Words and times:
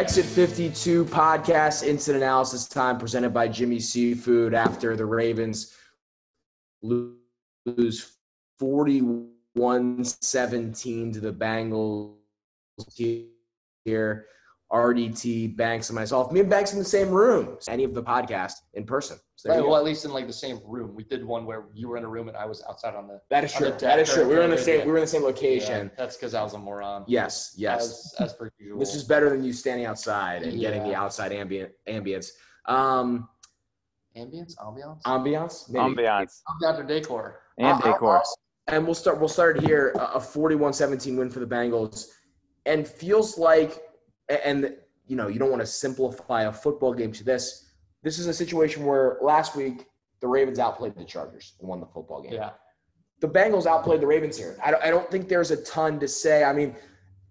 Exit 0.00 0.24
52 0.24 1.04
podcast 1.04 1.86
instant 1.86 2.16
analysis 2.16 2.66
time 2.66 2.96
presented 2.96 3.34
by 3.34 3.46
Jimmy 3.46 3.78
Seafood 3.78 4.54
after 4.54 4.96
the 4.96 5.04
Ravens 5.04 5.76
lose 6.80 8.16
41 8.58 10.02
17 10.02 11.12
to 11.12 11.20
the 11.20 11.30
Bengals 11.30 12.14
here. 13.84 14.24
RDT, 14.72 15.54
Banks, 15.54 15.90
and 15.90 15.96
myself. 15.96 16.32
Me 16.32 16.40
and 16.40 16.48
Banks 16.48 16.72
in 16.72 16.78
the 16.78 16.84
same 16.84 17.10
room. 17.10 17.58
Any 17.68 17.84
of 17.84 17.92
the 17.92 18.02
podcast 18.02 18.54
in 18.72 18.86
person. 18.86 19.18
So 19.40 19.48
right, 19.48 19.66
well, 19.66 19.78
at 19.78 19.84
least 19.84 20.04
in 20.04 20.10
like 20.10 20.26
the 20.26 20.34
same 20.34 20.60
room. 20.66 20.94
We 20.94 21.02
did 21.02 21.24
one 21.24 21.46
where 21.46 21.64
you 21.72 21.88
were 21.88 21.96
in 21.96 22.04
a 22.04 22.08
room 22.08 22.28
and 22.28 22.36
I 22.36 22.44
was 22.44 22.62
outside 22.68 22.94
on 22.94 23.08
the. 23.08 23.22
That 23.30 23.42
is 23.42 23.50
true. 23.54 23.70
That 23.70 23.98
is 23.98 24.12
true. 24.12 24.28
We 24.28 24.34
were 24.34 24.42
in 24.42 24.50
the 24.50 24.58
same. 24.58 24.84
We 24.84 24.92
were 24.92 24.98
in 24.98 25.02
the 25.02 25.06
same 25.06 25.22
location. 25.22 25.86
Yeah, 25.86 25.94
that's 25.96 26.18
because 26.18 26.34
I 26.34 26.42
was 26.42 26.52
a 26.52 26.58
moron. 26.58 27.06
Yes. 27.08 27.54
Yes. 27.56 28.14
As, 28.18 28.32
as 28.32 28.34
per 28.34 28.50
usual. 28.58 28.78
This 28.78 28.94
is 28.94 29.02
better 29.02 29.30
than 29.30 29.42
you 29.42 29.54
standing 29.54 29.86
outside 29.86 30.42
and 30.42 30.52
yeah. 30.52 30.68
getting 30.68 30.86
the 30.86 30.94
outside 30.94 31.32
ambient 31.32 31.72
ambience. 31.88 32.32
Um, 32.66 33.30
ambience, 34.14 34.56
ambiance, 34.58 35.00
ambiance, 35.04 35.70
maybe. 35.70 36.02
ambiance, 36.02 36.42
ambiance 36.46 36.78
or 36.78 36.82
decor, 36.82 37.40
and 37.56 37.82
uh, 37.82 37.92
decor. 37.92 38.22
and 38.68 38.84
we'll 38.84 38.94
start. 38.94 39.18
We'll 39.18 39.28
start 39.30 39.62
here. 39.62 39.94
A 39.96 40.18
41-17 40.18 41.16
win 41.16 41.30
for 41.30 41.40
the 41.40 41.46
Bengals, 41.46 42.08
and 42.66 42.86
feels 42.86 43.38
like, 43.38 43.80
and 44.28 44.76
you 45.06 45.16
know, 45.16 45.28
you 45.28 45.38
don't 45.38 45.50
want 45.50 45.62
to 45.62 45.66
simplify 45.66 46.42
a 46.42 46.52
football 46.52 46.92
game 46.92 47.12
to 47.12 47.24
this. 47.24 47.69
This 48.02 48.18
is 48.18 48.26
a 48.26 48.34
situation 48.34 48.84
where 48.84 49.18
last 49.20 49.56
week 49.56 49.86
the 50.20 50.28
Ravens 50.28 50.58
outplayed 50.58 50.94
the 50.96 51.04
Chargers 51.04 51.54
and 51.60 51.68
won 51.68 51.80
the 51.80 51.86
football 51.86 52.22
game. 52.22 52.32
Yeah. 52.32 52.50
The 53.20 53.28
Bengals 53.28 53.66
outplayed 53.66 54.00
the 54.00 54.06
Ravens 54.06 54.38
here. 54.38 54.56
I 54.64 54.70
don't, 54.70 54.82
I 54.82 54.90
don't 54.90 55.10
think 55.10 55.28
there's 55.28 55.50
a 55.50 55.62
ton 55.64 56.00
to 56.00 56.08
say. 56.08 56.44
I 56.44 56.52
mean, 56.52 56.74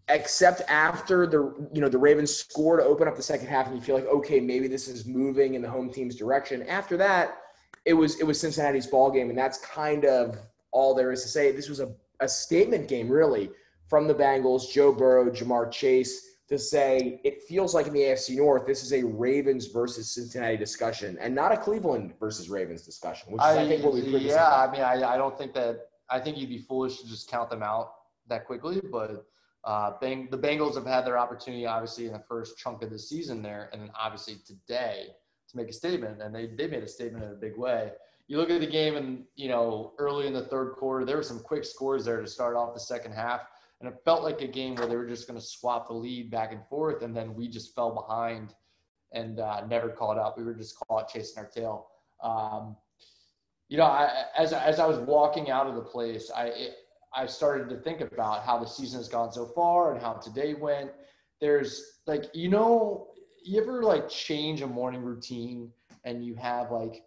except 0.07 0.61
after 0.67 1.25
the 1.25 1.69
you 1.73 1.81
know 1.81 1.89
the 1.89 1.97
Ravens 1.97 2.35
score 2.35 2.77
to 2.77 2.83
open 2.83 3.07
up 3.07 3.15
the 3.15 3.23
second 3.23 3.47
half, 3.47 3.67
and 3.67 3.75
you 3.75 3.81
feel 3.81 3.95
like 3.95 4.05
okay, 4.05 4.39
maybe 4.39 4.67
this 4.67 4.87
is 4.87 5.05
moving 5.05 5.55
in 5.55 5.61
the 5.61 5.69
home 5.69 5.91
team's 5.91 6.15
direction. 6.15 6.61
After 6.63 6.95
that, 6.97 7.37
it 7.85 7.93
was 7.93 8.19
it 8.19 8.23
was 8.23 8.39
Cincinnati's 8.39 8.85
ball 8.85 9.09
game, 9.09 9.29
and 9.29 9.37
that's 9.37 9.57
kind 9.59 10.05
of 10.05 10.37
all 10.71 10.93
there 10.93 11.11
is 11.11 11.23
to 11.23 11.27
say. 11.27 11.51
This 11.51 11.69
was 11.69 11.79
a, 11.79 11.91
a 12.19 12.27
statement 12.27 12.87
game, 12.87 13.09
really, 13.09 13.49
from 13.87 14.07
the 14.07 14.13
Bengals. 14.13 14.71
Joe 14.71 14.93
Burrow, 14.93 15.31
Ja'Marr 15.31 15.71
Chase 15.71 16.28
to 16.49 16.57
say 16.57 17.21
it 17.23 17.43
feels 17.43 17.75
like 17.75 17.85
in 17.85 17.93
the 17.93 17.99
AFC 17.99 18.35
North, 18.35 18.65
this 18.65 18.83
is 18.83 18.91
a 18.91 19.03
Ravens 19.03 19.67
versus 19.67 20.09
Cincinnati 20.09 20.57
discussion 20.57 21.15
and 21.21 21.33
not 21.33 21.51
a 21.51 21.57
Cleveland 21.57 22.15
versus 22.19 22.49
Ravens 22.49 22.81
discussion, 22.81 23.31
which 23.31 23.39
is, 23.39 23.45
I, 23.45 23.61
I 23.61 23.67
think 23.67 23.83
what 23.83 23.93
we 23.93 24.01
Yeah, 24.01 24.49
I 24.49 24.71
mean, 24.71 24.81
I, 24.81 25.13
I 25.13 25.15
don't 25.15 25.37
think 25.37 25.53
that 25.53 25.89
I 26.09 26.19
think 26.19 26.37
you'd 26.37 26.49
be 26.49 26.57
foolish 26.57 27.01
to 27.01 27.07
just 27.07 27.29
count 27.29 27.51
them 27.51 27.61
out 27.61 27.91
that 28.27 28.45
quickly, 28.45 28.81
but 28.91 29.27
uh, 29.63 29.91
Bang, 30.01 30.27
the 30.31 30.37
Bengals 30.37 30.73
have 30.73 30.87
had 30.87 31.05
their 31.05 31.19
opportunity, 31.19 31.67
obviously, 31.67 32.07
in 32.07 32.13
the 32.13 32.23
first 32.27 32.57
chunk 32.57 32.81
of 32.81 32.89
the 32.89 32.97
season 32.97 33.43
there, 33.43 33.69
and 33.71 33.81
then 33.83 33.91
obviously 33.99 34.37
today 34.47 35.07
to 35.49 35.57
make 35.57 35.69
a 35.69 35.73
statement, 35.73 36.19
and 36.21 36.33
they, 36.33 36.47
they 36.47 36.65
made 36.65 36.81
a 36.81 36.87
statement 36.87 37.23
in 37.23 37.31
a 37.31 37.35
big 37.35 37.57
way. 37.57 37.91
You 38.27 38.37
look 38.37 38.49
at 38.49 38.59
the 38.59 38.67
game, 38.67 38.95
and 38.95 39.23
you 39.35 39.49
know, 39.49 39.93
early 39.99 40.25
in 40.25 40.33
the 40.33 40.45
third 40.45 40.73
quarter, 40.73 41.05
there 41.05 41.17
were 41.17 41.23
some 41.23 41.39
quick 41.39 41.63
scores 41.63 42.05
there 42.05 42.21
to 42.21 42.27
start 42.27 42.55
off 42.55 42.73
the 42.73 42.79
second 42.79 43.11
half 43.11 43.41
and 43.79 43.89
it 43.89 43.97
felt 44.03 44.23
like 44.23 44.41
a 44.41 44.47
game 44.47 44.75
where 44.75 44.87
they 44.87 44.95
were 44.95 45.07
just 45.07 45.27
going 45.27 45.39
to 45.39 45.45
swap 45.45 45.87
the 45.87 45.93
lead 45.93 46.29
back 46.29 46.51
and 46.51 46.65
forth, 46.67 47.01
and 47.01 47.15
then 47.15 47.33
we 47.33 47.47
just 47.47 47.73
fell 47.73 47.91
behind 47.91 48.53
and 49.11 49.39
uh, 49.39 49.65
never 49.67 49.89
caught 49.89 50.17
up. 50.17 50.37
We 50.37 50.43
were 50.43 50.53
just 50.53 50.77
caught 50.87 51.09
chasing 51.09 51.41
our 51.43 51.49
tail. 51.49 51.87
Um, 52.21 52.75
you 53.69 53.77
know, 53.77 53.85
I, 53.85 54.25
as 54.37 54.51
as 54.51 54.79
I 54.79 54.87
was 54.87 54.97
walking 54.97 55.49
out 55.49 55.67
of 55.67 55.75
the 55.75 55.81
place, 55.81 56.31
I 56.35 56.45
it, 56.47 56.71
I 57.13 57.25
started 57.25 57.69
to 57.69 57.77
think 57.77 58.01
about 58.01 58.43
how 58.43 58.59
the 58.59 58.65
season 58.65 58.99
has 58.99 59.07
gone 59.07 59.31
so 59.31 59.45
far 59.45 59.93
and 59.93 60.01
how 60.01 60.13
today 60.13 60.53
went. 60.53 60.91
There's 61.39 61.99
like 62.05 62.25
you 62.33 62.49
know, 62.49 63.07
you 63.43 63.61
ever 63.61 63.83
like 63.83 64.09
change 64.09 64.61
a 64.61 64.67
morning 64.67 65.01
routine 65.01 65.71
and 66.03 66.25
you 66.25 66.35
have 66.35 66.71
like 66.71 67.03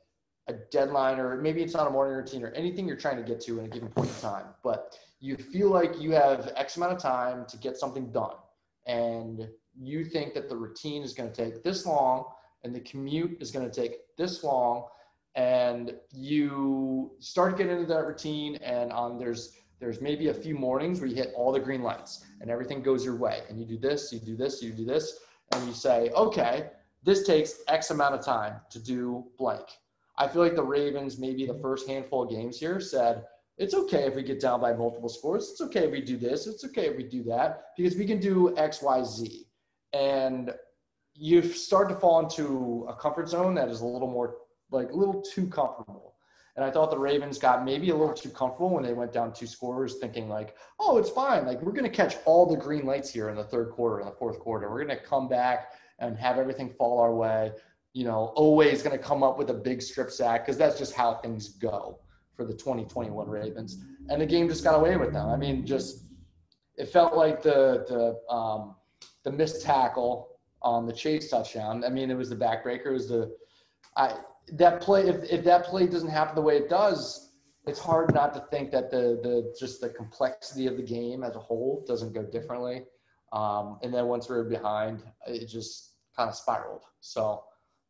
a 0.49 0.55
deadline 0.71 1.19
or 1.19 1.41
maybe 1.41 1.63
it's 1.63 1.75
not 1.75 1.87
a 1.87 1.91
morning 1.91 2.17
routine 2.17 2.43
or 2.43 2.51
anything 2.51 2.87
you're 2.87 2.97
trying 2.97 3.17
to 3.17 3.23
get 3.23 3.41
to 3.41 3.61
in 3.61 3.67
a 3.67 3.69
given 3.69 3.89
point 3.89 4.09
in 4.09 4.15
time, 4.17 4.47
but 4.63 4.99
you 5.23 5.37
feel 5.37 5.71
like 5.71 6.01
you 6.01 6.11
have 6.11 6.53
X 6.57 6.77
amount 6.77 6.93
of 6.93 6.99
time 6.99 7.47
to 7.47 7.57
get 7.57 7.77
something 7.77 8.11
done. 8.11 8.35
And 8.87 9.49
you 9.81 10.05
think 10.05 10.35
that 10.35 10.49
the 10.49 10.57
routine 10.57 11.05
is 11.05 11.15
going 11.15 11.31
to 11.31 11.45
take 11.45 11.63
this 11.63 11.87
long 11.87 12.25
and 12.65 12.75
the 12.75 12.81
commute 12.81 13.41
is 13.41 13.53
going 13.53 13.71
to 13.71 13.81
take 13.81 13.99
this 14.19 14.43
long. 14.43 14.87
And 15.37 15.95
you 16.13 17.13
start 17.21 17.57
getting 17.57 17.77
into 17.77 17.87
that 17.87 18.05
routine 18.05 18.57
and 18.57 18.93
on 18.93 19.17
there's 19.17 19.57
there's 19.79 20.01
maybe 20.01 20.29
a 20.29 20.35
few 20.35 20.57
mornings 20.57 21.01
where 21.01 21.09
you 21.09 21.17
hit 21.17 21.33
all 21.37 21.53
the 21.53 21.61
green 21.61 21.83
lights 21.83 22.25
and 22.41 22.51
everything 22.51 22.83
goes 22.83 23.05
your 23.05 23.17
way. 23.17 23.43
And 23.49 23.59
you 23.61 23.67
do 23.67 23.79
this, 23.79 24.13
you 24.13 24.19
do 24.19 24.37
this, 24.37 24.63
you 24.63 24.73
do 24.73 24.85
this, 24.85 25.19
and 25.53 25.67
you 25.67 25.73
say, 25.73 26.11
okay, 26.11 26.71
this 27.03 27.25
takes 27.27 27.61
X 27.69 27.91
amount 27.91 28.15
of 28.15 28.25
time 28.25 28.61
to 28.71 28.79
do 28.79 29.25
blank. 29.39 29.67
I 30.19 30.29
feel 30.29 30.43
like 30.43 30.55
the 30.55 30.63
Ravens, 30.63 31.19
maybe 31.19 31.47
the 31.47 31.59
first 31.61 31.89
handful 31.89 32.23
of 32.23 32.31
games 32.31 32.59
here, 32.59 32.79
said, 32.79 33.25
it's 33.59 33.75
okay 33.75 34.07
if 34.07 34.15
we 34.15 34.23
get 34.23 34.41
down 34.41 34.61
by 34.61 34.73
multiple 34.73 35.09
scores. 35.09 35.51
It's 35.51 35.61
okay 35.61 35.85
if 35.85 35.93
we 35.93 36.01
do 36.01 36.17
this. 36.17 36.47
It's 36.47 36.65
okay 36.65 36.87
if 36.87 36.97
we 36.97 37.05
do 37.05 37.23
that 37.25 37.67
because 37.77 37.97
we 37.97 38.07
can 38.07 38.19
do 38.19 38.57
X, 38.57 38.83
Y, 38.83 39.05
Z. 39.05 39.47
And 39.93 40.53
you 41.15 41.43
start 41.43 41.89
to 41.91 41.95
fall 41.95 42.21
into 42.21 42.87
a 42.89 42.95
comfort 42.95 43.29
zone 43.29 43.55
that 43.55 43.69
is 43.69 43.83
a 43.83 43.87
little 43.87 44.11
more, 44.11 44.37
like 44.71 44.91
a 44.91 44.97
little 44.97 45.21
too 45.21 45.47
comfortable. 45.47 46.15
And 46.57 46.65
I 46.65 46.71
thought 46.71 46.91
the 46.91 46.99
Ravens 46.99 47.39
got 47.39 47.65
maybe 47.65 47.91
a 47.91 47.97
little 47.97 48.15
too 48.15 48.31
comfortable 48.31 48.71
when 48.71 48.83
they 48.83 48.93
went 48.93 49.13
down 49.13 49.33
two 49.33 49.47
scores, 49.47 49.97
thinking 49.97 50.29
like, 50.29 50.55
oh, 50.81 50.99
it's 50.99 51.11
fine. 51.11 51.47
Like 51.47 51.63
we're 51.63 51.73
going 51.73 51.85
to 51.85 51.91
catch 51.91 52.17
all 52.25 52.47
the 52.47 52.57
green 52.57 52.85
lights 52.85 53.11
here 53.11 53.29
in 53.31 53.37
the 53.37 53.45
third 53.45 53.71
quarter, 53.71 54.01
in 54.01 54.07
the 54.07 54.13
fourth 54.13 54.39
quarter. 54.39 54.71
We're 54.71 54.85
going 54.85 54.99
to 54.99 55.05
come 55.05 55.29
back 55.29 55.73
and 55.99 56.17
have 56.19 56.39
everything 56.39 56.71
fall 56.71 57.01
our 57.01 57.15
way. 57.15 57.53
You 57.95 58.05
know, 58.05 58.33
always 58.35 58.83
going 58.83 58.97
to 58.97 59.03
come 59.03 59.23
up 59.23 59.39
with 59.39 59.51
a 59.51 59.55
big 59.55 59.83
strip 59.83 60.11
sack 60.11 60.45
because 60.45 60.59
that's 60.59 60.79
just 60.79 60.95
how 60.95 61.15
things 61.15 61.51
go 61.51 61.99
for 62.37 62.45
the 62.45 62.53
2021 62.53 63.29
Ravens, 63.29 63.83
and 64.09 64.21
the 64.21 64.27
game 64.27 64.49
just 64.49 64.65
got 64.65 64.75
away 64.75 64.97
with 64.97 65.13
them. 65.13 65.29
I 65.29 65.37
mean, 65.37 65.67
just 65.67 66.05
it 66.77 66.87
felt 66.87 67.15
like 67.15 67.43
the 67.43 67.85
the 67.89 68.35
um, 68.35 68.77
the 69.25 69.33
missed 69.33 69.63
tackle 69.63 70.39
on 70.63 70.87
the 70.87 70.93
chase 70.93 71.31
touchdown. 71.31 71.85
I 71.85 71.89
mean, 71.89 72.11
it 72.11 72.17
was 72.17 72.31
the 72.31 72.37
backbreaker. 72.37 72.87
It 72.87 72.93
was 72.93 73.09
the 73.09 73.35
I 73.97 74.17
that 74.53 74.81
play. 74.81 75.03
If 75.09 75.31
if 75.31 75.45
that 75.45 75.65
play 75.65 75.87
doesn't 75.87 76.09
happen 76.09 76.35
the 76.35 76.43
way 76.43 76.57
it 76.57 76.69
does, 76.69 77.33
it's 77.67 77.79
hard 77.79 78.13
not 78.15 78.33
to 78.35 78.41
think 78.51 78.71
that 78.73 78.91
the 78.91 79.21
the 79.23 79.55
just 79.59 79.81
the 79.81 79.91
complexity 79.91 80.67
of 80.67 80.77
the 80.77 80.83
game 80.83 81.23
as 81.23 81.37
a 81.37 81.41
whole 81.41 81.85
doesn't 81.87 82.13
go 82.13 82.23
differently. 82.23 82.85
Um, 83.33 83.79
and 83.83 83.93
then 83.93 84.07
once 84.07 84.29
we 84.29 84.37
were 84.37 84.45
behind, 84.45 85.03
it 85.27 85.47
just 85.47 85.95
kind 86.15 86.29
of 86.29 86.37
spiraled. 86.37 86.85
So 87.01 87.45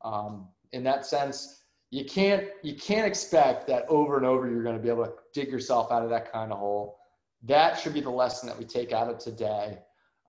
um, 0.04 0.48
in 0.72 0.84
that 0.84 1.04
sense 1.04 1.61
you 1.92 2.06
can't 2.06 2.48
you 2.62 2.74
can't 2.74 3.06
expect 3.06 3.66
that 3.66 3.84
over 3.86 4.16
and 4.16 4.24
over 4.24 4.50
you're 4.50 4.62
going 4.62 4.76
to 4.76 4.82
be 4.82 4.88
able 4.88 5.04
to 5.04 5.12
dig 5.34 5.50
yourself 5.50 5.92
out 5.92 6.02
of 6.02 6.08
that 6.08 6.32
kind 6.32 6.50
of 6.50 6.58
hole. 6.58 6.98
That 7.42 7.78
should 7.78 7.92
be 7.92 8.00
the 8.00 8.10
lesson 8.10 8.48
that 8.48 8.58
we 8.58 8.64
take 8.64 8.92
out 8.92 9.10
of 9.10 9.18
today. 9.18 9.78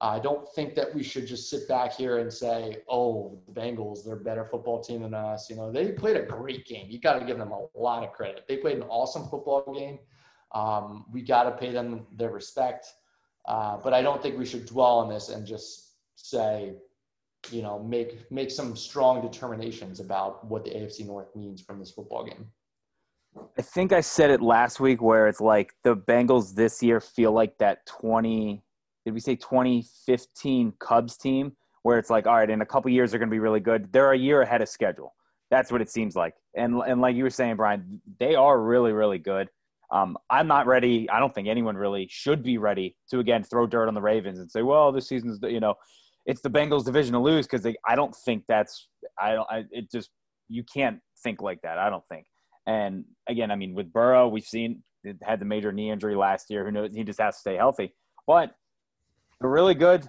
I 0.02 0.20
don't 0.20 0.46
think 0.50 0.76
that 0.76 0.94
we 0.94 1.04
should 1.04 1.26
just 1.26 1.50
sit 1.50 1.66
back 1.70 1.94
here 1.94 2.18
and 2.18 2.32
say, 2.32 2.80
"Oh, 2.90 3.40
the 3.48 3.54
Bengals, 3.54 4.04
they're 4.04 4.16
a 4.16 4.20
better 4.20 4.44
football 4.44 4.84
team 4.84 5.04
than 5.04 5.14
us." 5.14 5.50
You 5.50 5.56
know, 5.56 5.72
they 5.72 5.94
played 5.94 6.18
a 6.18 6.24
great 6.24 6.66
game. 6.66 6.88
You 6.90 7.00
got 7.00 7.18
to 7.18 7.26
give 7.26 7.38
them 7.38 7.54
a 7.54 7.66
lot 7.74 8.04
of 8.04 8.12
credit. 8.12 8.44
They 8.46 8.58
played 8.58 8.76
an 8.76 8.84
awesome 8.90 9.30
football 9.30 9.74
game. 9.74 10.00
Um, 10.52 11.06
we 11.14 11.22
got 11.22 11.44
to 11.44 11.52
pay 11.52 11.72
them 11.72 12.06
their 12.12 12.32
respect. 12.32 12.88
Uh, 13.46 13.78
but 13.78 13.94
I 13.94 14.02
don't 14.02 14.22
think 14.22 14.38
we 14.38 14.46
should 14.46 14.66
dwell 14.66 14.98
on 15.00 15.08
this 15.08 15.30
and 15.30 15.48
just 15.48 15.94
say 16.16 16.74
you 17.52 17.62
know, 17.62 17.80
make 17.80 18.30
make 18.32 18.52
some 18.52 18.76
strong 18.76 19.22
determinations 19.22 20.00
about 20.00 20.46
what 20.48 20.64
the 20.64 20.72
AFC 20.72 21.06
North 21.06 21.36
means 21.36 21.62
from 21.62 21.80
this 21.80 21.92
football 21.92 22.26
game. 22.26 22.48
I 23.58 23.62
think 23.62 23.92
I 23.94 24.02
said 24.02 24.30
it 24.30 24.42
last 24.42 24.80
week 24.80 25.02
where 25.02 25.28
it's 25.28 25.42
like 25.42 25.74
the 25.84 25.96
Bengals 25.96 26.54
this 26.54 26.84
year 26.84 27.00
feel 27.00 27.32
like 27.32 27.58
that 27.58 27.86
20 27.88 28.64
did 29.06 29.14
we 29.14 29.20
say 29.20 29.36
2015 29.36 30.74
Cubs 30.80 31.18
team 31.18 31.54
where 31.82 31.98
it's 31.98 32.10
like 32.10 32.28
all 32.28 32.36
right 32.36 32.50
in 32.50 32.62
a 32.62 32.66
couple 32.66 32.90
years 32.92 33.12
they're 33.12 33.20
going 33.20 33.30
to 33.30 33.34
be 33.34 33.40
really 33.40 33.60
good. 33.60 33.92
They're 33.92 34.14
a 34.14 34.18
year 34.18 34.42
ahead 34.42 34.62
of 34.62 34.70
schedule. 34.70 35.14
That's 35.52 35.72
what 35.72 35.82
it 35.82 35.90
seems 35.90 36.16
like. 36.16 36.36
And 36.56 36.82
and 36.88 37.02
like 37.02 37.16
you 37.16 37.24
were 37.24 37.30
saying 37.30 37.58
Brian, 37.58 38.02
they 38.20 38.36
are 38.36 38.60
really 38.62 38.94
really 38.94 39.20
good. 39.20 39.50
Um, 39.92 40.18
I'm 40.30 40.48
not 40.48 40.66
ready. 40.66 41.08
I 41.10 41.20
don't 41.20 41.36
think 41.36 41.48
anyone 41.48 41.76
really 41.76 42.08
should 42.10 42.42
be 42.42 42.58
ready 42.58 42.96
to 43.10 43.20
again 43.20 43.44
throw 43.44 43.68
dirt 43.68 43.88
on 43.88 43.94
the 43.94 44.02
Ravens 44.02 44.40
and 44.40 44.50
say, 44.50 44.62
well, 44.62 44.92
this 44.92 45.08
season's 45.08 45.40
you 45.44 45.60
know 45.60 45.76
it's 46.26 46.42
the 46.42 46.50
Bengals 46.50 46.86
division 46.86 47.14
to 47.14 47.20
lose 47.20 47.48
because 47.48 47.66
I 47.88 47.96
don't 47.96 48.16
think 48.26 48.44
that's 48.48 48.88
I 49.20 49.34
don't 49.34 49.48
I, 49.50 49.64
it 49.72 49.92
just 49.92 50.10
you 50.50 50.64
can't 50.64 51.00
think 51.24 51.42
like 51.42 51.62
that. 51.64 51.78
I 51.78 51.90
don't 51.90 52.04
think. 52.10 52.26
And 52.66 53.06
again, 53.28 53.52
I 53.52 53.56
mean 53.56 53.74
with 53.74 53.92
Burrow, 53.92 54.28
we've 54.28 54.44
seen 54.44 54.84
had 55.22 55.40
the 55.40 55.46
major 55.46 55.72
knee 55.72 55.92
injury 55.92 56.16
last 56.16 56.50
year. 56.50 56.66
Who 56.66 56.72
knows? 56.72 56.94
He 56.94 57.04
just 57.04 57.20
has 57.20 57.36
to 57.36 57.40
stay 57.40 57.56
healthy. 57.56 57.94
But 58.26 58.56
they're 59.40 59.50
really 59.50 59.76
good. 59.76 60.08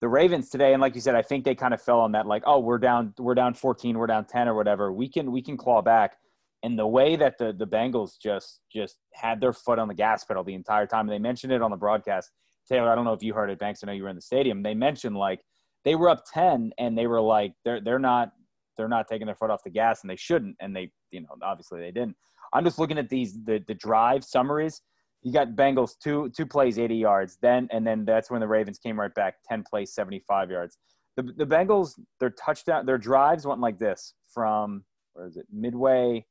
The 0.00 0.08
Ravens 0.08 0.50
today, 0.50 0.72
and 0.72 0.80
like 0.80 0.94
you 0.94 1.00
said, 1.00 1.14
I 1.14 1.22
think 1.22 1.44
they 1.44 1.54
kind 1.54 1.72
of 1.72 1.80
fell 1.80 2.00
on 2.00 2.12
that. 2.12 2.26
Like, 2.26 2.42
oh, 2.46 2.60
we're 2.60 2.78
down, 2.78 3.14
we're 3.18 3.34
down 3.34 3.54
14, 3.54 3.96
we're 3.96 4.06
down 4.06 4.26
10, 4.26 4.46
or 4.46 4.54
whatever. 4.54 4.92
We 4.92 5.08
can 5.08 5.32
we 5.32 5.42
can 5.42 5.56
claw 5.56 5.82
back. 5.82 6.16
And 6.62 6.78
the 6.78 6.86
way 6.86 7.16
that 7.16 7.38
the 7.38 7.52
the 7.52 7.66
Bengals 7.66 8.12
just 8.22 8.60
just 8.72 8.98
had 9.14 9.40
their 9.40 9.52
foot 9.52 9.78
on 9.78 9.88
the 9.88 9.94
gas 9.94 10.24
pedal 10.24 10.44
the 10.44 10.54
entire 10.54 10.86
time. 10.86 11.08
And 11.08 11.10
they 11.10 11.18
mentioned 11.18 11.52
it 11.52 11.62
on 11.62 11.70
the 11.70 11.76
broadcast. 11.76 12.30
Taylor, 12.68 12.90
I 12.90 12.94
don't 12.94 13.04
know 13.04 13.12
if 13.12 13.22
you 13.22 13.32
heard 13.32 13.50
it, 13.50 13.58
Banks. 13.58 13.82
I 13.82 13.86
know 13.86 13.92
you 13.92 14.02
were 14.02 14.08
in 14.08 14.16
the 14.16 14.22
stadium. 14.22 14.62
They 14.62 14.74
mentioned 14.74 15.16
like 15.16 15.40
they 15.86 15.94
were 15.94 16.10
up 16.10 16.24
10 16.34 16.72
and 16.78 16.98
they 16.98 17.06
were 17.06 17.20
like 17.20 17.54
they're 17.64 17.80
they're 17.80 18.00
not 18.00 18.32
they're 18.76 18.88
not 18.88 19.08
taking 19.08 19.24
their 19.24 19.36
foot 19.36 19.50
off 19.50 19.62
the 19.62 19.70
gas 19.70 20.02
and 20.02 20.10
they 20.10 20.16
shouldn't. 20.16 20.56
And 20.60 20.76
they 20.76 20.90
you 21.12 21.22
know 21.22 21.28
obviously 21.42 21.80
they 21.80 21.92
didn't. 21.92 22.16
I'm 22.52 22.64
just 22.64 22.78
looking 22.78 22.98
at 22.98 23.08
these 23.08 23.38
the 23.44 23.64
the 23.66 23.74
drive 23.74 24.22
summaries. 24.24 24.82
You 25.22 25.32
got 25.32 25.50
bengals 25.50 25.92
two 26.02 26.30
two 26.36 26.44
plays 26.44 26.78
80 26.78 26.96
yards. 26.96 27.38
Then 27.40 27.68
and 27.70 27.86
then 27.86 28.04
that's 28.04 28.30
when 28.30 28.40
the 28.40 28.48
ravens 28.48 28.78
came 28.78 28.98
right 29.00 29.14
back 29.14 29.36
10 29.48 29.62
plays 29.62 29.94
75 29.94 30.50
yards. 30.50 30.76
The, 31.16 31.22
the 31.22 31.46
bengals 31.46 31.92
their 32.20 32.30
touchdown 32.30 32.84
their 32.84 32.98
drives 32.98 33.46
went 33.46 33.60
like 33.60 33.78
this 33.78 34.12
from 34.34 34.84
where 35.14 35.26
is 35.26 35.36
it? 35.36 35.46
Midway 35.52 36.26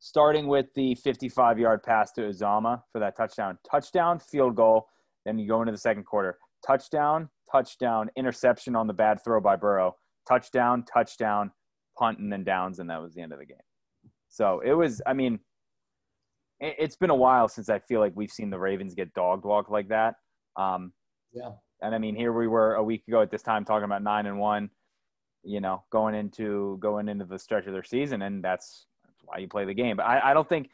starting 0.00 0.48
with 0.48 0.66
the 0.74 0.96
55 0.96 1.60
yard 1.60 1.82
pass 1.84 2.10
to 2.12 2.22
Uzomah 2.22 2.82
for 2.92 2.98
that 2.98 3.16
touchdown. 3.16 3.56
Touchdown 3.70 4.18
field 4.18 4.56
goal. 4.56 4.88
Then 5.24 5.38
you 5.38 5.46
go 5.46 5.62
into 5.62 5.72
the 5.72 5.78
second 5.78 6.04
quarter. 6.04 6.38
Touchdown 6.66 7.30
touchdown, 7.54 8.10
interception 8.16 8.74
on 8.74 8.86
the 8.86 8.92
bad 8.92 9.22
throw 9.22 9.40
by 9.40 9.56
Burrow, 9.56 9.94
touchdown, 10.28 10.84
touchdown, 10.92 11.50
punt, 11.96 12.18
and 12.18 12.32
then 12.32 12.42
downs, 12.42 12.78
and 12.78 12.90
that 12.90 13.00
was 13.00 13.14
the 13.14 13.22
end 13.22 13.32
of 13.32 13.38
the 13.38 13.46
game. 13.46 13.56
So 14.28 14.60
it 14.64 14.72
was, 14.72 15.00
I 15.06 15.12
mean, 15.12 15.38
it, 16.60 16.80
has 16.80 16.96
been 16.96 17.10
a 17.10 17.14
while 17.14 17.48
since 17.48 17.68
I 17.68 17.78
feel 17.78 18.00
like 18.00 18.12
we've 18.16 18.30
seen 18.30 18.50
the 18.50 18.58
Ravens 18.58 18.94
get 18.94 19.14
dog 19.14 19.44
walk 19.44 19.70
like 19.70 19.88
that. 19.88 20.14
Um, 20.56 20.92
yeah. 21.32 21.50
And 21.82 21.94
I 21.94 21.98
mean, 21.98 22.16
here 22.16 22.32
we 22.32 22.48
were 22.48 22.74
a 22.74 22.82
week 22.82 23.04
ago 23.06 23.22
at 23.22 23.30
this 23.30 23.42
time 23.42 23.64
talking 23.64 23.84
about 23.84 24.02
nine 24.02 24.26
and 24.26 24.38
one, 24.38 24.70
you 25.44 25.60
know, 25.60 25.84
going 25.90 26.14
into 26.14 26.78
going 26.80 27.08
into 27.08 27.24
the 27.24 27.38
stretch 27.38 27.66
of 27.66 27.72
their 27.72 27.84
season, 27.84 28.22
and 28.22 28.42
that's, 28.42 28.86
that's 29.04 29.20
why 29.24 29.38
you 29.38 29.46
play 29.46 29.64
the 29.64 29.74
game. 29.74 29.96
But 29.96 30.06
I, 30.06 30.30
I 30.30 30.34
don't 30.34 30.48
think, 30.48 30.70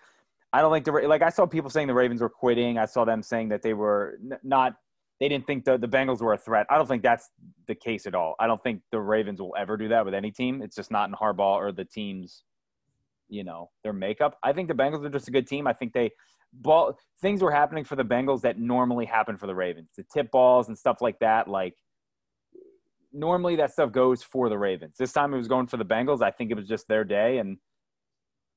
I 0.52 0.62
don't 0.62 0.72
think 0.72 0.84
the 0.84 0.92
like 1.08 1.22
I 1.22 1.30
saw 1.30 1.46
people 1.46 1.70
saying 1.70 1.88
the 1.88 1.94
Ravens 1.94 2.20
were 2.20 2.30
quitting. 2.30 2.78
I 2.78 2.86
saw 2.86 3.04
them 3.04 3.22
saying 3.22 3.50
that 3.50 3.62
they 3.62 3.74
were 3.74 4.18
n- 4.22 4.38
not 4.42 4.76
they 5.20 5.28
didn't 5.28 5.46
think 5.46 5.64
the, 5.64 5.76
the 5.76 5.86
Bengals 5.86 6.20
were 6.20 6.32
a 6.32 6.38
threat. 6.38 6.66
I 6.70 6.76
don't 6.76 6.88
think 6.88 7.02
that's 7.02 7.28
the 7.68 7.74
case 7.74 8.06
at 8.06 8.14
all. 8.14 8.34
I 8.40 8.46
don't 8.46 8.62
think 8.62 8.80
the 8.90 9.00
Ravens 9.00 9.40
will 9.40 9.54
ever 9.56 9.76
do 9.76 9.88
that 9.88 10.04
with 10.04 10.14
any 10.14 10.30
team. 10.30 10.62
It's 10.62 10.74
just 10.74 10.90
not 10.90 11.10
in 11.10 11.14
Harbaugh 11.14 11.56
or 11.56 11.72
the 11.72 11.84
team's, 11.84 12.42
you 13.28 13.44
know, 13.44 13.70
their 13.84 13.92
makeup. 13.92 14.38
I 14.42 14.54
think 14.54 14.68
the 14.68 14.74
Bengals 14.74 15.04
are 15.04 15.10
just 15.10 15.28
a 15.28 15.30
good 15.30 15.46
team. 15.46 15.66
I 15.66 15.74
think 15.74 15.92
they 15.92 16.10
ball 16.52 16.98
things 17.20 17.42
were 17.42 17.52
happening 17.52 17.84
for 17.84 17.96
the 17.96 18.04
Bengals 18.04 18.40
that 18.40 18.58
normally 18.58 19.04
happen 19.04 19.36
for 19.36 19.46
the 19.46 19.54
Ravens. 19.54 19.90
The 19.96 20.04
tip 20.12 20.30
balls 20.30 20.68
and 20.68 20.78
stuff 20.78 21.02
like 21.02 21.18
that. 21.20 21.48
Like 21.48 21.74
normally 23.12 23.56
that 23.56 23.72
stuff 23.72 23.92
goes 23.92 24.22
for 24.22 24.48
the 24.48 24.58
Ravens. 24.58 24.96
This 24.98 25.12
time 25.12 25.34
it 25.34 25.38
was 25.38 25.48
going 25.48 25.66
for 25.66 25.76
the 25.76 25.84
Bengals. 25.84 26.22
I 26.22 26.30
think 26.30 26.50
it 26.50 26.56
was 26.56 26.66
just 26.66 26.88
their 26.88 27.04
day 27.04 27.38
and 27.38 27.58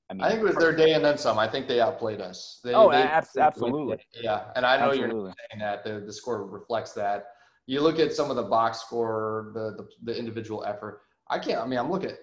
I, 0.09 0.13
mean, 0.13 0.23
I 0.23 0.29
think 0.29 0.41
it 0.41 0.45
was 0.45 0.55
their 0.55 0.75
day 0.75 0.93
and 0.93 1.03
then 1.03 1.17
some. 1.17 1.39
I 1.39 1.47
think 1.47 1.67
they 1.67 1.79
outplayed 1.79 2.21
us. 2.21 2.59
They, 2.63 2.73
oh, 2.73 2.91
they, 2.91 2.97
absolutely. 3.01 3.97
Yeah, 4.21 4.45
and 4.55 4.65
I 4.65 4.77
know 4.77 4.91
absolutely. 4.91 5.15
you're 5.15 5.33
saying 5.49 5.59
that 5.59 5.83
the, 5.83 6.05
the 6.05 6.13
score 6.13 6.45
reflects 6.45 6.91
that. 6.93 7.27
You 7.65 7.81
look 7.81 7.99
at 7.99 8.13
some 8.13 8.29
of 8.29 8.35
the 8.35 8.43
box 8.43 8.81
score, 8.81 9.51
the, 9.53 9.71
the, 9.77 9.87
the 10.03 10.17
individual 10.17 10.65
effort. 10.65 11.01
I 11.29 11.39
can't. 11.39 11.59
I 11.59 11.65
mean, 11.65 11.79
I'm 11.79 11.89
looking. 11.89 12.09
at 12.09 12.17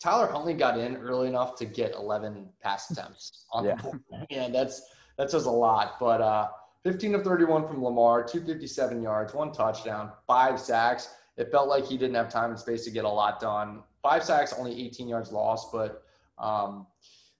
Tyler 0.00 0.26
Huntley 0.26 0.52
got 0.52 0.78
in 0.78 0.96
early 0.96 1.28
enough 1.28 1.56
to 1.56 1.64
get 1.64 1.94
11 1.94 2.46
pass 2.62 2.90
attempts 2.90 3.46
on 3.52 3.64
yeah. 3.64 3.76
the 3.76 3.82
board. 3.82 4.02
Yeah, 4.28 4.48
that's 4.50 4.82
that 5.16 5.30
says 5.30 5.46
a 5.46 5.50
lot. 5.50 5.96
But 5.98 6.20
uh, 6.20 6.48
15 6.84 7.14
of 7.14 7.24
31 7.24 7.66
from 7.66 7.82
Lamar, 7.82 8.22
257 8.22 9.02
yards, 9.02 9.32
one 9.32 9.50
touchdown, 9.50 10.12
five 10.26 10.60
sacks. 10.60 11.08
It 11.36 11.50
felt 11.50 11.68
like 11.68 11.86
he 11.86 11.96
didn't 11.96 12.14
have 12.14 12.28
time 12.28 12.50
and 12.50 12.58
space 12.58 12.84
to 12.84 12.90
get 12.90 13.04
a 13.04 13.08
lot 13.08 13.40
done. 13.40 13.82
Five 14.02 14.22
sacks, 14.22 14.52
only 14.56 14.78
18 14.84 15.08
yards 15.08 15.32
lost, 15.32 15.72
but 15.72 16.03
um, 16.38 16.86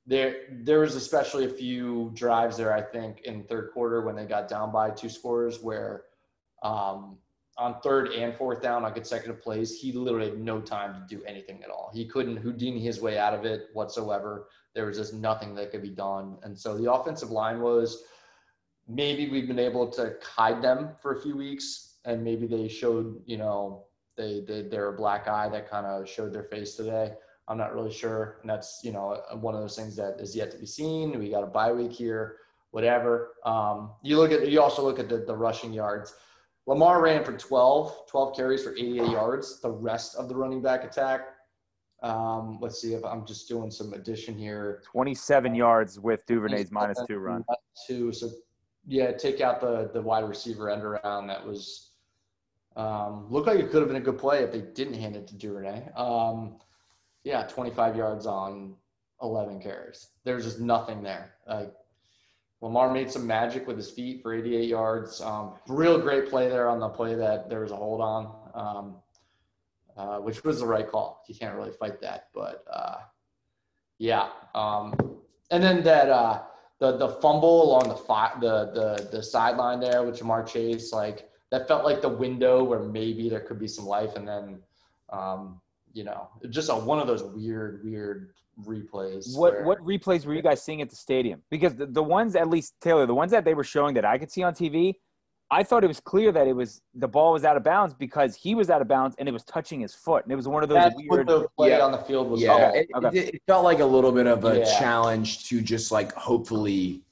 there 0.07 0.35
there 0.63 0.81
was 0.81 0.97
especially 0.97 1.47
a 1.47 1.49
few 1.49 2.11
drives 2.15 2.57
there, 2.57 2.75
I 2.75 2.83
think, 2.83 3.23
in 3.23 3.45
third 3.45 3.71
quarter 3.73 4.03
when 4.03 4.17
they 4.17 4.27
got 4.27 4.49
down 4.49 4.71
by 4.71 4.91
two 4.91 5.09
scores 5.09 5.63
where 5.63 6.05
um, 6.63 7.19
on 7.57 7.81
third 7.83 8.09
and 8.09 8.35
fourth 8.35 8.61
down 8.61 8.85
on 8.85 8.93
consecutive 8.93 9.41
plays, 9.41 9.79
he 9.79 9.93
literally 9.93 10.31
had 10.31 10.41
no 10.41 10.61
time 10.61 10.95
to 10.95 11.17
do 11.17 11.23
anything 11.25 11.63
at 11.63 11.71
all. 11.71 11.91
He 11.95 12.07
couldn't 12.07 12.37
Houdini 12.37 12.81
his 12.81 13.01
way 13.01 13.19
out 13.19 13.35
of 13.35 13.45
it 13.45 13.69
whatsoever. 13.73 14.49
There 14.75 14.87
was 14.87 14.97
just 14.97 15.15
nothing 15.15 15.55
that 15.55 15.71
could 15.71 15.83
be 15.83 15.91
done. 15.91 16.37
And 16.43 16.59
so 16.59 16.77
the 16.77 16.93
offensive 16.93 17.31
line 17.31 17.61
was 17.61 18.03
maybe 18.89 19.31
we've 19.31 19.47
been 19.47 19.59
able 19.59 19.89
to 19.93 20.17
hide 20.23 20.63
them 20.63 20.91
for 21.01 21.17
a 21.17 21.23
few 21.23 21.37
weeks 21.37 21.97
and 22.05 22.23
maybe 22.23 22.47
they 22.47 22.69
showed, 22.69 23.23
you 23.25 23.39
know, 23.39 23.85
they, 24.17 24.45
they 24.47 24.63
they're 24.63 24.89
a 24.89 24.97
black 24.97 25.27
eye 25.29 25.49
that 25.49 25.71
kind 25.71 25.87
of 25.87 26.09
showed 26.09 26.33
their 26.33 26.45
face 26.45 26.75
today. 26.75 27.13
I'm 27.49 27.59
not 27.59 27.75
really 27.75 27.93
sure. 27.93 28.39
And 28.41 28.51
that's, 28.51 28.81
you 28.83 28.93
know, 28.93 29.21
one 29.41 29.55
of 29.55 29.61
those 29.61 29.77
things 29.77 29.97
that 29.97 30.19
is 30.19 30.35
yet 30.35 30.51
to 30.53 30.59
be 30.59 30.67
seen. 30.67 31.19
We 31.19 31.31
got 31.31 31.43
a 31.43 31.47
bye 31.47 31.73
week 31.73 31.93
here, 31.93 32.37
whatever. 32.71 33.35
Um, 33.45 33.93
you 34.03 34.17
look 34.17 34.33
at, 34.33 34.49
you 34.49 34.63
also 34.63 34.83
look 34.83 34.99
at 34.99 35.09
the, 35.09 35.19
the 35.19 35.37
rushing 35.37 35.73
yards. 35.73 36.15
Lamar 36.67 37.03
ran 37.03 37.23
for 37.23 37.37
12, 37.37 38.07
12 38.09 38.37
carries 38.37 38.65
for 38.65 38.73
88 38.73 39.11
yards. 39.11 39.61
The 39.61 39.71
rest 39.71 40.17
of 40.17 40.29
the 40.29 40.35
running 40.35 40.63
back 40.63 40.85
attack. 40.85 41.29
Um, 42.03 42.59
let's 42.61 42.81
see 42.81 42.95
if 42.95 43.05
I'm 43.05 43.27
just 43.27 43.49
doing 43.49 43.71
some 43.71 43.93
addition 43.93 44.37
here. 44.37 44.83
27 44.91 45.55
yards 45.55 46.01
with 46.01 46.25
Duvernay's 46.27 46.71
minus 46.71 46.99
two 47.07 47.19
run. 47.19 47.45
Two. 47.87 48.13
So 48.13 48.31
yeah, 48.87 49.13
take 49.13 49.41
out 49.41 49.61
the, 49.61 49.91
the 49.93 50.01
wide 50.01 50.29
receiver 50.29 50.71
end 50.71 50.83
around. 50.83 51.27
That 51.27 51.47
was, 51.47 51.91
um, 52.77 53.27
looked 53.31 53.47
like 53.47 53.59
it 53.59 53.71
could 53.71 53.81
have 53.81 53.89
been 53.89 53.97
a 53.97 54.05
good 54.05 54.19
play 54.19 54.43
if 54.43 54.53
they 54.53 54.61
didn't 54.61 54.95
hand 54.95 55.17
it 55.17 55.27
to 55.29 55.35
Duvernay. 55.35 55.91
Um, 55.97 56.57
yeah, 57.25 57.43
25 57.45 57.97
yards 57.97 58.27
on 58.27 58.75
11 59.23 59.61
carries. 59.61 60.09
There's 60.25 60.45
just 60.45 60.61
nothing 60.61 61.03
there. 61.03 61.35
Like 61.49 61.75
Lamar 62.61 62.93
made 62.93 63.11
some 63.11 63.27
magic 63.27 63.67
with 63.67 63.77
his 63.77 63.91
feet 63.91 64.23
for 64.23 64.35
88 64.35 64.69
yards. 64.69 65.21
Um, 65.21 65.55
real 65.69 65.99
great 65.99 66.29
play 66.29 66.49
there 66.49 66.69
on 66.69 66.79
the 66.79 66.89
play 66.89 67.15
that 67.15 67.49
there 67.49 67.61
was 67.61 67.73
a 67.73 67.77
hold 67.77 68.01
on, 68.01 68.35
um, 68.55 68.97
uh, 69.97 70.19
which 70.19 70.45
was 70.45 70.61
the 70.61 70.67
right 70.67 70.89
call. 70.89 71.25
You 71.29 71.35
can't 71.35 71.55
really 71.57 71.73
fight 71.73 72.01
that, 72.03 72.29
but 72.35 72.65
uh, 72.73 72.99
yeah. 73.99 74.29
Um, 74.55 74.95
and 75.51 75.63
then 75.63 75.83
that 75.85 76.09
uh, 76.09 76.43
the 76.79 76.97
the 76.97 77.09
fumble 77.09 77.65
along 77.65 77.89
the 77.89 77.97
fi- 77.97 78.35
the 78.41 78.71
the 78.73 79.09
the 79.11 79.23
sideline 79.23 79.81
there 79.81 80.03
with 80.03 80.19
Ja'Marr 80.19 80.47
Chase, 80.47 80.93
like 80.93 81.29
that 81.51 81.69
felt 81.69 81.85
like 81.85 82.01
the 82.01 82.09
window 82.09 82.65
where 82.65 82.81
maybe 82.81 83.29
there 83.29 83.41
could 83.41 83.59
be 83.59 83.69
some 83.69 83.87
life, 83.87 84.17
and 84.17 84.27
then 84.27 84.59
um, 85.11 85.61
you 85.95 86.05
know, 86.05 86.29
just 86.51 86.69
a, 86.69 86.75
one 86.75 86.99
of 86.99 87.07
those 87.07 87.23
weird, 87.23 87.83
weird 87.85 88.31
replays. 88.63 89.37
What 89.37 89.55
where, 89.55 89.65
what 89.65 89.79
replays 89.79 90.27
were 90.27 90.35
you 90.35 90.43
guys 90.43 90.63
seeing 90.63 90.83
at 90.83 90.91
the 90.91 90.97
stadium? 90.97 91.41
Because 91.51 91.75
the, 91.75 91.87
the 91.87 92.03
ones, 92.03 92.37
at 92.37 92.49
least 92.49 92.75
Taylor, 92.81 93.07
the 93.07 93.15
ones 93.15 93.31
that 93.31 93.45
they 93.45 93.55
were 93.55 93.65
showing 93.65 93.95
that 93.95 94.05
I 94.05 94.19
could 94.19 94.31
see 94.31 94.43
on 94.43 94.55
TV, 94.55 94.95
I 95.51 95.63
thought 95.63 95.85
it 95.85 95.89
was 95.89 96.01
clear 96.01 96.33
that 96.33 96.49
it 96.49 96.53
was 96.53 96.83
the 96.95 97.07
ball 97.07 97.33
was 97.33 97.45
out 97.45 97.57
of 97.57 97.63
bounds 97.63 97.95
because 97.95 98.35
he 98.35 98.57
was 98.57 98.71
out 98.71 98.83
of 98.83 98.89
bounds 98.89 99.15
and 99.19 99.29
it 99.29 99.33
was 99.33 99.45
touching 99.45 99.81
his 99.81 99.95
foot, 99.95 100.25
and 100.25 100.33
it 100.33 100.37
was 100.37 100.49
one 100.49 100.65
of 100.65 100.69
those 100.69 100.77
That's 100.77 100.97
weird. 100.97 101.29
What 101.29 101.43
the 101.43 101.49
play 101.57 101.71
yeah. 101.71 101.81
on 101.81 101.93
the 101.93 101.99
field 101.99 102.29
was. 102.29 102.43
Yeah, 102.43 102.73
it, 102.75 102.89
okay. 102.95 103.17
it, 103.17 103.35
it, 103.37 103.43
felt 103.47 103.63
like 103.63 103.79
a 103.79 103.85
little 103.85 104.13
bit 104.13 104.27
of 104.27 104.45
a 104.45 104.59
yeah. 104.59 104.79
challenge 104.79 105.49
to 105.49 105.61
just 105.61 105.93
like 105.93 106.13
hopefully 106.15 107.03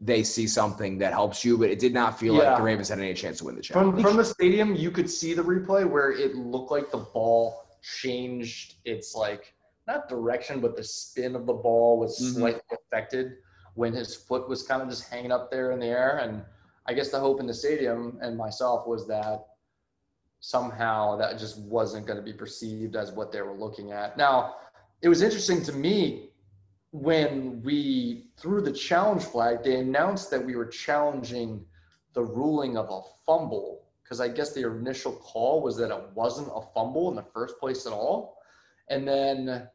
they 0.00 0.22
see 0.22 0.46
something 0.48 0.98
that 0.98 1.12
helps 1.12 1.44
you, 1.44 1.56
but 1.56 1.70
it 1.70 1.78
did 1.78 1.94
not 1.94 2.18
feel 2.18 2.34
yeah. 2.34 2.50
like 2.50 2.58
the 2.58 2.62
Ravens 2.62 2.88
had 2.88 2.98
any 2.98 3.14
chance 3.14 3.38
to 3.38 3.44
win 3.44 3.54
the 3.54 3.62
challenge. 3.62 3.94
From 3.94 4.02
from 4.02 4.16
the 4.16 4.24
stadium, 4.24 4.74
you 4.74 4.90
could 4.90 5.08
see 5.08 5.32
the 5.32 5.42
replay 5.42 5.88
where 5.88 6.10
it 6.10 6.34
looked 6.34 6.72
like 6.72 6.90
the 6.90 6.98
ball 6.98 7.65
changed 8.00 8.74
its 8.84 9.14
like 9.14 9.54
not 9.86 10.08
direction, 10.08 10.60
but 10.60 10.76
the 10.76 10.82
spin 10.82 11.36
of 11.36 11.46
the 11.46 11.52
ball 11.52 11.98
was 11.98 12.18
mm-hmm. 12.18 12.38
slightly 12.38 12.60
affected 12.72 13.34
when 13.74 13.92
his 13.92 14.14
foot 14.14 14.48
was 14.48 14.62
kind 14.62 14.82
of 14.82 14.88
just 14.88 15.08
hanging 15.08 15.30
up 15.30 15.50
there 15.50 15.70
in 15.72 15.78
the 15.78 15.86
air. 15.86 16.18
And 16.18 16.42
I 16.86 16.94
guess 16.94 17.10
the 17.10 17.20
hope 17.20 17.40
in 17.40 17.46
the 17.46 17.54
stadium 17.54 18.18
and 18.20 18.36
myself 18.36 18.86
was 18.86 19.06
that 19.06 19.46
somehow 20.40 21.16
that 21.16 21.38
just 21.38 21.58
wasn't 21.60 22.06
going 22.06 22.16
to 22.16 22.22
be 22.22 22.32
perceived 22.32 22.96
as 22.96 23.12
what 23.12 23.30
they 23.32 23.42
were 23.42 23.56
looking 23.56 23.92
at. 23.92 24.16
Now, 24.16 24.56
it 25.02 25.08
was 25.08 25.22
interesting 25.22 25.62
to 25.64 25.72
me 25.72 26.30
when 26.90 27.62
we 27.62 28.30
threw 28.36 28.60
the 28.60 28.72
challenge 28.72 29.24
flag, 29.24 29.62
they 29.62 29.76
announced 29.76 30.30
that 30.30 30.44
we 30.44 30.56
were 30.56 30.66
challenging 30.66 31.64
the 32.14 32.22
ruling 32.22 32.76
of 32.76 32.88
a 32.90 33.00
fumble 33.26 33.75
because 34.06 34.20
I 34.20 34.28
guess 34.28 34.52
the 34.52 34.68
initial 34.68 35.12
call 35.12 35.62
was 35.62 35.76
that 35.78 35.90
it 35.90 36.04
wasn't 36.14 36.48
a 36.54 36.60
fumble 36.72 37.10
in 37.10 37.16
the 37.16 37.24
first 37.34 37.58
place 37.58 37.86
at 37.86 37.92
all. 37.92 38.38
And 38.88 39.06
then 39.06 39.68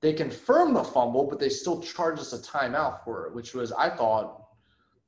they 0.00 0.14
confirmed 0.14 0.76
the 0.76 0.82
fumble, 0.82 1.26
but 1.28 1.38
they 1.38 1.50
still 1.50 1.82
charged 1.82 2.20
us 2.20 2.32
a 2.32 2.38
timeout 2.38 3.04
for 3.04 3.26
it, 3.26 3.34
which 3.34 3.52
was, 3.52 3.72
I 3.72 3.90
thought, 3.90 4.44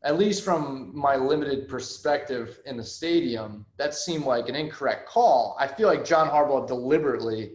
at 0.04 0.18
least 0.18 0.44
from 0.44 0.92
my 0.94 1.16
limited 1.16 1.66
perspective 1.66 2.60
in 2.66 2.76
the 2.76 2.84
stadium, 2.84 3.64
that 3.78 3.94
seemed 3.94 4.24
like 4.24 4.50
an 4.50 4.54
incorrect 4.54 5.08
call. 5.08 5.56
I 5.58 5.66
feel 5.66 5.88
like 5.88 6.04
John 6.04 6.28
Harbaugh 6.28 6.66
deliberately, 6.66 7.52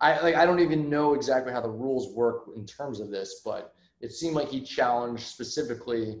I 0.00 0.20
like 0.20 0.34
I 0.34 0.46
don't 0.46 0.60
even 0.60 0.88
know 0.88 1.14
exactly 1.14 1.52
how 1.52 1.60
the 1.60 1.70
rules 1.70 2.14
work 2.14 2.44
in 2.54 2.64
terms 2.66 3.00
of 3.00 3.10
this, 3.10 3.40
but 3.44 3.74
it 4.00 4.12
seemed 4.12 4.34
like 4.34 4.48
he 4.48 4.60
challenged 4.60 5.24
specifically 5.24 6.20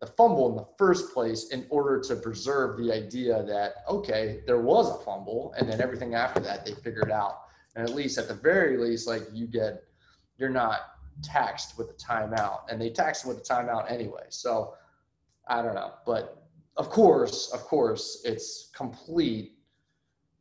the 0.00 0.06
fumble 0.06 0.50
in 0.50 0.56
the 0.56 0.66
first 0.76 1.12
place 1.14 1.48
in 1.48 1.66
order 1.70 2.00
to 2.00 2.16
preserve 2.16 2.78
the 2.78 2.92
idea 2.92 3.42
that 3.44 3.76
okay 3.88 4.40
there 4.46 4.60
was 4.60 4.90
a 4.90 5.04
fumble 5.04 5.54
and 5.58 5.68
then 5.68 5.80
everything 5.80 6.14
after 6.14 6.40
that 6.40 6.66
they 6.66 6.72
figured 6.72 7.10
out. 7.10 7.42
And 7.74 7.88
at 7.88 7.94
least 7.94 8.18
at 8.18 8.28
the 8.28 8.34
very 8.34 8.76
least 8.76 9.06
like 9.06 9.22
you 9.32 9.46
get 9.46 9.84
you're 10.38 10.50
not 10.50 10.80
taxed 11.22 11.78
with 11.78 11.90
a 11.90 11.94
timeout 11.94 12.60
and 12.70 12.80
they 12.80 12.90
tax 12.90 13.22
taxed 13.22 13.26
with 13.26 13.38
a 13.38 13.40
timeout 13.40 13.90
anyway. 13.90 14.26
So 14.28 14.74
i 15.48 15.62
don't 15.62 15.74
know. 15.74 15.92
But 16.04 16.46
of 16.76 16.90
course 16.90 17.50
of 17.52 17.60
course 17.60 18.22
it's 18.24 18.70
complete 18.74 19.52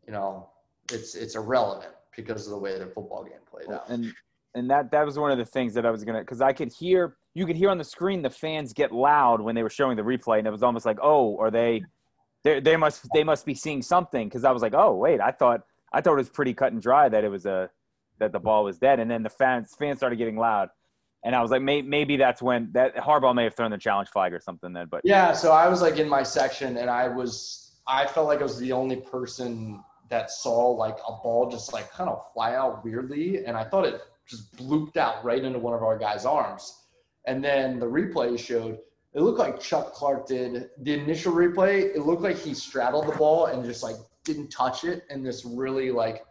you 0.05 0.11
know 0.11 0.49
it's 0.91 1.15
it's 1.15 1.35
irrelevant 1.35 1.93
because 2.15 2.45
of 2.45 2.51
the 2.51 2.57
way 2.57 2.77
the 2.77 2.87
football 2.87 3.23
game 3.23 3.39
played 3.49 3.73
out. 3.73 3.89
And 3.89 4.13
and 4.53 4.69
that 4.69 4.91
that 4.91 5.05
was 5.05 5.17
one 5.17 5.31
of 5.31 5.37
the 5.37 5.45
things 5.45 5.73
that 5.75 5.85
I 5.85 5.91
was 5.91 6.03
gonna 6.03 6.19
because 6.19 6.41
I 6.41 6.51
could 6.51 6.73
hear 6.73 7.15
you 7.35 7.45
could 7.45 7.57
hear 7.57 7.69
on 7.69 7.77
the 7.77 7.83
screen 7.83 8.21
the 8.21 8.29
fans 8.29 8.73
get 8.73 8.91
loud 8.91 9.41
when 9.41 9.53
they 9.53 9.61
were 9.61 9.69
showing 9.69 9.97
the 9.97 10.03
replay, 10.03 10.39
and 10.39 10.47
it 10.47 10.51
was 10.51 10.63
almost 10.63 10.85
like, 10.85 10.97
oh, 11.03 11.37
are 11.37 11.51
they? 11.51 11.83
They 12.43 12.77
must 12.77 13.07
they 13.13 13.23
must 13.23 13.45
be 13.45 13.53
seeing 13.53 13.81
something 13.81 14.27
because 14.27 14.43
I 14.43 14.51
was 14.51 14.61
like, 14.61 14.73
oh 14.75 14.95
wait, 14.95 15.19
I 15.19 15.31
thought 15.31 15.61
I 15.91 16.01
thought 16.01 16.13
it 16.13 16.17
was 16.17 16.29
pretty 16.29 16.53
cut 16.53 16.71
and 16.71 16.81
dry 16.81 17.09
that 17.09 17.23
it 17.23 17.29
was 17.29 17.45
a 17.45 17.69
that 18.19 18.31
the 18.31 18.39
ball 18.39 18.63
was 18.63 18.77
dead, 18.77 18.99
and 18.99 19.09
then 19.11 19.23
the 19.23 19.29
fans 19.29 19.75
fans 19.77 19.97
started 19.97 20.17
getting 20.17 20.37
loud, 20.37 20.69
and 21.23 21.35
I 21.35 21.41
was 21.41 21.49
like, 21.49 21.63
may, 21.63 21.81
maybe 21.81 22.17
that's 22.17 22.41
when 22.41 22.69
that 22.73 22.95
Harbaugh 22.95 23.33
may 23.33 23.45
have 23.45 23.55
thrown 23.55 23.71
the 23.71 23.79
challenge 23.79 24.09
flag 24.09 24.31
or 24.31 24.39
something 24.39 24.73
then, 24.73 24.87
but 24.89 25.01
yeah. 25.03 25.33
So 25.33 25.51
I 25.51 25.67
was 25.67 25.81
like 25.81 25.97
in 25.97 26.07
my 26.07 26.21
section, 26.21 26.77
and 26.77 26.89
I 26.89 27.07
was 27.07 27.79
I 27.87 28.05
felt 28.05 28.27
like 28.27 28.39
I 28.39 28.43
was 28.43 28.59
the 28.59 28.71
only 28.71 28.97
person 28.97 29.83
that 30.09 30.29
saw 30.29 30.69
like 30.69 30.97
a 31.07 31.13
ball 31.23 31.49
just 31.49 31.73
like 31.73 31.91
kind 31.91 32.11
of 32.11 32.23
fly 32.31 32.53
out 32.53 32.85
weirdly, 32.85 33.43
and 33.43 33.57
I 33.57 33.63
thought 33.63 33.85
it 33.85 34.01
just 34.27 34.55
blooped 34.55 34.97
out 34.97 35.25
right 35.25 35.43
into 35.43 35.57
one 35.57 35.73
of 35.73 35.81
our 35.81 35.97
guys' 35.97 36.25
arms. 36.25 36.84
And 37.27 37.43
then 37.43 37.79
the 37.79 37.85
replay 37.85 38.37
showed 38.37 38.79
it 39.13 39.21
looked 39.21 39.39
like 39.39 39.59
Chuck 39.61 39.93
Clark 39.93 40.27
did 40.27 40.69
the 40.81 40.93
initial 40.93 41.33
replay. 41.33 41.95
It 41.95 42.01
looked 42.01 42.21
like 42.21 42.37
he 42.37 42.53
straddled 42.53 43.07
the 43.07 43.15
ball 43.15 43.45
and 43.45 43.63
just 43.63 43.81
like 43.81 43.95
didn't 44.25 44.49
touch 44.49 44.83
it, 44.83 45.03
and 45.09 45.25
this 45.25 45.45
really 45.45 45.91
like 45.91 46.25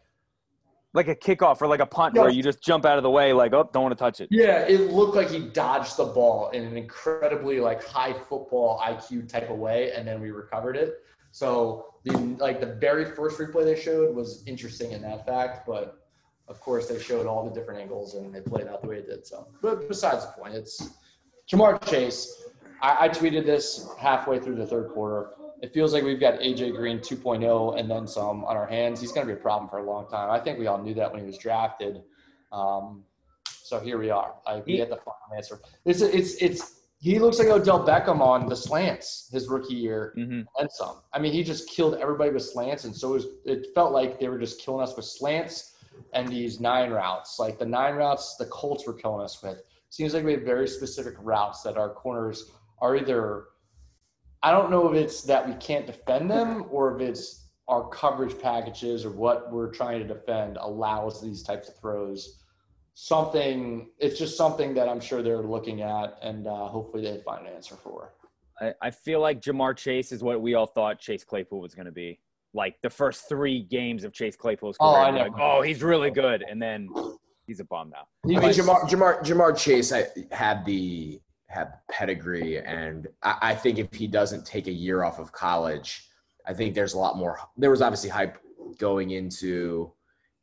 like 0.93 1.09
a 1.09 1.15
kickoff 1.15 1.61
or 1.61 1.67
like 1.67 1.81
a 1.81 1.87
punt 1.87 2.15
Yeah. 2.15 2.23
where 2.23 2.31
you 2.31 2.43
just 2.43 2.63
jump 2.63 2.85
out 2.85 2.99
of 2.99 3.03
the 3.03 3.11
way, 3.11 3.33
like, 3.33 3.53
oh, 3.53 3.69
don't 3.73 3.83
want 3.83 3.99
to 3.99 4.05
touch 4.05 4.21
it. 4.21 4.29
yeah, 4.31 4.61
it 4.61 4.93
looked 4.93 5.17
like 5.17 5.29
he 5.29 5.41
dodged 5.41 5.97
the 5.97 6.05
ball 6.05 6.51
in 6.51 6.65
an 6.65 6.77
incredibly 6.77 7.59
like 7.59 7.83
high 7.85 8.13
football 8.13 8.81
IQ 8.81 9.29
type 9.29 9.51
of 9.51 9.59
way, 9.59 9.91
and 9.93 10.07
then 10.07 10.21
we 10.21 10.31
recovered 10.31 10.77
it. 10.77 10.95
So 11.33 11.95
the 12.05 12.13
like 12.39 12.61
the 12.61 12.75
very 12.75 13.07
first 13.07 13.39
replay 13.39 13.65
they 13.65 13.81
showed 13.81 14.15
was 14.15 14.45
interesting 14.47 14.93
in 14.93 15.03
that 15.03 15.27
fact, 15.27 15.67
but 15.67 16.04
of 16.49 16.61
course 16.61 16.89
they 16.89 16.99
showed 16.99 17.27
all 17.27 17.49
the 17.49 17.55
different 17.55 17.81
angles 17.81 18.15
and 18.15 18.35
they 18.35 18.41
played 18.41 18.67
out 18.67 18.83
the 18.83 18.89
way 18.89 18.97
it 18.97 19.07
did. 19.07 19.27
So, 19.27 19.47
but 19.63 19.89
besides 19.89 20.27
the 20.27 20.33
point, 20.33 20.55
it's 20.55 20.91
Ja'Marr 21.51 21.85
Chase. 21.89 22.45
I, 22.83 23.07
I 23.07 23.09
tweeted 23.09 23.47
this 23.47 23.89
halfway 23.99 24.39
through 24.39 24.57
the 24.57 24.67
third 24.67 24.91
quarter. 24.91 25.31
It 25.63 25.73
feels 25.73 25.95
like 25.95 26.05
we've 26.05 26.21
got 26.21 26.41
AJ 26.41 26.77
Green 26.77 26.99
2.0 26.99 27.81
and 27.81 27.91
then 27.91 28.07
some 28.07 28.45
on 28.45 28.57
our 28.57 28.67
hands. 28.67 29.01
He's 29.01 29.13
going 29.13 29.27
to 29.27 29.33
be 29.33 29.39
a 29.39 29.43
problem 29.43 29.71
for 29.71 29.79
a 29.79 29.85
long 29.85 30.09
time. 30.09 30.31
I 30.31 30.39
think 30.39 30.59
we 30.59 30.67
all 30.67 30.83
knew 30.83 30.95
that 30.95 31.11
when 31.11 31.21
he 31.21 31.27
was 31.27 31.39
drafted. 31.39 32.03
Um, 32.53 33.05
so 33.47 33.81
here 33.81 33.99
we 33.99 34.11
are. 34.11 34.35
I 34.47 34.59
we 34.59 34.77
get 34.77 34.91
the 34.91 34.97
final 34.97 35.35
answer. 35.35 35.59
It's 35.87 36.03
it's 36.03 36.35
it's 36.43 36.83
he 36.99 37.19
looks 37.19 37.39
like 37.39 37.49
Odell 37.49 37.87
Beckham 37.87 38.21
on 38.21 38.47
the 38.47 38.57
slants 38.57 39.31
his 39.33 39.49
rookie 39.49 39.75
year 39.75 40.13
hmm 40.17 40.43
and 40.59 40.71
some. 40.71 41.01
I 41.15 41.19
mean, 41.19 41.33
he 41.33 41.43
just 41.43 41.69
killed 41.69 41.95
everybody 41.95 42.31
with 42.31 42.43
slants, 42.43 42.85
and 42.85 42.95
so 42.95 43.11
it, 43.11 43.15
was, 43.15 43.27
it 43.47 43.67
felt 43.75 43.93
like 43.93 44.21
they 44.21 44.29
were 44.29 44.39
just 44.39 44.61
killing 44.61 44.83
us 44.83 44.95
with 44.95 45.07
slants 45.07 45.74
and 46.13 46.29
these 46.29 46.61
nine 46.61 46.91
routes. 46.91 47.39
Like 47.39 47.59
the 47.59 47.67
nine 47.67 47.95
routes 47.95 48.37
the 48.37 48.47
Colts 48.47 48.87
were 48.87 48.95
killing 48.95 49.25
us 49.25 49.43
with. 49.43 49.63
Seems 49.91 50.15
like 50.15 50.25
we 50.25 50.33
have 50.33 50.43
very 50.43 50.69
specific 50.69 51.15
routes 51.19 51.63
that 51.63 51.77
our 51.77 51.91
corners 51.91 52.53
are 52.81 52.97
either. 52.97 53.47
I 54.43 54.51
don't 54.51 54.71
know 54.71 54.93
if 54.93 54.95
it's 54.95 55.23
that 55.23 55.47
we 55.47 55.55
can't 55.55 55.87
defend 55.87 56.31
them 56.31 56.67
or 56.71 56.95
if 56.95 57.01
it's 57.01 57.45
our 57.69 57.89
coverage 57.89 58.39
packages 58.39 59.05
or 59.05 59.11
what 59.11 59.53
we're 59.53 59.71
trying 59.71 60.01
to 60.01 60.07
defend 60.07 60.59
allows 60.59 61.23
these 61.23 61.43
types 61.43 61.69
of 61.69 61.77
throws. 61.77 62.41
Something, 62.95 63.91
it's 63.99 64.19
just 64.19 64.37
something 64.37 64.75
that 64.75 64.89
I'm 64.89 65.01
sure 65.01 65.23
they're 65.23 65.43
looking 65.43 65.83
at, 65.83 66.17
and 66.23 66.47
uh, 66.47 66.67
hopefully 66.69 67.03
they 67.03 67.21
find 67.23 67.47
an 67.47 67.55
answer 67.55 67.75
for. 67.75 68.13
I, 68.61 68.73
I 68.83 68.91
feel 68.91 69.21
like 69.21 69.41
Ja'Marr 69.41 69.77
Chase 69.77 70.13
is 70.13 70.23
what 70.23 70.41
we 70.41 70.55
all 70.55 70.67
thought 70.67 71.01
Chase 71.01 71.25
Claypool 71.25 71.61
was 71.61 71.75
going 71.75 71.87
to 71.87 71.93
be. 71.93 72.21
Like 72.55 72.81
the 72.83 72.91
first 72.91 73.29
three 73.29 73.63
games 73.65 74.05
of 74.05 74.13
Chase 74.13 74.37
Claypool's 74.37 74.77
Oh, 74.81 74.93
career, 74.93 75.05
I 75.05 75.11
we're 75.11 75.19
like, 75.19 75.33
oh, 75.39 75.61
he's 75.61 75.83
really 75.83 76.11
good, 76.11 76.43
and 76.49 76.63
then 76.63 76.89
he's 77.47 77.59
a 77.59 77.65
bomb 77.65 77.91
now. 77.91 78.07
He 78.27 78.37
I 78.37 78.41
mean, 78.41 78.51
Ja'Marr, 78.51 78.89
Ja'Marr, 78.89 79.25
Ja'Marr 79.25 79.59
Chase 79.59 79.93
I, 79.93 80.07
had 80.31 80.65
the 80.65 81.21
had 81.49 81.73
the 81.73 81.93
pedigree, 81.93 82.59
and 82.59 83.09
I, 83.23 83.37
I 83.43 83.55
think 83.57 83.79
if 83.79 83.93
he 83.93 84.07
doesn't 84.07 84.47
take 84.47 84.69
a 84.69 84.73
year 84.73 85.03
off 85.03 85.19
of 85.19 85.33
college, 85.33 86.09
I 86.47 86.55
think 86.55 86.75
there's 86.75 86.95
a 86.95 86.99
lot 86.99 87.17
more. 87.17 87.41
There 87.57 87.71
was 87.71 87.83
obviously 87.83 88.11
hype 88.11 88.39
going 88.79 89.11
into 89.11 89.93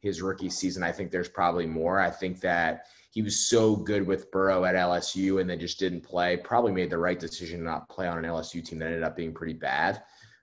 his 0.02 0.22
rookie 0.22 0.50
season. 0.50 0.84
I 0.84 0.92
think 0.92 1.12
there's 1.12 1.30
probably 1.30 1.66
more. 1.66 2.00
I 2.00 2.10
think 2.10 2.42
that 2.42 2.88
he 3.12 3.22
was 3.22 3.40
so 3.40 3.76
good 3.76 4.06
with 4.06 4.32
Burrow 4.32 4.66
at 4.66 4.76
LSU 4.76 5.40
and 5.42 5.50
then 5.50 5.60
just 5.60 5.80
didn't 5.80 6.02
play. 6.02 6.38
Probably 6.38 6.72
made 6.72 6.90
the 6.90 6.98
right 6.98 7.20
decision 7.20 7.60
to 7.60 7.66
not 7.66 7.90
play 7.90 8.08
on 8.08 8.18
an 8.18 8.24
LSU 8.24 8.66
team 8.66 8.80
that 8.80 8.86
ended 8.86 9.04
up 9.04 9.16
being 9.16 9.34
pretty 9.34 9.54
bad. 9.54 10.02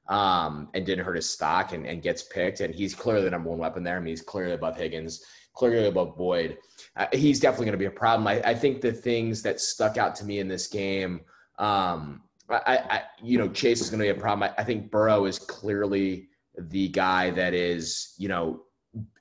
Um, 0.08 0.70
and 0.72 0.86
didn't 0.86 1.04
hurt 1.04 1.16
his 1.16 1.28
stock 1.28 1.74
and, 1.74 1.86
and 1.86 2.00
gets 2.00 2.22
picked. 2.22 2.60
And 2.60 2.74
he's 2.74 2.94
clearly 2.94 3.24
the 3.24 3.30
number 3.30 3.50
one 3.50 3.58
weapon 3.58 3.82
there. 3.82 3.98
I 3.98 4.00
mean, 4.00 4.08
he's 4.08 4.22
clearly 4.22 4.54
above 4.54 4.74
Higgins, 4.74 5.22
clearly 5.52 5.86
above 5.86 6.16
Boyd 6.16 6.56
uh, 6.98 7.06
he's 7.12 7.38
definitely 7.38 7.66
going 7.66 7.72
to 7.72 7.78
be 7.78 7.84
a 7.84 7.90
problem. 7.90 8.26
I, 8.26 8.40
I 8.44 8.54
think 8.54 8.80
the 8.80 8.92
things 8.92 9.40
that 9.42 9.60
stuck 9.60 9.96
out 9.96 10.16
to 10.16 10.24
me 10.24 10.40
in 10.40 10.48
this 10.48 10.66
game, 10.66 11.20
um, 11.58 12.22
I, 12.50 12.78
I, 12.90 13.02
you 13.22 13.38
know, 13.38 13.48
Chase 13.48 13.80
is 13.80 13.88
going 13.88 14.00
to 14.00 14.04
be 14.04 14.18
a 14.18 14.20
problem. 14.20 14.50
I, 14.50 14.60
I 14.60 14.64
think 14.64 14.90
Burrow 14.90 15.26
is 15.26 15.38
clearly 15.38 16.28
the 16.56 16.88
guy 16.88 17.30
that 17.30 17.54
is, 17.54 18.14
you 18.18 18.28
know, 18.28 18.62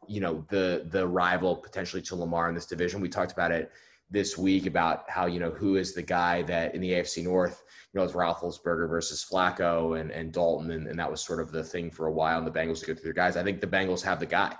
you 0.07 0.21
know, 0.21 0.45
the 0.49 0.87
the 0.89 1.05
rival 1.05 1.55
potentially 1.55 2.01
to 2.03 2.15
Lamar 2.15 2.49
in 2.49 2.55
this 2.55 2.65
division. 2.65 3.01
We 3.01 3.09
talked 3.09 3.33
about 3.33 3.51
it 3.51 3.71
this 4.09 4.37
week 4.37 4.65
about 4.65 5.07
how 5.09 5.25
you 5.25 5.39
know 5.39 5.51
who 5.51 5.75
is 5.75 5.93
the 5.93 6.01
guy 6.01 6.41
that 6.43 6.73
in 6.73 6.81
the 6.81 6.91
AFC 6.91 7.23
North, 7.25 7.63
you 7.93 7.99
know, 7.99 8.03
it's 8.03 8.13
Roethlisberger 8.13 8.89
versus 8.89 9.25
Flacco 9.29 9.99
and 9.99 10.11
and 10.11 10.31
Dalton, 10.31 10.71
and, 10.71 10.87
and 10.87 10.99
that 10.99 11.09
was 11.09 11.21
sort 11.21 11.39
of 11.39 11.51
the 11.51 11.63
thing 11.63 11.89
for 11.89 12.07
a 12.07 12.11
while. 12.11 12.37
And 12.37 12.45
the 12.45 12.51
Bengals 12.51 12.79
to 12.81 12.85
go 12.87 12.93
through 12.93 13.03
their 13.05 13.13
guys. 13.13 13.37
I 13.37 13.43
think 13.43 13.61
the 13.61 13.67
Bengals 13.67 14.01
have 14.03 14.19
the 14.19 14.25
guy. 14.25 14.55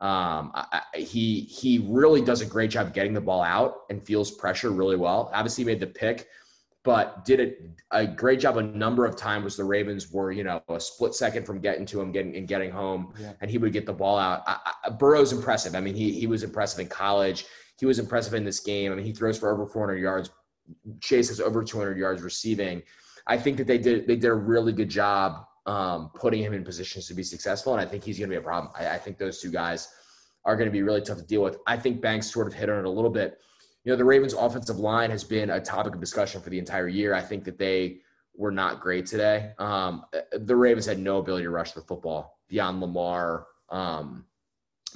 Um, 0.00 0.52
I, 0.54 0.82
I, 0.94 0.98
he 0.98 1.40
he 1.40 1.84
really 1.88 2.20
does 2.22 2.40
a 2.40 2.46
great 2.46 2.70
job 2.70 2.94
getting 2.94 3.12
the 3.12 3.20
ball 3.20 3.42
out 3.42 3.80
and 3.90 4.00
feels 4.04 4.30
pressure 4.30 4.70
really 4.70 4.96
well. 4.96 5.30
Obviously, 5.34 5.64
he 5.64 5.66
made 5.66 5.80
the 5.80 5.88
pick, 5.88 6.28
but 6.84 7.24
did 7.24 7.40
it 7.40 7.62
a 7.90 8.06
great 8.06 8.38
job 8.38 8.58
a 8.58 8.62
number 8.62 9.04
of 9.04 9.16
times. 9.16 9.56
The 9.56 9.64
Ravens 9.64 10.12
were 10.12 10.30
you 10.30 10.44
know 10.44 10.62
a 10.68 10.78
split 10.78 11.14
second 11.14 11.44
from 11.46 11.58
getting 11.58 11.84
to 11.86 12.00
him, 12.00 12.12
getting 12.12 12.36
and 12.36 12.46
getting 12.46 12.70
home, 12.70 13.12
Yeah. 13.20 13.32
and 13.40 13.50
he 13.50 13.58
would 13.58 13.72
get 13.72 13.86
the 13.86 13.92
ball 13.92 14.18
out. 14.18 14.44
I, 14.46 14.72
I, 14.84 14.90
Burrow's 14.90 15.32
impressive. 15.32 15.74
I 15.74 15.80
mean, 15.80 15.96
he 15.96 16.12
he 16.12 16.28
was 16.28 16.44
impressive 16.44 16.78
in 16.78 16.86
college. 16.86 17.46
He 17.80 17.86
was 17.86 17.98
impressive 17.98 18.34
in 18.34 18.44
this 18.44 18.60
game. 18.60 18.92
I 18.92 18.94
mean, 18.94 19.04
he 19.04 19.12
throws 19.12 19.36
for 19.38 19.52
over 19.52 19.66
400 19.66 19.96
yards. 19.98 20.30
Chase 21.00 21.28
has 21.28 21.40
over 21.40 21.64
200 21.64 21.96
yards 21.96 22.22
receiving. 22.22 22.82
I 23.26 23.36
think 23.36 23.56
that 23.58 23.66
they 23.66 23.78
did 23.78 24.06
they 24.06 24.16
did 24.16 24.28
a 24.28 24.34
really 24.34 24.72
good 24.72 24.88
job 24.88 25.44
um, 25.66 26.10
putting 26.14 26.42
him 26.42 26.54
in 26.54 26.64
positions 26.64 27.06
to 27.08 27.14
be 27.14 27.22
successful, 27.22 27.74
and 27.74 27.80
I 27.80 27.84
think 27.84 28.02
he's 28.02 28.18
going 28.18 28.30
to 28.30 28.34
be 28.34 28.38
a 28.38 28.42
problem. 28.42 28.72
I, 28.76 28.88
I 28.88 28.98
think 28.98 29.18
those 29.18 29.40
two 29.40 29.50
guys 29.50 29.88
are 30.44 30.56
going 30.56 30.66
to 30.66 30.72
be 30.72 30.82
really 30.82 31.02
tough 31.02 31.18
to 31.18 31.24
deal 31.24 31.42
with. 31.42 31.58
I 31.66 31.76
think 31.76 32.00
Banks 32.00 32.32
sort 32.32 32.46
of 32.46 32.54
hit 32.54 32.70
on 32.70 32.78
it 32.78 32.84
a 32.86 32.90
little 32.90 33.10
bit. 33.10 33.38
You 33.84 33.92
know, 33.92 33.96
the 33.96 34.04
Ravens' 34.04 34.32
offensive 34.32 34.78
line 34.78 35.10
has 35.10 35.24
been 35.24 35.50
a 35.50 35.60
topic 35.60 35.94
of 35.94 36.00
discussion 36.00 36.40
for 36.40 36.50
the 36.50 36.58
entire 36.58 36.88
year. 36.88 37.14
I 37.14 37.20
think 37.20 37.44
that 37.44 37.58
they 37.58 38.00
were 38.34 38.50
not 38.50 38.80
great 38.80 39.04
today. 39.04 39.52
Um, 39.58 40.04
the 40.32 40.56
Ravens 40.56 40.86
had 40.86 40.98
no 40.98 41.18
ability 41.18 41.44
to 41.44 41.50
rush 41.50 41.72
the 41.72 41.82
football 41.82 42.38
beyond 42.48 42.80
Lamar. 42.80 43.46
Um, 43.68 44.24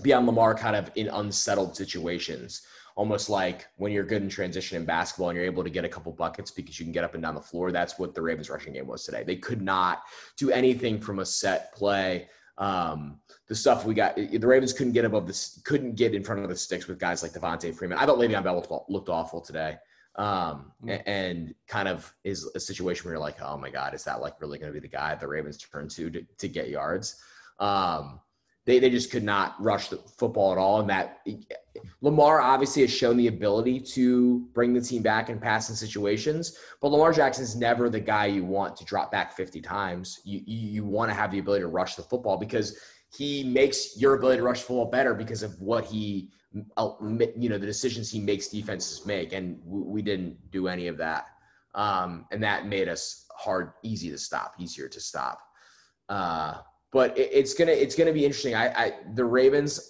beyond 0.00 0.26
Lamar, 0.26 0.54
kind 0.54 0.74
of 0.74 0.90
in 0.94 1.08
unsettled 1.08 1.76
situations 1.76 2.62
almost 2.94 3.30
like 3.30 3.66
when 3.76 3.92
you're 3.92 4.04
good 4.04 4.22
in 4.22 4.28
transition 4.28 4.76
in 4.76 4.84
basketball 4.84 5.30
and 5.30 5.36
you're 5.36 5.46
able 5.46 5.64
to 5.64 5.70
get 5.70 5.84
a 5.84 5.88
couple 5.88 6.12
buckets 6.12 6.50
because 6.50 6.78
you 6.78 6.84
can 6.84 6.92
get 6.92 7.04
up 7.04 7.14
and 7.14 7.22
down 7.22 7.34
the 7.34 7.40
floor. 7.40 7.72
That's 7.72 7.98
what 7.98 8.14
the 8.14 8.22
Ravens 8.22 8.50
rushing 8.50 8.74
game 8.74 8.86
was 8.86 9.04
today. 9.04 9.24
They 9.24 9.36
could 9.36 9.62
not 9.62 10.02
do 10.36 10.50
anything 10.50 11.00
from 11.00 11.20
a 11.20 11.26
set 11.26 11.72
play. 11.74 12.28
Um, 12.58 13.18
the 13.48 13.54
stuff 13.54 13.84
we 13.84 13.94
got, 13.94 14.16
the 14.16 14.38
Ravens 14.38 14.72
couldn't 14.72 14.92
get 14.92 15.04
above 15.04 15.26
this, 15.26 15.60
couldn't 15.64 15.96
get 15.96 16.14
in 16.14 16.22
front 16.22 16.42
of 16.42 16.48
the 16.48 16.56
sticks 16.56 16.86
with 16.86 16.98
guys 16.98 17.22
like 17.22 17.32
Devonta 17.32 17.74
Freeman. 17.74 17.98
I 17.98 18.06
thought 18.06 18.18
Le'Veon 18.18 18.44
Bell 18.44 18.56
looked, 18.56 18.90
looked 18.90 19.08
awful 19.08 19.40
today. 19.40 19.76
Um, 20.16 20.72
and 21.06 21.54
kind 21.66 21.88
of 21.88 22.14
is 22.22 22.44
a 22.54 22.60
situation 22.60 23.06
where 23.06 23.14
you're 23.14 23.22
like, 23.22 23.40
oh 23.40 23.56
my 23.56 23.70
God, 23.70 23.94
is 23.94 24.04
that 24.04 24.20
like 24.20 24.38
really 24.42 24.58
going 24.58 24.70
to 24.70 24.78
be 24.78 24.86
the 24.86 24.94
guy 24.94 25.14
the 25.14 25.26
Ravens 25.26 25.56
turn 25.56 25.88
to 25.88 26.10
to, 26.10 26.22
to 26.36 26.48
get 26.48 26.68
yards? 26.68 27.16
Um, 27.58 28.20
they, 28.66 28.78
they 28.78 28.90
just 28.90 29.10
could 29.10 29.24
not 29.24 29.54
rush 29.58 29.88
the 29.88 29.96
football 29.96 30.52
at 30.52 30.58
all. 30.58 30.80
And 30.80 30.90
that 30.90 31.20
Lamar 32.00 32.40
obviously 32.40 32.82
has 32.82 32.92
shown 32.92 33.16
the 33.16 33.28
ability 33.28 33.80
to 33.80 34.40
bring 34.52 34.72
the 34.72 34.80
team 34.80 35.02
back 35.02 35.28
in 35.28 35.38
passing 35.38 35.76
situations, 35.76 36.58
but 36.80 36.88
Lamar 36.88 37.12
Jackson 37.12 37.44
is 37.44 37.56
never 37.56 37.88
the 37.88 38.00
guy 38.00 38.26
you 38.26 38.44
want 38.44 38.76
to 38.76 38.84
drop 38.84 39.12
back 39.12 39.36
50 39.36 39.60
times. 39.60 40.20
You, 40.24 40.40
you, 40.44 40.68
you 40.68 40.84
want 40.84 41.10
to 41.10 41.14
have 41.14 41.30
the 41.30 41.38
ability 41.38 41.62
to 41.62 41.68
rush 41.68 41.94
the 41.94 42.02
football 42.02 42.36
because 42.36 42.78
he 43.14 43.44
makes 43.44 43.96
your 43.96 44.14
ability 44.14 44.38
to 44.38 44.44
rush 44.44 44.60
the 44.60 44.66
football 44.66 44.90
better 44.90 45.14
because 45.14 45.42
of 45.42 45.60
what 45.60 45.84
he, 45.84 46.30
uh, 46.76 46.90
you 47.36 47.48
know, 47.48 47.58
the 47.58 47.66
decisions 47.66 48.10
he 48.10 48.20
makes 48.20 48.48
defenses 48.48 49.04
make. 49.04 49.32
And 49.32 49.60
we, 49.64 50.02
didn't 50.02 50.50
do 50.50 50.68
any 50.68 50.88
of 50.88 50.96
that. 50.98 51.26
Um, 51.74 52.26
and 52.32 52.42
that 52.42 52.66
made 52.66 52.88
us 52.88 53.26
hard, 53.36 53.72
easy 53.82 54.10
to 54.10 54.18
stop, 54.18 54.54
easier 54.58 54.88
to 54.88 55.00
stop. 55.00 55.40
Uh, 56.08 56.58
but 56.92 57.16
it, 57.16 57.30
it's 57.32 57.54
gonna 57.54 57.72
it's 57.72 57.96
gonna 57.96 58.12
be 58.12 58.24
interesting. 58.24 58.54
I, 58.54 58.68
I 58.68 58.92
the 59.14 59.24
Ravens. 59.24 59.80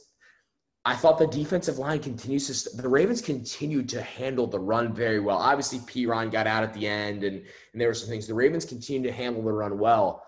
I 0.85 0.97
thought 0.97 1.17
the 1.19 1.29
defensive 1.29 1.79
line 1.79 2.01
continues 2.01 2.65
to. 2.65 2.77
The 2.77 2.89
Ravens 2.89 3.23
continued 3.23 3.89
to 3.91 4.03
handle 4.03 4.49
the 4.49 4.59
run 4.59 4.93
very 4.93 5.21
well. 5.21 5.39
Obviously, 5.39 5.81
P. 5.87 6.07
Ron 6.07 6.29
got 6.29 6.49
out 6.49 6.65
at 6.65 6.75
the 6.75 6.87
end, 6.89 7.23
and 7.23 7.37
and 7.37 7.81
there 7.81 7.89
were 7.89 7.95
some 7.95 8.09
things. 8.09 8.27
The 8.27 8.35
Ravens 8.35 8.65
continued 8.65 9.09
to 9.09 9.13
handle 9.13 9.43
the 9.43 9.53
run 9.53 9.79
well. 9.79 10.25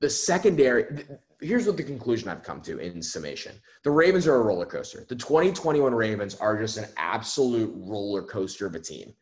the 0.00 0.10
secondary. 0.10 1.04
Here's 1.40 1.66
what 1.66 1.76
the 1.76 1.82
conclusion 1.82 2.28
I've 2.28 2.42
come 2.42 2.60
to 2.62 2.78
in 2.78 3.02
summation: 3.02 3.54
the 3.82 3.90
Ravens 3.90 4.26
are 4.26 4.36
a 4.36 4.42
roller 4.42 4.66
coaster. 4.66 5.04
The 5.08 5.16
2021 5.16 5.94
Ravens 5.94 6.34
are 6.36 6.58
just 6.58 6.76
an 6.76 6.86
absolute 6.96 7.72
roller 7.74 8.22
coaster 8.22 8.66
of 8.66 8.74
a 8.74 8.80
team, 8.80 9.14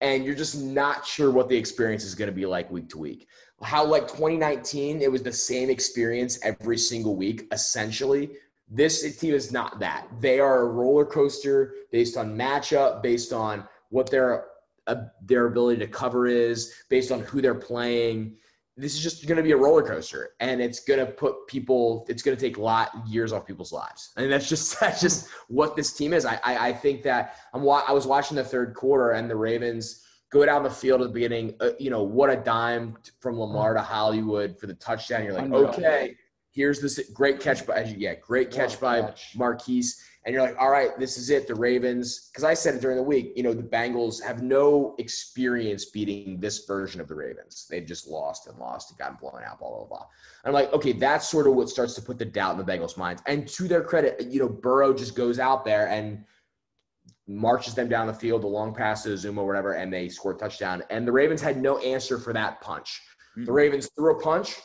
and 0.00 0.24
you're 0.24 0.34
just 0.34 0.60
not 0.60 1.06
sure 1.06 1.30
what 1.30 1.48
the 1.48 1.56
experience 1.56 2.04
is 2.04 2.14
going 2.14 2.28
to 2.28 2.34
be 2.34 2.44
like 2.46 2.70
week 2.70 2.88
to 2.90 2.98
week. 2.98 3.28
How 3.62 3.84
like 3.86 4.08
2019, 4.08 5.00
it 5.00 5.10
was 5.10 5.22
the 5.22 5.32
same 5.32 5.70
experience 5.70 6.38
every 6.42 6.76
single 6.76 7.16
week, 7.16 7.46
essentially. 7.52 8.32
This 8.68 9.16
team 9.16 9.34
is 9.34 9.52
not 9.52 9.78
that. 9.80 10.08
They 10.20 10.40
are 10.40 10.62
a 10.62 10.66
roller 10.66 11.04
coaster 11.04 11.74
based 11.92 12.16
on 12.16 12.36
matchup, 12.36 13.02
based 13.02 13.32
on 13.32 13.66
what 13.90 14.10
their 14.10 14.46
uh, 14.88 15.04
their 15.22 15.46
ability 15.46 15.78
to 15.80 15.86
cover 15.86 16.26
is, 16.26 16.72
based 16.88 17.12
on 17.12 17.20
who 17.20 17.40
they're 17.40 17.54
playing. 17.54 18.36
This 18.76 18.94
is 18.94 19.00
just 19.00 19.26
going 19.26 19.36
to 19.36 19.42
be 19.42 19.52
a 19.52 19.56
roller 19.56 19.82
coaster, 19.82 20.30
and 20.40 20.60
it's 20.60 20.80
going 20.80 21.00
to 21.00 21.06
put 21.06 21.46
people. 21.46 22.04
It's 22.08 22.22
going 22.22 22.36
to 22.36 22.40
take 22.40 22.58
lot 22.58 22.90
years 23.06 23.32
off 23.32 23.46
people's 23.46 23.72
lives, 23.72 24.12
and 24.16 24.30
that's 24.30 24.48
just 24.48 24.78
that's 24.80 25.00
just 25.00 25.28
what 25.48 25.76
this 25.76 25.92
team 25.92 26.12
is. 26.12 26.26
I 26.26 26.40
I, 26.44 26.68
I 26.68 26.72
think 26.72 27.02
that 27.04 27.36
I'm. 27.54 27.60
I 27.62 27.92
was 27.92 28.06
watching 28.06 28.36
the 28.36 28.44
third 28.44 28.74
quarter, 28.74 29.12
and 29.12 29.30
the 29.30 29.36
Ravens 29.36 30.02
go 30.32 30.44
down 30.44 30.64
the 30.64 30.70
field 30.70 31.02
at 31.02 31.08
the 31.08 31.12
beginning. 31.12 31.54
Uh, 31.60 31.70
you 31.78 31.90
know 31.90 32.02
what 32.02 32.30
a 32.30 32.36
dime 32.36 32.96
from 33.20 33.38
Lamar 33.38 33.74
to 33.74 33.80
Hollywood 33.80 34.58
for 34.58 34.66
the 34.66 34.74
touchdown. 34.74 35.22
You're 35.22 35.34
like, 35.34 35.52
okay 35.52 36.16
Here's 36.56 36.80
this 36.80 36.98
great 37.12 37.38
catch 37.38 37.66
by 37.66 37.82
yeah, 37.98 38.14
great 38.14 38.50
catch 38.50 38.80
by 38.80 39.02
catch. 39.02 39.36
Marquise. 39.36 40.02
And 40.24 40.32
you're 40.32 40.42
like, 40.42 40.56
all 40.58 40.70
right, 40.70 40.98
this 40.98 41.18
is 41.18 41.28
it. 41.28 41.46
The 41.46 41.54
Ravens, 41.54 42.30
because 42.32 42.44
I 42.44 42.54
said 42.54 42.74
it 42.74 42.80
during 42.80 42.96
the 42.96 43.02
week, 43.02 43.34
you 43.36 43.42
know, 43.42 43.52
the 43.52 43.62
Bengals 43.62 44.20
have 44.22 44.42
no 44.42 44.94
experience 44.98 45.84
beating 45.90 46.40
this 46.40 46.64
version 46.64 46.98
of 46.98 47.08
the 47.08 47.14
Ravens. 47.14 47.66
They've 47.68 47.84
just 47.84 48.08
lost 48.08 48.46
and 48.46 48.58
lost 48.58 48.90
and 48.90 48.98
gotten 48.98 49.18
blown 49.20 49.42
out, 49.46 49.58
blah, 49.58 49.68
blah, 49.68 49.84
blah. 49.84 50.06
I'm 50.46 50.54
like, 50.54 50.72
okay, 50.72 50.92
that's 50.92 51.28
sort 51.28 51.46
of 51.46 51.52
what 51.52 51.68
starts 51.68 51.94
to 51.96 52.02
put 52.02 52.18
the 52.18 52.24
doubt 52.24 52.58
in 52.58 52.64
the 52.64 52.72
Bengals' 52.72 52.96
minds. 52.96 53.22
And 53.26 53.46
to 53.48 53.68
their 53.68 53.84
credit, 53.84 54.26
you 54.26 54.40
know, 54.40 54.48
Burrow 54.48 54.94
just 54.94 55.14
goes 55.14 55.38
out 55.38 55.62
there 55.62 55.88
and 55.90 56.24
marches 57.28 57.74
them 57.74 57.90
down 57.90 58.06
the 58.06 58.14
field, 58.14 58.42
the 58.42 58.48
long 58.48 58.74
pass 58.74 59.02
to 59.02 59.16
Zuma, 59.16 59.44
whatever, 59.44 59.74
and 59.74 59.92
they 59.92 60.08
score 60.08 60.32
a 60.32 60.38
touchdown. 60.38 60.82
And 60.88 61.06
the 61.06 61.12
Ravens 61.12 61.42
had 61.42 61.60
no 61.60 61.76
answer 61.78 62.18
for 62.18 62.32
that 62.32 62.62
punch. 62.62 63.02
The 63.34 63.42
mm-hmm. 63.42 63.52
Ravens 63.52 63.90
threw 63.94 64.18
a 64.18 64.22
punch 64.22 64.56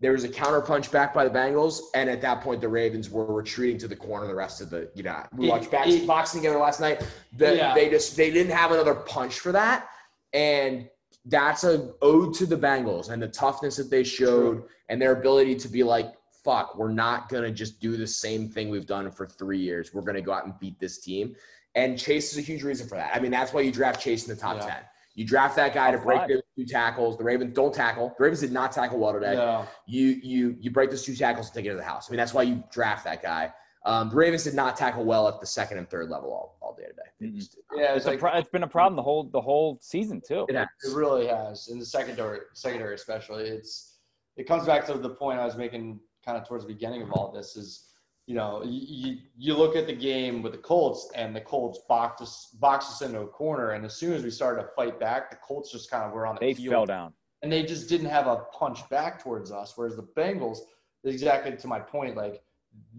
there 0.00 0.12
was 0.12 0.24
a 0.24 0.28
counterpunch 0.28 0.92
back 0.92 1.12
by 1.12 1.24
the 1.24 1.30
Bengals, 1.30 1.80
and 1.94 2.08
at 2.08 2.20
that 2.20 2.40
point, 2.40 2.60
the 2.60 2.68
Ravens 2.68 3.10
were 3.10 3.26
retreating 3.32 3.78
to 3.78 3.88
the 3.88 3.96
corner. 3.96 4.26
The 4.26 4.34
rest 4.34 4.60
of 4.60 4.70
the, 4.70 4.90
you 4.94 5.02
know, 5.02 5.24
we 5.36 5.48
watched 5.48 5.72
it, 5.72 6.06
boxing 6.06 6.40
together 6.40 6.58
last 6.58 6.80
night. 6.80 7.04
The, 7.36 7.56
yeah. 7.56 7.74
They 7.74 7.90
just 7.90 8.16
they 8.16 8.30
didn't 8.30 8.52
have 8.52 8.70
another 8.70 8.94
punch 8.94 9.40
for 9.40 9.50
that, 9.52 9.88
and 10.32 10.88
that's 11.24 11.64
a 11.64 11.92
ode 12.00 12.34
to 12.34 12.46
the 12.46 12.56
Bengals 12.56 13.10
and 13.10 13.20
the 13.20 13.28
toughness 13.28 13.76
that 13.76 13.90
they 13.90 14.04
showed 14.04 14.58
True. 14.58 14.68
and 14.88 15.02
their 15.02 15.12
ability 15.12 15.56
to 15.56 15.68
be 15.68 15.82
like, 15.82 16.14
fuck, 16.44 16.78
we're 16.78 16.92
not 16.92 17.28
gonna 17.28 17.50
just 17.50 17.80
do 17.80 17.96
the 17.96 18.06
same 18.06 18.48
thing 18.48 18.70
we've 18.70 18.86
done 18.86 19.10
for 19.10 19.26
three 19.26 19.58
years. 19.58 19.92
We're 19.92 20.02
gonna 20.02 20.22
go 20.22 20.32
out 20.32 20.44
and 20.44 20.58
beat 20.60 20.78
this 20.78 20.98
team. 20.98 21.34
And 21.74 21.98
Chase 21.98 22.32
is 22.32 22.38
a 22.38 22.42
huge 22.42 22.62
reason 22.62 22.88
for 22.88 22.94
that. 22.94 23.14
I 23.14 23.20
mean, 23.20 23.30
that's 23.32 23.52
why 23.52 23.62
you 23.62 23.72
draft 23.72 24.00
Chase 24.00 24.28
in 24.28 24.34
the 24.34 24.40
top 24.40 24.58
yeah. 24.58 24.66
ten 24.66 24.82
you 25.18 25.24
draft 25.24 25.56
that 25.56 25.74
guy 25.74 25.90
to 25.90 25.98
break 25.98 26.28
those 26.28 26.42
two 26.56 26.64
tackles. 26.64 27.18
The 27.18 27.24
Ravens 27.24 27.52
don't 27.52 27.74
tackle. 27.74 28.14
The 28.16 28.22
Ravens 28.22 28.40
did 28.40 28.52
not 28.52 28.70
tackle 28.70 29.00
well 29.00 29.12
today. 29.12 29.34
No. 29.34 29.66
You 29.88 30.20
you 30.22 30.56
you 30.60 30.70
break 30.70 30.90
those 30.90 31.02
two 31.02 31.16
tackles 31.16 31.48
and 31.48 31.54
take 31.56 31.64
it 31.64 31.70
to 31.70 31.76
the 31.76 31.82
house. 31.82 32.08
I 32.08 32.12
mean, 32.12 32.18
that's 32.18 32.32
why 32.32 32.44
you 32.44 32.62
draft 32.70 33.02
that 33.02 33.20
guy. 33.20 33.52
Um, 33.84 34.10
the 34.10 34.14
Ravens 34.14 34.44
did 34.44 34.54
not 34.54 34.76
tackle 34.76 35.04
well 35.04 35.26
at 35.26 35.40
the 35.40 35.46
second 35.46 35.78
and 35.78 35.90
third 35.90 36.08
level 36.08 36.30
all, 36.30 36.56
all 36.60 36.76
day 36.76 36.84
today. 36.84 37.32
Mm-hmm. 37.32 37.80
Yeah, 37.80 37.94
it's, 37.94 38.06
like, 38.06 38.20
pro- 38.20 38.34
it's 38.34 38.48
been 38.48 38.62
a 38.62 38.68
problem 38.68 38.94
the 38.94 39.02
whole 39.02 39.24
the 39.24 39.40
whole 39.40 39.80
season 39.82 40.20
too. 40.20 40.46
It, 40.48 40.54
has. 40.54 40.68
it 40.84 40.94
really 40.94 41.26
has. 41.26 41.66
In 41.66 41.80
the 41.80 41.86
secondary, 41.86 42.38
secondary 42.54 42.94
especially, 42.94 43.42
it's 43.42 43.98
it 44.36 44.46
comes 44.46 44.66
back 44.66 44.86
to 44.86 44.94
the 44.94 45.10
point 45.10 45.40
I 45.40 45.44
was 45.44 45.56
making 45.56 45.98
kind 46.24 46.38
of 46.38 46.46
towards 46.46 46.64
the 46.64 46.72
beginning 46.72 47.02
of 47.02 47.10
all 47.10 47.32
this 47.32 47.56
is 47.56 47.87
you 48.28 48.34
know, 48.34 48.62
you, 48.62 49.16
you 49.38 49.54
look 49.54 49.74
at 49.74 49.86
the 49.86 49.94
game 49.94 50.42
with 50.42 50.52
the 50.52 50.58
Colts, 50.58 51.10
and 51.14 51.34
the 51.34 51.40
Colts 51.40 51.78
boxed 51.88 52.20
us, 52.20 52.54
boxed 52.60 52.90
us 52.90 53.00
into 53.00 53.20
a 53.22 53.26
corner. 53.26 53.70
And 53.70 53.86
as 53.86 53.96
soon 53.96 54.12
as 54.12 54.22
we 54.22 54.30
started 54.30 54.60
to 54.60 54.68
fight 54.76 55.00
back, 55.00 55.30
the 55.30 55.36
Colts 55.36 55.72
just 55.72 55.90
kind 55.90 56.04
of 56.04 56.12
were 56.12 56.26
on 56.26 56.34
the 56.34 56.40
they 56.40 56.52
field. 56.52 56.72
fell 56.72 56.84
down. 56.84 57.14
And 57.40 57.50
they 57.50 57.62
just 57.62 57.88
didn't 57.88 58.10
have 58.10 58.26
a 58.26 58.44
punch 58.52 58.86
back 58.90 59.22
towards 59.22 59.50
us. 59.50 59.72
Whereas 59.76 59.96
the 59.96 60.06
Bengals, 60.14 60.58
exactly 61.04 61.56
to 61.56 61.66
my 61.66 61.80
point, 61.80 62.16
like 62.16 62.42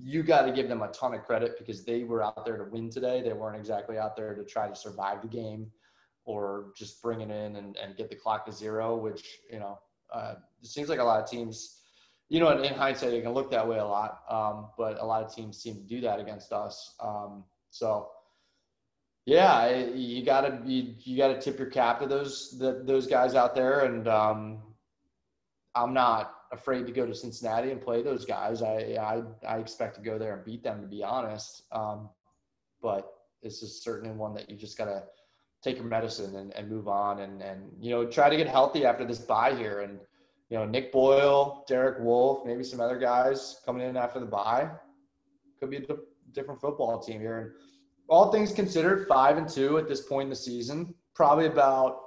you 0.02 0.24
got 0.24 0.48
to 0.48 0.52
give 0.52 0.68
them 0.68 0.82
a 0.82 0.88
ton 0.88 1.14
of 1.14 1.22
credit 1.22 1.60
because 1.60 1.86
they 1.86 2.06
were 2.06 2.24
out 2.24 2.44
there 2.44 2.58
to 2.58 2.64
win 2.64 2.90
today. 2.90 3.22
They 3.22 3.34
weren't 3.34 3.56
exactly 3.56 4.00
out 4.00 4.16
there 4.16 4.34
to 4.34 4.44
try 4.44 4.68
to 4.68 4.76
survive 4.76 5.22
the 5.22 5.28
game 5.28 5.70
or 6.26 6.72
just 6.76 7.04
bring 7.04 7.22
it 7.22 7.30
in 7.30 7.56
and, 7.56 7.78
and 7.78 7.96
get 7.96 8.10
the 8.10 8.16
clock 8.16 8.48
to 8.48 8.52
zero, 8.52 8.98
which, 8.98 9.42
you 9.52 9.60
know, 9.60 9.78
uh, 10.12 10.36
it 10.60 10.68
seems 10.68 10.90
like 10.90 10.98
a 10.98 11.04
lot 11.04 11.22
of 11.22 11.30
teams– 11.30 11.76
you 12.30 12.40
know, 12.40 12.62
in 12.62 12.74
hindsight, 12.74 13.14
it 13.14 13.24
can 13.24 13.34
look 13.34 13.50
that 13.52 13.68
way 13.68 13.80
a 13.80 13.86
lot, 13.86 14.22
um, 14.30 14.68
but 14.78 15.02
a 15.02 15.06
lot 15.06 15.24
of 15.24 15.34
teams 15.34 15.58
seem 15.58 15.76
to 15.76 15.84
do 15.84 16.02
that 16.02 16.20
against 16.20 16.54
us. 16.54 16.96
Um, 17.00 17.44
so, 17.72 18.10
yeah, 19.26 19.76
you 19.76 20.24
gotta 20.24 20.62
you, 20.64 20.94
you 21.00 21.18
gotta 21.18 21.42
tip 21.42 21.58
your 21.58 21.70
cap 21.70 22.00
to 22.00 22.08
those 22.08 22.56
the, 22.60 22.84
those 22.86 23.08
guys 23.08 23.34
out 23.34 23.56
there, 23.56 23.82
and 23.82 24.08
um, 24.08 24.62
I'm 25.74 25.94
not 25.94 26.36
afraid 26.52 26.86
to 26.86 26.92
go 26.92 27.06
to 27.06 27.16
Cincinnati 27.16 27.72
and 27.72 27.82
play 27.82 28.04
those 28.04 28.26
guys. 28.26 28.62
I 28.62 28.96
I, 29.00 29.24
I 29.48 29.58
expect 29.58 29.96
to 29.96 30.02
go 30.02 30.20
there 30.20 30.36
and 30.36 30.46
beat 30.46 30.64
them, 30.64 30.82
to 30.82 30.88
be 30.88 31.04
honest. 31.04 31.64
Um, 31.72 32.10
but 32.82 33.12
this 33.42 33.64
is 33.64 33.84
certainly 33.84 34.16
one 34.16 34.36
that 34.36 34.50
you 34.50 34.56
just 34.56 34.78
gotta 34.78 35.04
take 35.64 35.78
your 35.78 35.86
medicine 35.86 36.36
and, 36.36 36.54
and 36.54 36.70
move 36.70 36.88
on, 36.88 37.20
and 37.20 37.42
and 37.42 37.72
you 37.80 37.90
know 37.90 38.06
try 38.06 38.30
to 38.30 38.38
get 38.38 38.48
healthy 38.48 38.86
after 38.86 39.04
this 39.04 39.20
bye 39.20 39.56
here, 39.56 39.82
and 39.82 40.00
you 40.50 40.58
know, 40.58 40.66
Nick 40.66 40.92
Boyle, 40.92 41.64
Derek 41.68 42.00
Wolfe, 42.00 42.46
maybe 42.46 42.64
some 42.64 42.82
other 42.82 42.98
guys 42.98 43.62
coming 43.66 43.88
in 43.88 43.96
after 43.96 44.20
the 44.20 44.26
bye. 44.26 44.70
Could 45.60 45.70
be 45.70 45.78
a 45.78 45.82
different 46.32 46.60
football 46.60 47.00
team 47.00 47.20
here. 47.20 47.40
And 47.40 47.52
all 48.08 48.32
things 48.32 48.52
considered, 48.52 49.08
five 49.08 49.38
and 49.38 49.48
two 49.48 49.78
at 49.78 49.88
this 49.88 50.02
point 50.02 50.26
in 50.26 50.30
the 50.32 50.36
season, 50.36 50.94
probably 51.14 51.46
about 51.46 52.00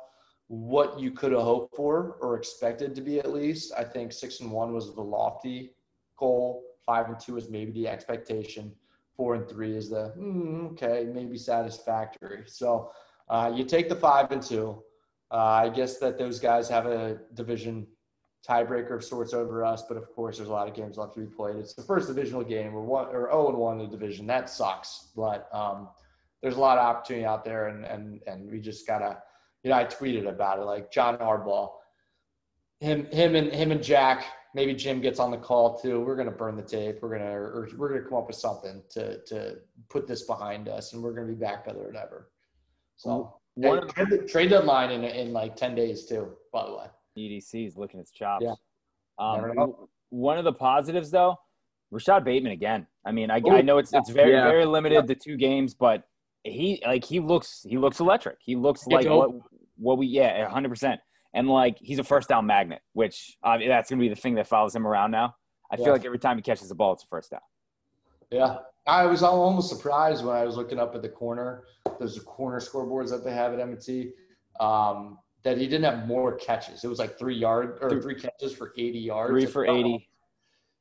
what 0.49 0.99
you 0.99 1.13
could 1.13 1.33
have 1.33 1.43
hoped 1.43 1.77
for 1.77 2.17
or 2.21 2.37
expected 2.37 2.95
to 2.95 3.01
be 3.01 3.21
at 3.21 3.33
least. 3.33 3.73
I 3.77 3.85
think 3.85 4.13
six 4.13 4.41
and 4.41 4.51
one 4.51 4.75
was 4.75 4.95
the 4.95 5.01
lofty 5.01 5.75
goal. 6.19 6.65
Five 6.85 7.09
and 7.09 7.19
two 7.21 7.37
is 7.37 7.49
maybe 7.49 7.71
the 7.71 7.89
expectation. 7.89 8.73
Four 9.17 9.37
and 9.37 9.49
three 9.49 9.77
is 9.77 9.89
the 9.89 10.13
mm, 10.19 10.73
okay, 10.73 11.09
maybe 11.13 11.39
satisfactory. 11.39 12.43
So 12.47 12.91
uh, 13.29 13.53
you 13.55 13.65
take 13.65 13.89
the 13.89 13.95
five 13.95 14.33
and 14.33 14.43
two. 14.43 14.83
Uh, 15.31 15.37
I 15.37 15.69
guess 15.69 15.99
that 15.99 16.19
those 16.19 16.41
guys 16.41 16.69
have 16.69 16.87
a 16.87 17.19
division 17.35 17.87
tiebreaker 18.49 18.97
of 18.97 19.05
sorts 19.05 19.35
over 19.35 19.65
us. 19.65 19.83
But 19.87 19.97
of 19.97 20.13
course, 20.15 20.39
there's 20.39 20.49
a 20.49 20.53
lot 20.53 20.69
of 20.69 20.75
games 20.75 20.97
left 20.97 21.15
to 21.15 21.21
be 21.21 21.27
played. 21.27 21.57
It's 21.57 21.75
the 21.75 21.83
first 21.83 22.09
divisional 22.09 22.43
game. 22.43 22.73
We're 22.73 22.83
one 22.83 23.07
or 23.07 23.31
0 23.31 23.49
and 23.51 23.59
1 23.59 23.81
in 23.81 23.91
the 23.91 23.97
division. 23.97 24.27
That 24.27 24.51
sucks. 24.51 25.09
But 25.17 25.49
um, 25.53 25.89
there's 26.43 26.57
a 26.57 26.61
lot 26.61 26.79
of 26.79 26.85
opportunity 26.85 27.25
out 27.25 27.45
there, 27.45 27.69
and 27.69 27.85
and 27.85 28.21
and 28.27 28.51
we 28.51 28.61
just 28.61 28.87
gotta. 28.87 29.23
You 29.63 29.71
know, 29.71 29.77
I 29.77 29.85
tweeted 29.85 30.29
about 30.29 30.59
it. 30.59 30.63
Like 30.63 30.91
John 30.91 31.17
Harbaugh, 31.19 31.71
him 32.81 33.07
him 33.07 33.37
and 33.37 33.53
him 33.53 33.71
and 33.71 33.83
Jack. 33.83 34.25
Maybe 34.55 34.75
Jim 34.75 35.01
gets 35.01 35.19
on 35.19 35.31
the 35.31 35.39
call 35.39 35.79
too. 35.79 36.01
We're 36.01 36.17
gonna 36.17 36.33
burn 36.33 36.57
the 36.57 36.63
tape. 36.63 36.99
We're 37.01 37.17
gonna 37.17 37.31
or 37.31 37.69
we're 37.77 37.89
gonna 37.91 38.03
come 38.03 38.19
up 38.19 38.27
with 38.27 38.37
something 38.37 38.83
to 38.91 39.23
to 39.25 39.59
put 39.89 40.09
this 40.09 40.23
behind 40.23 40.69
us, 40.69 40.93
and 40.93 41.03
we're 41.03 41.13
gonna 41.13 41.29
be 41.29 41.35
back 41.35 41.65
better 41.65 41.87
than 41.87 41.97
ever. 41.97 42.31
So. 42.97 43.37
One 43.55 43.87
the, 44.09 44.27
trade 44.27 44.49
deadline 44.49 44.91
in 44.91 45.05
in 45.05 45.35
like 45.35 45.57
ten 45.57 45.75
days 45.75 46.07
too. 46.07 46.33
By 46.55 46.65
the 46.65 46.75
way. 46.75 46.87
EDC 47.17 47.67
is 47.67 47.77
looking 47.77 48.01
his 48.01 48.11
chops. 48.11 48.45
Yeah. 48.45 48.55
Um, 49.19 49.75
one 50.11 50.39
of 50.39 50.45
the 50.45 50.53
positives, 50.53 51.11
though, 51.11 51.37
Rashod 51.91 52.25
Bateman 52.25 52.53
again. 52.53 52.87
I 53.05 53.13
mean, 53.13 53.31
I, 53.31 53.39
Ooh, 53.39 53.51
I 53.51 53.61
know 53.61 53.79
it's 53.79 53.93
it's 53.93 54.11
very 54.11 54.33
yeah. 54.33 54.49
very 54.49 54.65
limited 54.65 55.07
the 55.07 55.15
two 55.15 55.37
games, 55.37 55.75
but 55.75 56.05
he 56.45 56.83
like 56.87 57.05
he 57.05 57.21
looks 57.21 57.65
he 57.69 57.79
looks 57.79 58.01
electric. 58.01 58.39
He 58.41 58.57
looks 58.57 58.87
like 58.87 59.07
what 59.07 59.31
what 59.77 59.99
we 59.99 60.07
yeah, 60.07 60.49
hundred 60.49 60.71
percent. 60.71 61.01
And 61.35 61.49
like 61.49 61.77
he's 61.79 61.99
a 61.99 62.05
first 62.05 62.29
down 62.29 62.47
magnet, 62.47 62.81
which 62.95 63.37
uh, 63.43 63.59
that's 63.67 63.91
gonna 63.91 64.01
be 64.01 64.09
the 64.09 64.17
thing 64.17 64.35
that 64.35 64.47
follows 64.47 64.75
him 64.75 64.87
around 64.87 65.11
now. 65.11 65.35
I 65.71 65.77
yeah. 65.79 65.85
feel 65.85 65.93
like 65.93 66.05
every 66.05 66.19
time 66.19 66.37
he 66.37 66.43
catches 66.43 66.69
the 66.69 66.75
ball, 66.75 66.95
it's 66.95 67.05
a 67.05 67.07
first 67.07 67.31
down. 67.31 67.41
Yeah, 68.31 68.59
I 68.87 69.07
was 69.07 69.23
almost 69.23 69.69
surprised 69.69 70.25
when 70.25 70.35
I 70.35 70.45
was 70.45 70.57
looking 70.57 70.79
up 70.79 70.95
at 70.95 71.03
the 71.03 71.09
corner. 71.09 71.65
There's 71.99 72.15
the 72.15 72.23
corner 72.23 72.61
scoreboards 72.61 73.11
that 73.11 73.25
they 73.25 73.33
have 73.33 73.53
at 73.53 73.61
M&T. 73.61 74.13
Um, 74.61 75.19
that 75.43 75.59
he 75.59 75.67
didn't 75.67 75.85
have 75.85 76.07
more 76.07 76.37
catches. 76.37 76.85
It 76.85 76.89
was 76.89 76.99
like 76.99 77.19
three 77.19 77.37
yard 77.37 77.79
or 77.81 78.01
three 78.01 78.15
catches 78.15 78.55
for 78.55 78.73
80 78.77 78.99
yards. 78.99 79.31
Three 79.31 79.47
for 79.47 79.67
80. 79.67 80.09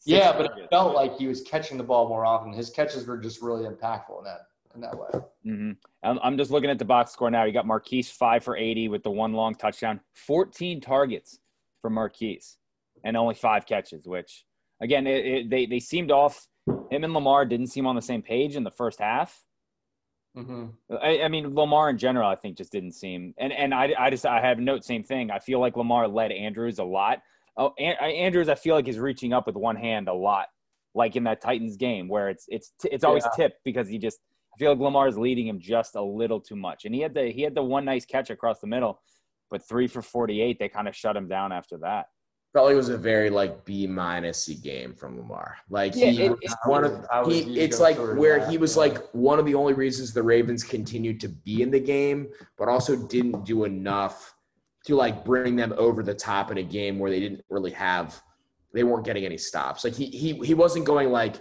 Yeah, 0.05 0.31
but 0.33 0.45
it 0.57 0.69
felt 0.71 0.95
like 0.95 1.17
he 1.17 1.27
was 1.27 1.41
catching 1.41 1.77
the 1.77 1.83
ball 1.83 2.09
more 2.09 2.25
often. 2.25 2.53
His 2.53 2.69
catches 2.69 3.05
were 3.05 3.17
just 3.17 3.41
really 3.41 3.67
impactful 3.67 4.17
in 4.17 4.23
that 4.23 4.47
in 4.73 4.81
that 4.81 4.97
way. 4.97 5.09
Mm-hmm. 5.45 5.71
I'm, 6.03 6.19
I'm 6.23 6.37
just 6.37 6.49
looking 6.49 6.69
at 6.69 6.79
the 6.79 6.85
box 6.85 7.11
score 7.11 7.29
now. 7.29 7.43
You 7.43 7.51
got 7.51 7.67
Marquise 7.67 8.09
five 8.09 8.43
for 8.43 8.55
80 8.55 8.87
with 8.87 9.03
the 9.03 9.11
one 9.11 9.33
long 9.33 9.53
touchdown, 9.53 9.99
14 10.13 10.81
targets 10.81 11.39
for 11.81 11.89
Marquise, 11.89 12.57
and 13.03 13.17
only 13.17 13.35
five 13.35 13.65
catches. 13.65 14.07
Which 14.07 14.45
again, 14.81 15.07
it, 15.07 15.25
it, 15.25 15.49
they 15.49 15.65
they 15.65 15.79
seemed 15.79 16.11
off. 16.11 16.47
Him 16.89 17.03
and 17.03 17.13
Lamar 17.13 17.45
didn't 17.45 17.67
seem 17.67 17.87
on 17.87 17.95
the 17.95 18.01
same 18.01 18.21
page 18.21 18.55
in 18.55 18.63
the 18.63 18.71
first 18.71 18.99
half. 18.99 19.43
Mm-hmm. 20.37 20.95
I, 21.01 21.23
I, 21.23 21.27
mean, 21.27 21.53
Lamar 21.53 21.89
in 21.89 21.97
general, 21.97 22.29
I 22.29 22.35
think 22.35 22.57
just 22.57 22.71
didn't 22.71 22.93
seem, 22.93 23.33
and 23.37 23.51
and 23.51 23.73
I, 23.73 23.93
I 23.99 24.09
just 24.09 24.25
I 24.25 24.39
have 24.39 24.59
note 24.59 24.85
same 24.85 25.03
thing. 25.03 25.29
I 25.29 25.39
feel 25.39 25.59
like 25.59 25.75
Lamar 25.75 26.07
led 26.07 26.31
Andrews 26.31 26.79
a 26.79 26.83
lot. 26.85 27.21
Oh, 27.57 27.73
An- 27.77 27.97
Andrews, 28.01 28.47
I 28.47 28.55
feel 28.55 28.75
like 28.75 28.85
he's 28.85 28.97
reaching 28.99 29.33
up 29.33 29.45
with 29.45 29.57
one 29.57 29.75
hand 29.75 30.07
a 30.07 30.13
lot, 30.13 30.47
like 30.95 31.17
in 31.17 31.25
that 31.25 31.41
Titans 31.41 31.75
game 31.75 32.07
where 32.07 32.29
it's 32.29 32.45
it's 32.47 32.71
it's 32.85 33.03
always 33.03 33.25
Yeah. 33.25 33.45
tipped 33.47 33.59
because 33.65 33.89
he 33.89 33.97
just 33.97 34.19
I 34.53 34.57
feel 34.57 34.71
like 34.71 34.79
Lamar 34.79 35.09
is 35.09 35.17
leading 35.17 35.47
him 35.47 35.59
just 35.59 35.95
a 35.95 36.01
little 36.01 36.39
too 36.39 36.55
much, 36.55 36.85
and 36.85 36.95
he 36.95 37.01
had 37.01 37.13
the 37.13 37.29
he 37.29 37.41
had 37.41 37.53
the 37.53 37.63
one 37.63 37.83
nice 37.83 38.05
catch 38.05 38.29
across 38.29 38.61
the 38.61 38.67
middle, 38.67 39.01
but 39.49 39.67
three 39.67 39.87
for 39.87 40.01
forty 40.01 40.41
eight, 40.41 40.59
they 40.59 40.69
kind 40.69 40.87
of 40.87 40.95
shut 40.95 41.17
him 41.17 41.27
down 41.27 41.51
after 41.51 41.77
that. 41.79 42.05
Felt 42.53 42.65
like 42.65 42.73
it 42.73 42.77
was 42.77 42.89
a 42.89 42.97
very 42.97 43.29
like 43.29 43.63
B 43.63 43.87
minus 43.87 44.43
C 44.43 44.55
game 44.55 44.93
from 44.93 45.17
Lamar. 45.17 45.55
Like 45.69 45.95
Yeah, 45.95 46.07
he 46.07 46.23
it- 46.23 46.31
was 46.31 46.39
it- 46.41 46.57
one 46.65 46.83
of 46.83 47.31
he, 47.31 47.59
it's 47.59 47.79
like 47.79 47.97
where 47.97 48.39
that, 48.39 48.49
he 48.49 48.57
was 48.57 48.75
yeah. 48.75 48.79
like 48.81 49.09
one 49.13 49.39
of 49.39 49.45
the 49.45 49.55
only 49.55 49.73
reasons 49.73 50.11
the 50.13 50.21
Ravens 50.23 50.63
continued 50.63 51.21
to 51.21 51.29
be 51.29 51.61
in 51.61 51.71
the 51.71 51.79
game, 51.79 52.27
but 52.57 52.67
also 52.67 52.95
didn't 53.07 53.45
do 53.45 53.63
enough 53.63 54.35
to 54.85 54.95
like 54.95 55.23
bring 55.23 55.55
them 55.55 55.73
over 55.77 56.03
the 56.03 56.13
top 56.13 56.51
in 56.51 56.57
a 56.57 56.63
game 56.63 56.99
where 56.99 57.09
they 57.09 57.19
didn't 57.21 57.43
really 57.49 57.71
have 57.71 58.21
they 58.73 58.83
weren't 58.83 59.05
getting 59.05 59.25
any 59.25 59.37
stops. 59.37 59.83
Like 59.85 59.93
he 59.93 60.05
he 60.07 60.33
he 60.39 60.53
wasn't 60.53 60.85
going 60.85 61.09
like 61.11 61.35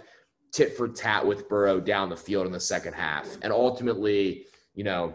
tit 0.53 0.77
for 0.77 0.87
tat 0.87 1.25
with 1.25 1.47
Burrow 1.49 1.79
down 1.81 2.09
the 2.09 2.15
field 2.17 2.45
in 2.45 2.51
the 2.53 2.59
second 2.59 2.93
half. 2.93 3.37
And 3.41 3.51
ultimately, 3.53 4.45
you 4.75 4.83
know, 4.85 5.13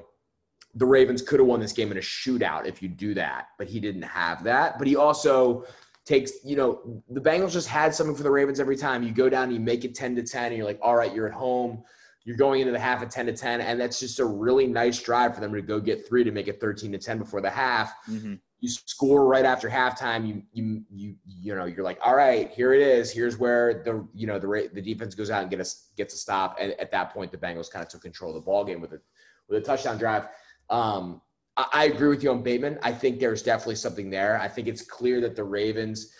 the 0.75 0.85
Ravens 0.87 1.23
could 1.23 1.41
have 1.41 1.47
won 1.47 1.61
this 1.61 1.73
game 1.73 1.91
in 1.91 1.97
a 1.99 2.01
shootout 2.01 2.67
if 2.67 2.83
you 2.83 2.89
do 2.89 3.15
that, 3.15 3.49
but 3.59 3.67
he 3.67 3.81
didn't 3.81 4.03
have 4.03 4.45
that. 4.45 4.79
But 4.79 4.87
he 4.87 4.97
also 4.97 5.65
takes, 6.07 6.33
you 6.45 6.57
know, 6.57 7.03
the 7.11 7.21
Bengals 7.21 7.53
just 7.53 7.69
had 7.69 7.95
something 7.95 8.15
for 8.15 8.23
the 8.23 8.31
Ravens 8.31 8.61
every 8.61 8.77
time. 8.77 9.03
You 9.03 9.13
go 9.13 9.29
down 9.29 9.45
and 9.45 9.53
you 9.53 9.61
make 9.61 9.85
it 9.85 9.95
10 9.95 10.17
to 10.17 10.23
10, 10.23 10.47
and 10.47 10.57
you're 10.57 10.65
like, 10.65 10.79
all 10.81 10.95
right, 10.95 11.13
you're 11.13 11.27
at 11.27 11.35
home. 11.35 11.83
You're 12.25 12.37
going 12.37 12.61
into 12.61 12.73
the 12.73 12.79
half 12.79 13.03
at 13.03 13.11
10 13.11 13.27
to 13.27 13.33
10, 13.33 13.61
and 13.61 13.79
that's 13.79 14.01
just 14.01 14.21
a 14.21 14.25
really 14.25 14.67
nice 14.67 15.01
drive 15.03 15.35
for 15.35 15.41
them 15.41 15.53
to 15.53 15.63
go 15.63 15.81
get 15.81 16.09
three 16.09 16.25
to 16.25 16.31
make 16.31 16.49
it 16.49 16.61
13 16.61 16.93
to 16.93 16.99
10 16.99 17.19
before 17.19 17.41
the 17.41 17.51
half. 17.51 17.93
Mm-hmm. 18.09 18.35
You 18.61 18.69
score 18.69 19.27
right 19.27 19.45
after 19.45 19.69
halftime. 19.69 20.27
You 20.27 20.43
you 20.53 20.83
you 20.91 21.15
you 21.27 21.55
know 21.55 21.67
you're 21.67 21.85
like, 21.85 21.99
all 22.03 22.17
right, 22.17 22.51
here 22.51 22.73
it 22.73 22.81
is. 22.81 23.13
Here's 23.13 23.39
where 23.39 23.83
the 23.85 24.09
you 24.15 24.27
know 24.27 24.39
the 24.39 24.71
the 24.73 24.81
defense 24.81 25.15
goes 25.15 25.31
out 25.31 25.43
and 25.43 25.51
get 25.51 25.61
us 25.61 25.89
gets 25.95 26.15
a 26.15 26.17
stop. 26.17 26.57
And 26.59 26.73
at 26.81 26.91
that 26.91 27.13
point, 27.13 27.31
the 27.31 27.37
Bengals 27.37 27.71
kind 27.71 27.85
of 27.85 27.91
took 27.91 28.01
control 28.01 28.35
of 28.35 28.43
the 28.43 28.47
ball 28.47 28.65
game 28.65 28.81
with 28.81 28.93
a 28.93 29.01
with 29.49 29.63
a 29.63 29.65
touchdown 29.65 29.99
drive. 29.99 30.27
Um, 30.71 31.21
I, 31.57 31.85
agree 31.87 32.09
with 32.09 32.23
you 32.23 32.31
on 32.31 32.43
Bateman. 32.43 32.79
I 32.83 32.93
think 32.93 33.19
there's 33.19 33.43
definitely 33.43 33.77
something 33.77 34.11
there. 34.11 34.39
I 34.39 34.49
think 34.49 34.69
it's 34.69 34.83
clear 34.83 35.21
that 35.23 35.37
the 35.37 35.45
Ravens, 35.45 36.13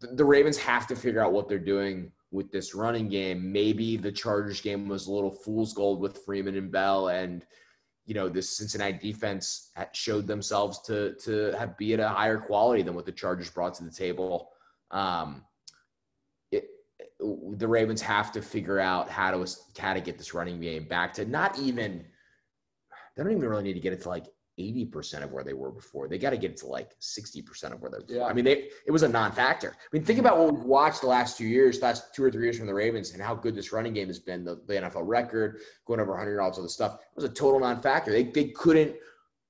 the, 0.00 0.08
the 0.08 0.24
Ravens 0.24 0.58
have 0.58 0.86
to 0.88 0.96
figure 0.96 1.22
out 1.22 1.32
what 1.32 1.48
they're 1.48 1.58
doing 1.58 2.10
with 2.32 2.50
this 2.50 2.74
running 2.74 3.08
game. 3.08 3.52
Maybe 3.52 3.96
the 3.96 4.10
Chargers 4.10 4.60
game 4.60 4.88
was 4.88 5.06
a 5.06 5.12
little 5.12 5.30
fool's 5.30 5.72
gold 5.72 6.00
with 6.00 6.24
Freeman 6.24 6.56
and 6.56 6.72
Bell, 6.72 7.08
and 7.08 7.44
you 8.06 8.14
know 8.14 8.28
this 8.28 8.56
Cincinnati 8.56 8.98
defense 8.98 9.70
showed 9.92 10.26
themselves 10.26 10.80
to 10.82 11.14
to 11.16 11.52
have 11.56 11.76
be 11.76 11.94
at 11.94 12.00
a 12.00 12.08
higher 12.08 12.38
quality 12.38 12.82
than 12.82 12.94
what 12.94 13.06
the 13.06 13.12
Chargers 13.12 13.50
brought 13.50 13.74
to 13.74 13.84
the 13.84 13.90
table. 13.90 14.50
Um, 14.90 15.44
it, 16.50 16.68
the 17.20 17.68
Ravens 17.68 18.02
have 18.02 18.32
to 18.32 18.42
figure 18.42 18.80
out 18.80 19.08
how 19.08 19.30
to 19.30 19.56
how 19.78 19.94
to 19.94 20.00
get 20.00 20.18
this 20.18 20.34
running 20.34 20.60
game 20.60 20.88
back 20.88 21.12
to 21.14 21.24
not 21.24 21.58
even 21.60 22.04
they 23.16 23.22
don't 23.22 23.32
even 23.32 23.48
really 23.48 23.62
need 23.62 23.74
to 23.74 23.80
get 23.80 23.92
it 23.92 24.02
to 24.02 24.08
like 24.08 24.26
80% 24.58 25.22
of 25.22 25.32
where 25.32 25.44
they 25.44 25.52
were 25.52 25.70
before. 25.70 26.08
They 26.08 26.18
got 26.18 26.30
to 26.30 26.36
get 26.36 26.56
to 26.58 26.66
like 26.66 26.98
60% 27.00 27.72
of 27.72 27.80
where 27.80 27.90
they 27.90 27.98
were. 27.98 28.20
Yeah. 28.20 28.26
I 28.26 28.32
mean, 28.32 28.44
they 28.44 28.68
it 28.86 28.90
was 28.90 29.02
a 29.02 29.08
non-factor. 29.08 29.70
I 29.70 29.86
mean, 29.92 30.04
think 30.04 30.18
mm-hmm. 30.18 30.26
about 30.26 30.38
what 30.38 30.54
we've 30.54 30.64
watched 30.64 31.00
the 31.00 31.06
last 31.06 31.38
two 31.38 31.46
years, 31.46 31.80
last 31.80 32.14
two 32.14 32.24
or 32.24 32.30
three 32.30 32.44
years 32.44 32.58
from 32.58 32.66
the 32.66 32.74
Ravens 32.74 33.12
and 33.12 33.22
how 33.22 33.34
good 33.34 33.54
this 33.54 33.72
running 33.72 33.94
game 33.94 34.08
has 34.08 34.18
been. 34.18 34.44
The, 34.44 34.60
the 34.66 34.74
NFL 34.74 35.06
record, 35.06 35.60
going 35.86 36.00
over 36.00 36.12
100 36.12 36.34
yards, 36.34 36.58
all 36.58 36.64
the 36.64 36.70
stuff. 36.70 36.94
It 36.94 37.16
was 37.16 37.24
a 37.24 37.28
total 37.28 37.60
non-factor. 37.60 38.12
They, 38.12 38.24
they 38.24 38.48
couldn't 38.48 38.94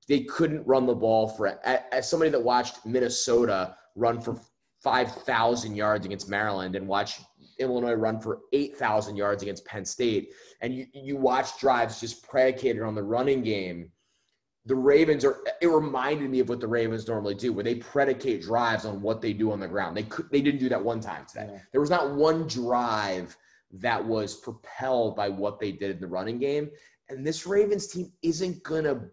they 0.08 0.20
couldn't 0.20 0.66
run 0.66 0.86
the 0.86 0.94
ball 0.94 1.28
for 1.28 1.60
as 1.64 2.10
somebody 2.10 2.30
that 2.30 2.42
watched 2.42 2.84
Minnesota 2.84 3.76
run 3.94 4.20
for 4.20 4.40
5,000 4.82 5.76
yards 5.76 6.06
against 6.06 6.28
Maryland 6.28 6.74
and 6.74 6.88
watch 6.88 7.20
Illinois 7.60 7.92
run 7.92 8.18
for 8.18 8.40
8,000 8.52 9.16
yards 9.16 9.42
against 9.42 9.64
Penn 9.64 9.84
State, 9.84 10.32
and 10.62 10.74
you, 10.74 10.86
you 10.92 11.16
watch 11.16 11.60
drives 11.60 12.00
just 12.00 12.26
predicated 12.26 12.82
on 12.82 12.94
the 12.94 13.02
running 13.02 13.42
game. 13.42 13.90
The 14.66 14.74
Ravens 14.74 15.24
are. 15.24 15.38
It 15.60 15.68
reminded 15.68 16.30
me 16.30 16.40
of 16.40 16.48
what 16.48 16.60
the 16.60 16.68
Ravens 16.68 17.08
normally 17.08 17.34
do, 17.34 17.52
where 17.52 17.64
they 17.64 17.76
predicate 17.76 18.42
drives 18.42 18.84
on 18.84 19.00
what 19.00 19.22
they 19.22 19.32
do 19.32 19.52
on 19.52 19.60
the 19.60 19.68
ground. 19.68 19.96
They 19.96 20.02
could. 20.02 20.30
They 20.30 20.42
didn't 20.42 20.60
do 20.60 20.68
that 20.68 20.82
one 20.82 21.00
time 21.00 21.24
today. 21.26 21.48
Yeah. 21.50 21.58
There 21.72 21.80
was 21.80 21.90
not 21.90 22.14
one 22.14 22.46
drive 22.46 23.36
that 23.72 24.04
was 24.04 24.36
propelled 24.36 25.16
by 25.16 25.28
what 25.28 25.60
they 25.60 25.72
did 25.72 25.92
in 25.92 26.00
the 26.00 26.06
running 26.06 26.38
game. 26.38 26.70
And 27.08 27.26
this 27.26 27.46
Ravens 27.46 27.86
team 27.86 28.12
isn't 28.22 28.62
gonna 28.62 29.08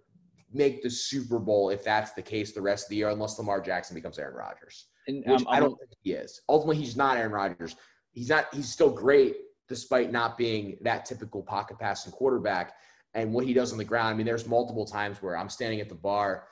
make 0.53 0.81
the 0.81 0.89
Super 0.89 1.39
Bowl 1.39 1.69
if 1.69 1.83
that's 1.83 2.13
the 2.13 2.21
case 2.21 2.53
the 2.53 2.61
rest 2.61 2.85
of 2.85 2.89
the 2.89 2.97
year, 2.97 3.09
unless 3.09 3.37
Lamar 3.37 3.61
Jackson 3.61 3.95
becomes 3.95 4.17
Aaron 4.17 4.35
Rodgers 4.35 4.87
And 5.07 5.23
which 5.25 5.41
um, 5.41 5.47
I 5.49 5.59
don't 5.59 5.77
think 5.77 5.91
he 6.01 6.11
is. 6.11 6.41
Ultimately, 6.49 6.77
he's 6.83 6.97
not 6.97 7.17
Aaron 7.17 7.31
Rodgers. 7.31 7.75
He's 8.11 8.29
not. 8.29 8.53
He's 8.53 8.69
still 8.69 8.89
great 8.89 9.35
despite 9.67 10.11
not 10.11 10.37
being 10.37 10.77
that 10.81 11.05
typical 11.05 11.43
pocket 11.43 11.77
passing 11.77 12.11
quarterback. 12.11 12.73
And 13.17 13.33
what 13.33 13.45
he 13.45 13.53
does 13.53 13.71
on 13.71 13.79
the 13.79 13.83
ground. 13.83 14.09
I 14.09 14.13
mean, 14.13 14.27
there's 14.27 14.47
multiple 14.47 14.85
times 14.85 15.23
where 15.23 15.35
I'm 15.35 15.49
standing 15.49 15.81
at 15.81 15.89
the 15.89 15.95
bar, 15.95 16.43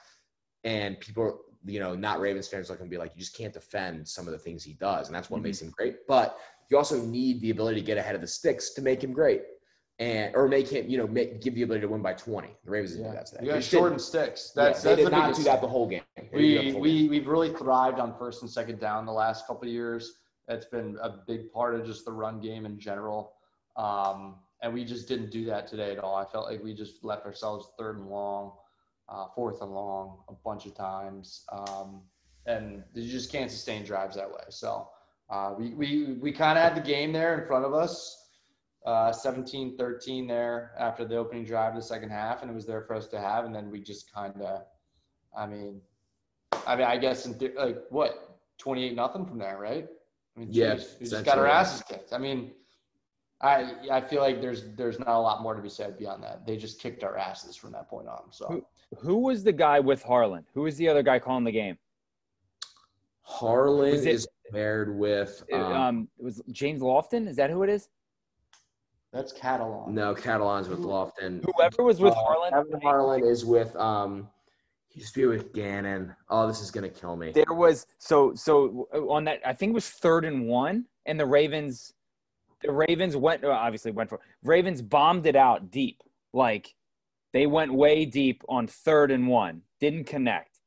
and 0.63 0.99
people, 0.99 1.41
you 1.63 1.80
know, 1.80 1.93
not 1.93 2.19
Ravens 2.19 2.47
fans, 2.47 2.71
look 2.71 2.80
and 2.82 2.89
be 2.89 2.97
like, 2.97 3.12
you 3.13 3.19
just 3.19 3.38
can't 3.38 3.54
defend 3.54 4.08
some 4.08 4.25
of 4.25 4.32
the 4.34 4.39
things 4.39 4.63
he 4.63 4.73
does, 4.73 5.08
and 5.08 5.15
that's 5.15 5.30
what 5.30 5.41
Mhm. 5.41 5.43
makes 5.43 5.62
him 5.62 5.69
great. 5.69 6.08
But 6.08 6.36
you 6.71 6.78
also 6.78 6.99
need 6.99 7.39
the 7.41 7.51
ability 7.51 7.80
to 7.82 7.86
get 7.86 7.99
ahead 7.99 8.15
of 8.15 8.21
the 8.21 8.28
sticks 8.28 8.73
to 8.73 8.82
make 8.82 9.04
him 9.04 9.13
great, 9.13 9.43
and 9.99 10.36
or 10.36 10.47
make 10.47 10.67
him, 10.67 10.89
you 10.89 10.97
know, 10.97 11.06
make, 11.06 11.39
give 11.39 11.54
the 11.54 11.62
ability 11.62 11.82
to 11.82 11.88
win 11.88 12.01
by 12.01 12.13
20. 12.13 12.58
The 12.65 12.71
Ravens 12.71 12.93
didn't 12.93 13.06
Yeah. 13.06 13.12
do 13.12 13.15
that 13.17 13.25
today. 13.28 13.45
You 13.45 13.51
got 13.51 13.63
shortened 13.63 14.01
sticks. 14.01 14.51
Yeah, 14.56 14.63
That's 14.63 14.82
they 14.82 14.89
that's 14.89 14.97
did 15.01 15.06
the 15.06 15.12
not 15.12 15.36
do 15.36 15.43
that 15.43 15.62
the 15.62 15.67
whole 15.67 15.88
game. 15.88 16.01
They 16.15 16.23
didn't 16.23 16.34
We 16.34 16.71
game. 16.71 16.80
we 16.80 17.10
we've 17.10 17.28
really 17.28 17.54
thrived 17.54 17.99
on 17.99 18.17
first 18.17 18.41
and 18.41 18.49
second 18.49 18.80
down 18.80 19.06
the 19.06 19.13
last 19.13 19.45
couple 19.45 19.67
of 19.67 19.73
years. 19.73 20.17
That's 20.47 20.65
been 20.65 20.97
a 20.99 21.10
big 21.28 21.51
part 21.51 21.75
of 21.75 21.86
just 21.86 22.06
the 22.06 22.12
run 22.12 22.39
game 22.39 22.65
in 22.65 22.80
general. 22.80 23.36
Um, 23.75 24.39
and 24.65 24.73
we 24.73 24.84
just 24.84 25.08
didn't 25.08 25.30
do 25.30 25.45
that 25.45 25.67
today 25.67 25.91
at 25.91 25.99
all. 25.99 26.15
I 26.15 26.25
felt 26.25 26.49
like 26.49 26.63
we 26.63 26.73
just 26.73 27.04
left 27.04 27.23
ourselves 27.28 27.69
third 27.78 27.99
and 27.99 28.10
long, 28.10 28.54
uh, 29.08 29.28
fourth 29.36 29.62
and 29.62 29.71
long 29.71 30.17
a 30.28 30.34
bunch 30.43 30.65
of 30.65 30.73
times. 30.73 31.45
Um, 31.51 32.01
and 32.47 32.84
you 32.95 33.08
just 33.08 33.32
can't 33.32 33.51
sustain 33.51 33.86
drives 33.86 34.15
that 34.15 34.28
way. 34.28 34.41
So 34.49 34.89
uh, 35.30 35.54
we, 35.56 35.75
we, 35.75 36.13
we 36.13 36.32
kind 36.32 36.58
of 36.58 36.63
had 36.63 36.75
the 36.75 36.82
game 36.82 37.13
there 37.13 37.39
in 37.39 37.45
front 37.45 37.63
of 37.63 37.75
us, 37.75 38.25
uh, 38.88 39.12
17 39.12 39.78
13 39.78 40.25
there 40.25 40.71
after 40.80 41.06
the 41.06 41.15
opening 41.15 41.45
drive 41.45 41.75
of 41.75 41.75
the 41.75 41.88
second 41.88 42.10
half. 42.10 42.41
And 42.41 42.49
it 42.49 42.56
was 42.56 42.65
there 42.65 42.82
for 42.82 42.95
us 42.95 43.06
to 43.10 43.19
have. 43.19 43.45
And 43.45 43.54
then 43.54 43.69
we 43.69 43.82
just 43.82 44.12
kind 44.12 44.41
of, 44.41 44.63
I 45.38 45.45
mean, 45.45 45.80
I 46.65 46.75
mean, 46.75 46.88
I 46.88 46.97
guess 46.97 47.28
in 47.28 47.38
th- 47.38 47.54
like 47.56 47.78
what, 47.91 48.39
28 48.58 48.95
nothing 48.95 49.28
from 49.28 49.38
there, 49.38 49.60
right? 49.60 49.86
I 50.36 50.39
mean, 50.39 50.49
Yeah, 50.51 50.73
geez, 50.73 50.95
we 50.99 51.08
just 51.08 51.23
got 51.23 51.38
our 51.38 51.45
asses 51.45 51.84
kicked. 51.84 52.13
I 52.13 52.17
mean, 52.17 52.51
I 53.41 53.74
I 53.91 54.02
feel 54.02 54.21
like 54.21 54.41
there's 54.41 54.63
there's 54.76 54.98
not 54.98 55.10
a 55.10 55.19
lot 55.19 55.41
more 55.43 55.54
to 55.56 55.62
be 55.62 55.69
said 55.69 55.98
beyond 55.98 56.24
that. 56.24 56.45
They 56.45 56.56
just 56.58 56.80
kicked 56.82 57.04
our 57.04 57.17
asses 57.17 57.56
from 57.56 57.71
that 57.74 57.89
point 57.89 58.08
on. 58.08 58.32
So 58.32 58.65
who 58.98 59.17
was 59.17 59.43
the 59.43 59.52
guy 59.52 59.80
with 59.80 60.02
Harlan? 60.04 60.45
Who 60.54 60.62
was 60.62 60.78
the 60.78 60.88
other 60.88 61.04
guy 61.04 61.19
calling 61.19 61.43
the 61.43 61.52
game? 61.52 61.78
Harlan 63.24 63.91
Was 63.91 64.06
it- 64.06 64.13
is 64.15 64.28
paired 64.52 64.95
with 64.98 65.43
Um, 65.52 65.62
um, 65.74 66.08
it 66.19 66.24
was 66.24 66.41
James 66.52 66.82
Lofton. 66.82 67.28
Is 67.28 67.36
that 67.38 67.50
who 67.50 67.63
it 67.63 67.69
is? 67.69 67.89
that's 69.12 69.32
Catalon. 69.34 69.88
no 69.89 70.13
Catalon's 70.13 70.67
with 70.67 70.80
Lofton. 70.80 71.43
Whoever 71.56 71.84
was 71.84 72.00
with 72.02 72.12
Uh, 72.13 72.15
Harlan. 72.17 72.52
Kevin 72.52 72.82
Harlan 72.82 73.24
is 73.24 73.45
with 73.45 73.76
um 73.78 74.30
he 74.89 75.00
used 75.02 75.13
to 75.15 75.19
be 75.21 75.26
with 75.26 75.52
Gannon. 75.54 76.15
Oh, 76.30 76.48
this 76.48 76.62
is 76.62 76.69
gonna 76.71 76.89
kill 76.89 77.15
me. 77.17 77.32
There 77.32 77.54
was 77.54 77.86
so 77.98 78.34
so 78.36 78.88
on 79.10 79.24
that. 79.26 79.41
I 79.45 79.54
think 79.54 79.71
it 79.71 79.74
was 79.74 79.89
third 79.89 80.24
and 80.26 80.48
one, 80.48 80.86
and 81.06 81.19
the 81.19 81.26
Ravens, 81.26 81.93
the 82.61 82.71
Ravens 82.71 83.15
went 83.15 83.43
uh, 83.43 83.49
obviously 83.49 83.91
went 83.91 84.09
for 84.09 84.19
Ravens 84.43 84.81
bombed 84.81 85.25
it 85.27 85.35
out 85.35 85.71
deep. 85.71 86.01
Like 86.33 86.73
they 87.33 87.45
went 87.47 87.73
way 87.73 88.05
deep 88.05 88.43
on 88.49 88.67
third 88.67 89.11
and 89.11 89.27
one, 89.27 89.61
didn't 89.79 90.05
connect, 90.05 90.59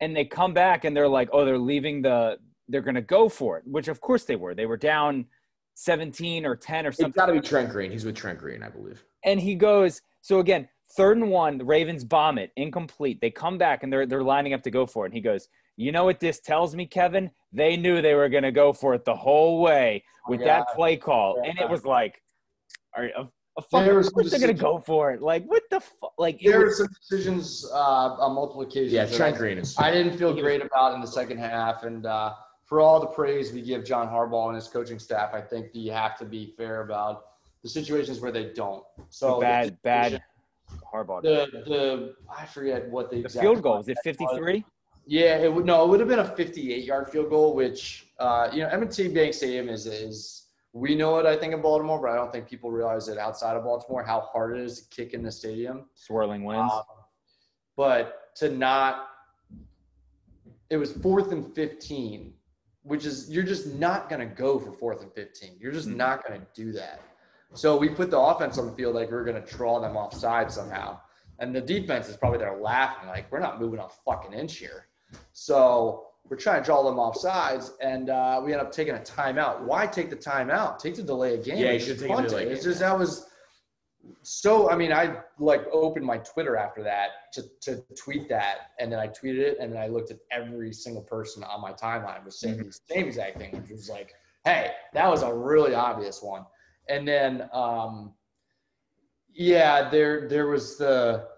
and 0.00 0.16
they 0.16 0.24
come 0.24 0.52
back 0.54 0.84
and 0.84 0.96
they're 0.96 1.08
like, 1.08 1.28
oh, 1.32 1.44
they're 1.44 1.58
leaving 1.58 2.02
the. 2.02 2.38
They're 2.68 2.80
gonna 2.80 3.02
go 3.02 3.28
for 3.28 3.58
it, 3.58 3.64
which 3.66 3.88
of 3.88 4.00
course 4.00 4.24
they 4.24 4.36
were. 4.36 4.54
They 4.54 4.64
were 4.66 4.78
down 4.78 5.26
seventeen 5.74 6.46
or 6.46 6.56
ten 6.56 6.86
or 6.86 6.90
It's 6.90 6.98
something. 6.98 7.12
got 7.18 7.26
to 7.26 7.32
be 7.34 7.40
Trent 7.40 7.68
Green. 7.70 7.90
He's 7.90 8.04
with 8.06 8.16
Trent 8.16 8.38
Green, 8.38 8.62
I 8.62 8.68
believe. 8.70 9.04
and 9.24 9.38
he 9.40 9.54
goes 9.54 10.00
so 10.22 10.38
again 10.38 10.68
third 10.96 11.16
and 11.18 11.28
one 11.30 11.58
the 11.58 11.64
ravens 11.64 12.04
bomb 12.04 12.38
it 12.38 12.52
incomplete 12.56 13.20
they 13.20 13.30
come 13.30 13.58
back 13.58 13.82
and 13.82 13.92
they're, 13.92 14.06
they're 14.06 14.22
lining 14.22 14.52
up 14.54 14.62
to 14.62 14.70
go 14.70 14.86
for 14.86 15.04
it 15.04 15.08
and 15.08 15.14
he 15.14 15.20
goes 15.20 15.48
you 15.76 15.92
know 15.92 16.04
what 16.04 16.20
this 16.20 16.40
tells 16.40 16.74
me 16.74 16.86
kevin 16.86 17.30
they 17.52 17.76
knew 17.76 18.00
they 18.02 18.14
were 18.14 18.28
going 18.28 18.42
to 18.42 18.52
go 18.52 18.72
for 18.72 18.94
it 18.94 19.04
the 19.04 19.14
whole 19.14 19.60
way 19.60 20.02
with 20.28 20.40
Yeah. 20.40 20.46
that 20.58 20.68
play 20.74 20.96
call 20.96 21.42
and 21.44 21.58
it 21.58 21.68
was 21.68 21.84
like 21.84 22.20
are, 22.96 23.04
a, 23.16 23.28
a 23.58 23.62
fuck, 23.62 23.84
There 23.84 23.98
of 23.98 24.12
course 24.12 24.30
they're 24.30 24.40
going 24.40 24.56
to 24.56 24.62
go 24.62 24.78
for 24.78 25.12
it 25.12 25.20
like 25.22 25.44
what 25.46 25.62
the 25.70 25.80
fuck 25.80 26.12
like 26.18 26.40
There 26.42 26.60
were 26.60 26.66
was, 26.66 26.78
some 26.78 26.88
decisions 27.00 27.68
uh, 27.72 27.76
on 28.24 28.34
multiple 28.34 28.62
occasions. 28.62 28.92
Yeah, 28.92 29.06
Trent 29.06 29.34
I- 29.36 29.38
Green 29.38 29.58
is. 29.58 29.76
I 29.78 29.90
didn't 29.90 30.16
feel 30.16 30.32
great 30.34 30.62
about 30.62 30.94
in 30.94 31.00
the 31.00 31.06
second 31.06 31.38
half. 31.38 31.82
And 31.84 32.06
uh, 32.06 32.34
for 32.64 32.80
all 32.80 33.00
the 33.00 33.06
praise 33.06 33.52
we 33.52 33.62
give 33.62 33.84
John 33.84 34.08
Harbaugh 34.08 34.46
and 34.48 34.54
his 34.56 34.68
coaching 34.68 34.98
staff, 34.98 35.34
I 35.34 35.40
think 35.40 35.66
you 35.72 35.92
have 35.92 36.16
to 36.18 36.24
be 36.24 36.54
fair 36.56 36.82
about 36.82 37.24
the 37.62 37.68
situations 37.68 38.20
where 38.20 38.32
they 38.32 38.52
don't. 38.52 38.84
So 39.08 39.40
bad 39.40 39.76
bad 39.82 40.12
the, 40.12 40.76
Harbaugh 40.92 41.22
The 41.22 41.46
the 41.66 42.14
I 42.36 42.46
forget 42.46 42.88
what 42.90 43.10
the, 43.10 43.16
the 43.16 43.22
exact 43.24 43.42
field 43.42 43.62
goal 43.62 43.78
was 43.78 43.88
it 43.88 43.98
53 44.04 44.64
Yeah, 45.06 45.36
it 45.38 45.52
would 45.52 45.66
no, 45.66 45.84
it 45.84 45.88
would 45.88 46.00
have 46.00 46.08
been 46.08 46.20
a 46.20 46.24
58 46.36 46.84
yard 46.84 47.10
field 47.10 47.28
goal, 47.30 47.54
which 47.54 48.06
uh, 48.18 48.48
you 48.52 48.62
know, 48.62 48.68
M&T 48.68 49.08
Bank 49.08 49.34
Stadium 49.34 49.68
is 49.68 49.86
is 49.86 50.40
we 50.72 50.96
know 50.96 51.18
it, 51.18 51.26
I 51.26 51.36
think, 51.36 51.54
in 51.54 51.62
Baltimore, 51.62 52.00
but 52.00 52.10
I 52.10 52.16
don't 52.16 52.32
think 52.32 52.48
people 52.48 52.70
realize 52.72 53.06
it 53.08 53.16
outside 53.16 53.56
of 53.56 53.62
Baltimore 53.62 54.02
how 54.02 54.20
hard 54.32 54.56
it 54.58 54.62
is 54.64 54.80
to 54.82 54.88
kick 54.96 55.14
in 55.14 55.22
the 55.22 55.30
stadium. 55.30 55.84
Swirling 55.94 56.42
winds. 56.42 56.72
Um, 56.74 56.82
but 57.76 58.34
to 58.36 58.50
not, 58.50 59.10
it 60.70 60.76
was 60.76 60.92
fourth 60.92 61.30
and 61.30 61.54
15, 61.54 62.34
which 62.82 63.04
is, 63.06 63.30
you're 63.30 63.44
just 63.44 63.66
not 63.74 64.08
going 64.08 64.18
to 64.28 64.34
go 64.34 64.58
for 64.58 64.72
fourth 64.72 65.00
and 65.02 65.12
15. 65.12 65.58
You're 65.60 65.70
just 65.70 65.88
Mhm. 65.88 65.96
not 65.96 66.26
going 66.26 66.40
to 66.40 66.46
do 66.54 66.72
that. 66.72 67.00
So 67.52 67.76
we 67.76 67.88
put 67.88 68.10
the 68.10 68.18
offense 68.18 68.58
on 68.58 68.66
the 68.66 68.72
field 68.72 68.96
like 68.96 69.10
we 69.12 69.16
are 69.16 69.22
going 69.24 69.40
to 69.40 69.48
draw 69.48 69.78
them 69.78 69.96
offside 69.96 70.50
somehow. 70.50 70.98
And 71.38 71.54
the 71.54 71.60
defense 71.60 72.08
is 72.08 72.16
probably 72.16 72.38
there 72.38 72.56
laughing, 72.56 73.08
like, 73.08 73.30
we're 73.30 73.38
not 73.38 73.60
moving 73.60 73.78
a 73.78 73.88
fucking 73.88 74.32
inch 74.32 74.56
here. 74.56 74.88
So 75.32 76.06
we're 76.28 76.36
trying 76.36 76.62
to 76.62 76.64
draw 76.64 76.82
them 76.82 76.98
off 76.98 77.16
sides, 77.16 77.72
and 77.80 78.08
uh, 78.08 78.40
we 78.44 78.52
end 78.52 78.62
up 78.62 78.72
taking 78.72 78.94
a 78.94 78.98
timeout. 78.98 79.62
Why 79.62 79.86
take 79.86 80.10
the 80.10 80.16
timeout? 80.16 80.78
Take 80.78 80.94
the 80.96 81.02
delay 81.02 81.34
of 81.34 81.44
game. 81.44 81.58
Yeah, 81.58 81.72
you 81.72 81.80
should 81.80 81.98
take 81.98 82.10
a 82.10 82.22
delay 82.22 82.44
It's 82.44 82.64
just 82.64 82.80
that 82.80 82.98
was 82.98 83.26
so. 84.22 84.70
I 84.70 84.76
mean, 84.76 84.92
I 84.92 85.16
like 85.38 85.66
opened 85.70 86.06
my 86.06 86.18
Twitter 86.18 86.56
after 86.56 86.82
that 86.82 87.32
to, 87.34 87.44
to 87.62 87.84
tweet 87.96 88.28
that, 88.30 88.70
and 88.80 88.90
then 88.90 88.98
I 88.98 89.08
tweeted 89.08 89.38
it, 89.38 89.58
and 89.60 89.72
then 89.72 89.80
I 89.80 89.88
looked 89.88 90.10
at 90.10 90.18
every 90.30 90.72
single 90.72 91.02
person 91.02 91.44
on 91.44 91.60
my 91.60 91.72
timeline 91.72 92.24
was 92.24 92.38
saying 92.38 92.58
the 92.58 92.78
same 92.90 93.06
exact 93.06 93.38
thing, 93.38 93.52
which 93.52 93.70
was 93.70 93.90
like, 93.90 94.14
"Hey, 94.44 94.72
that 94.94 95.08
was 95.08 95.22
a 95.22 95.32
really 95.32 95.74
obvious 95.74 96.22
one." 96.22 96.44
And 96.88 97.06
then, 97.06 97.48
um, 97.52 98.14
yeah, 99.34 99.90
there 99.90 100.28
there 100.28 100.46
was 100.46 100.78
the 100.78 101.28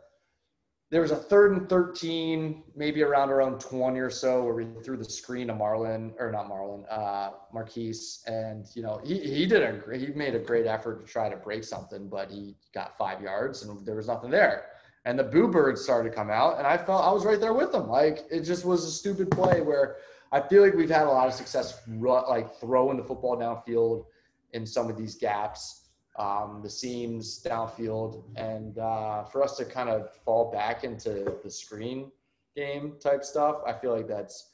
there 0.91 1.01
was 1.01 1.11
a 1.11 1.17
third 1.17 1.53
and 1.53 1.69
13, 1.69 2.63
maybe 2.77 3.03
around 3.03 3.31
around 3.31 3.61
20 3.61 3.99
or 3.99 4.11
so, 4.11 4.45
where 4.45 4.55
we 4.55 4.67
threw 4.85 4.97
the 4.97 5.05
screen 5.05 5.49
to 5.49 5.53
Marlon, 5.53 6.13
or 6.21 6.31
not 6.31 6.49
Marlon, 6.49 6.85
uh, 6.89 7.31
Marquise. 7.53 8.23
And, 8.27 8.67
you 8.75 8.83
know, 8.83 9.01
he, 9.05 9.19
he 9.19 9.47
did 9.47 9.63
a 9.63 9.73
great, 9.73 10.01
he 10.01 10.15
made 10.15 10.37
a 10.37 10.39
great 10.39 10.67
effort 10.67 11.05
to 11.05 11.13
try 11.13 11.29
to 11.29 11.37
break 11.37 11.65
something, 11.65 12.09
but 12.09 12.31
he 12.31 12.57
got 12.73 12.97
five 12.97 13.21
yards 13.21 13.65
and 13.65 13.85
there 13.85 13.97
was 13.97 14.07
nothing 14.07 14.31
there. 14.31 14.67
And 15.05 15.19
the 15.19 15.25
boo 15.25 15.49
birds 15.49 15.83
started 15.83 16.11
to 16.11 16.15
come 16.15 16.31
out, 16.31 16.59
and 16.59 16.67
I 16.67 16.77
felt 16.77 17.05
I 17.05 17.13
was 17.13 17.25
right 17.25 17.41
there 17.41 17.53
with 17.53 17.73
them. 17.73 17.89
Like, 17.89 18.25
it 18.31 18.41
just 18.43 18.65
was 18.65 18.85
a 18.85 18.91
stupid 18.91 19.31
play 19.31 19.61
where 19.61 19.97
I 20.33 20.41
feel 20.41 20.63
like 20.63 20.75
we've 20.75 20.91
had 20.91 21.07
a 21.07 21.11
lot 21.11 21.29
of 21.29 21.35
success, 21.35 21.81
like 21.89 22.61
throwing 22.61 22.97
the 22.97 23.05
football 23.05 23.37
downfield 23.37 24.05
in 24.53 24.67
some 24.67 24.89
of 24.91 24.97
these 24.97 25.15
gaps 25.17 25.86
um, 26.19 26.61
the 26.63 26.71
seams 26.71 27.43
downfield, 27.45 28.23
and 28.37 28.79
uh, 28.79 29.25
for 29.25 29.43
us 29.43 29.57
to 29.59 29.65
kind 29.65 29.89
of 29.89 30.15
fall 30.25 30.51
back 30.51 30.85
into 30.85 31.37
the 31.43 31.51
screen 31.51 32.11
game 32.55 32.95
type 33.01 33.25
stuff, 33.25 33.57
I 33.67 33.73
feel 33.73 33.95
like 33.95 34.09
that's 34.09 34.51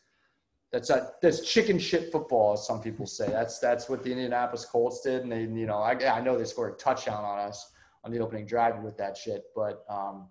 that's 0.72 0.90
that's 1.20 1.40
chicken 1.40 1.78
shit 1.78 2.10
football, 2.10 2.54
as 2.54 2.66
some 2.66 2.80
people 2.80 3.06
say. 3.06 3.28
That's 3.28 3.58
that's 3.58 3.88
what 3.88 4.02
the 4.02 4.10
Indianapolis 4.10 4.64
Colts 4.64 5.02
did, 5.02 5.22
and 5.22 5.30
they 5.30 5.42
you 5.42 5.66
know 5.66 5.78
I, 5.78 5.92
I 5.92 6.20
know 6.20 6.36
they 6.36 6.44
scored 6.44 6.72
a 6.72 6.76
touchdown 6.76 7.24
on 7.24 7.38
us 7.38 7.72
on 8.04 8.10
the 8.10 8.18
opening 8.18 8.46
drive 8.46 8.82
with 8.82 8.96
that 8.96 9.16
shit, 9.16 9.44
but 9.54 9.84
um, 9.88 10.28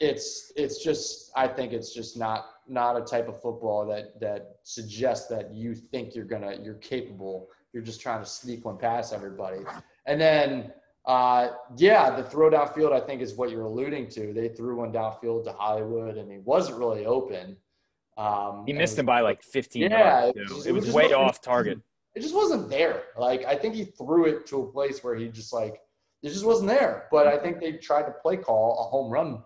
it's 0.00 0.52
it's 0.56 0.82
just 0.82 1.30
I 1.34 1.48
think 1.48 1.72
it's 1.72 1.94
just 1.94 2.16
not 2.16 2.46
not 2.68 2.96
a 2.96 3.04
type 3.04 3.28
of 3.28 3.40
football 3.40 3.86
that 3.86 4.20
that 4.20 4.56
suggests 4.62 5.28
that 5.28 5.52
you 5.54 5.74
think 5.74 6.14
you're 6.14 6.24
gonna 6.24 6.56
you're 6.62 6.74
capable. 6.74 7.48
You're 7.72 7.82
just 7.82 8.02
trying 8.02 8.20
to 8.20 8.28
sneak 8.28 8.66
one 8.66 8.76
past 8.76 9.14
everybody. 9.14 9.60
And 10.06 10.20
then, 10.20 10.72
uh, 11.06 11.48
yeah, 11.76 12.10
the 12.14 12.22
throw 12.24 12.50
downfield, 12.50 12.92
I 12.92 13.00
think, 13.00 13.22
is 13.22 13.34
what 13.34 13.50
you're 13.50 13.64
alluding 13.64 14.08
to. 14.10 14.32
They 14.32 14.48
threw 14.48 14.76
one 14.76 14.92
downfield 14.92 15.44
to 15.44 15.52
Hollywood, 15.52 16.16
and 16.16 16.30
he 16.30 16.38
wasn't 16.38 16.78
really 16.78 17.06
open. 17.06 17.56
Um, 18.16 18.64
he 18.66 18.72
missed 18.72 18.98
him 18.98 19.06
by 19.06 19.20
like 19.20 19.42
15 19.42 19.82
Yeah, 19.90 20.24
yards. 20.24 20.36
it 20.38 20.46
just- 20.48 20.66
It 20.66 20.72
was 20.72 20.92
way 20.92 21.12
off 21.12 21.40
target. 21.40 21.78
It 22.14 22.20
just 22.20 22.34
wasn't 22.34 22.68
there. 22.68 23.04
Like 23.16 23.42
I 23.46 23.56
think 23.56 23.74
he 23.74 23.84
threw 23.84 24.26
it 24.26 24.46
to 24.48 24.60
a 24.62 24.70
place 24.70 25.02
where 25.02 25.14
he 25.14 25.28
just 25.28 25.50
like 25.52 25.80
it 26.22 26.28
just 26.28 26.44
wasn't 26.44 26.68
there. 26.68 27.08
But 27.10 27.26
I 27.26 27.38
think 27.38 27.58
they 27.58 27.72
tried 27.72 28.02
to 28.02 28.12
play 28.12 28.36
call 28.36 28.78
a 28.80 28.82
home 28.90 29.10
run 29.10 29.42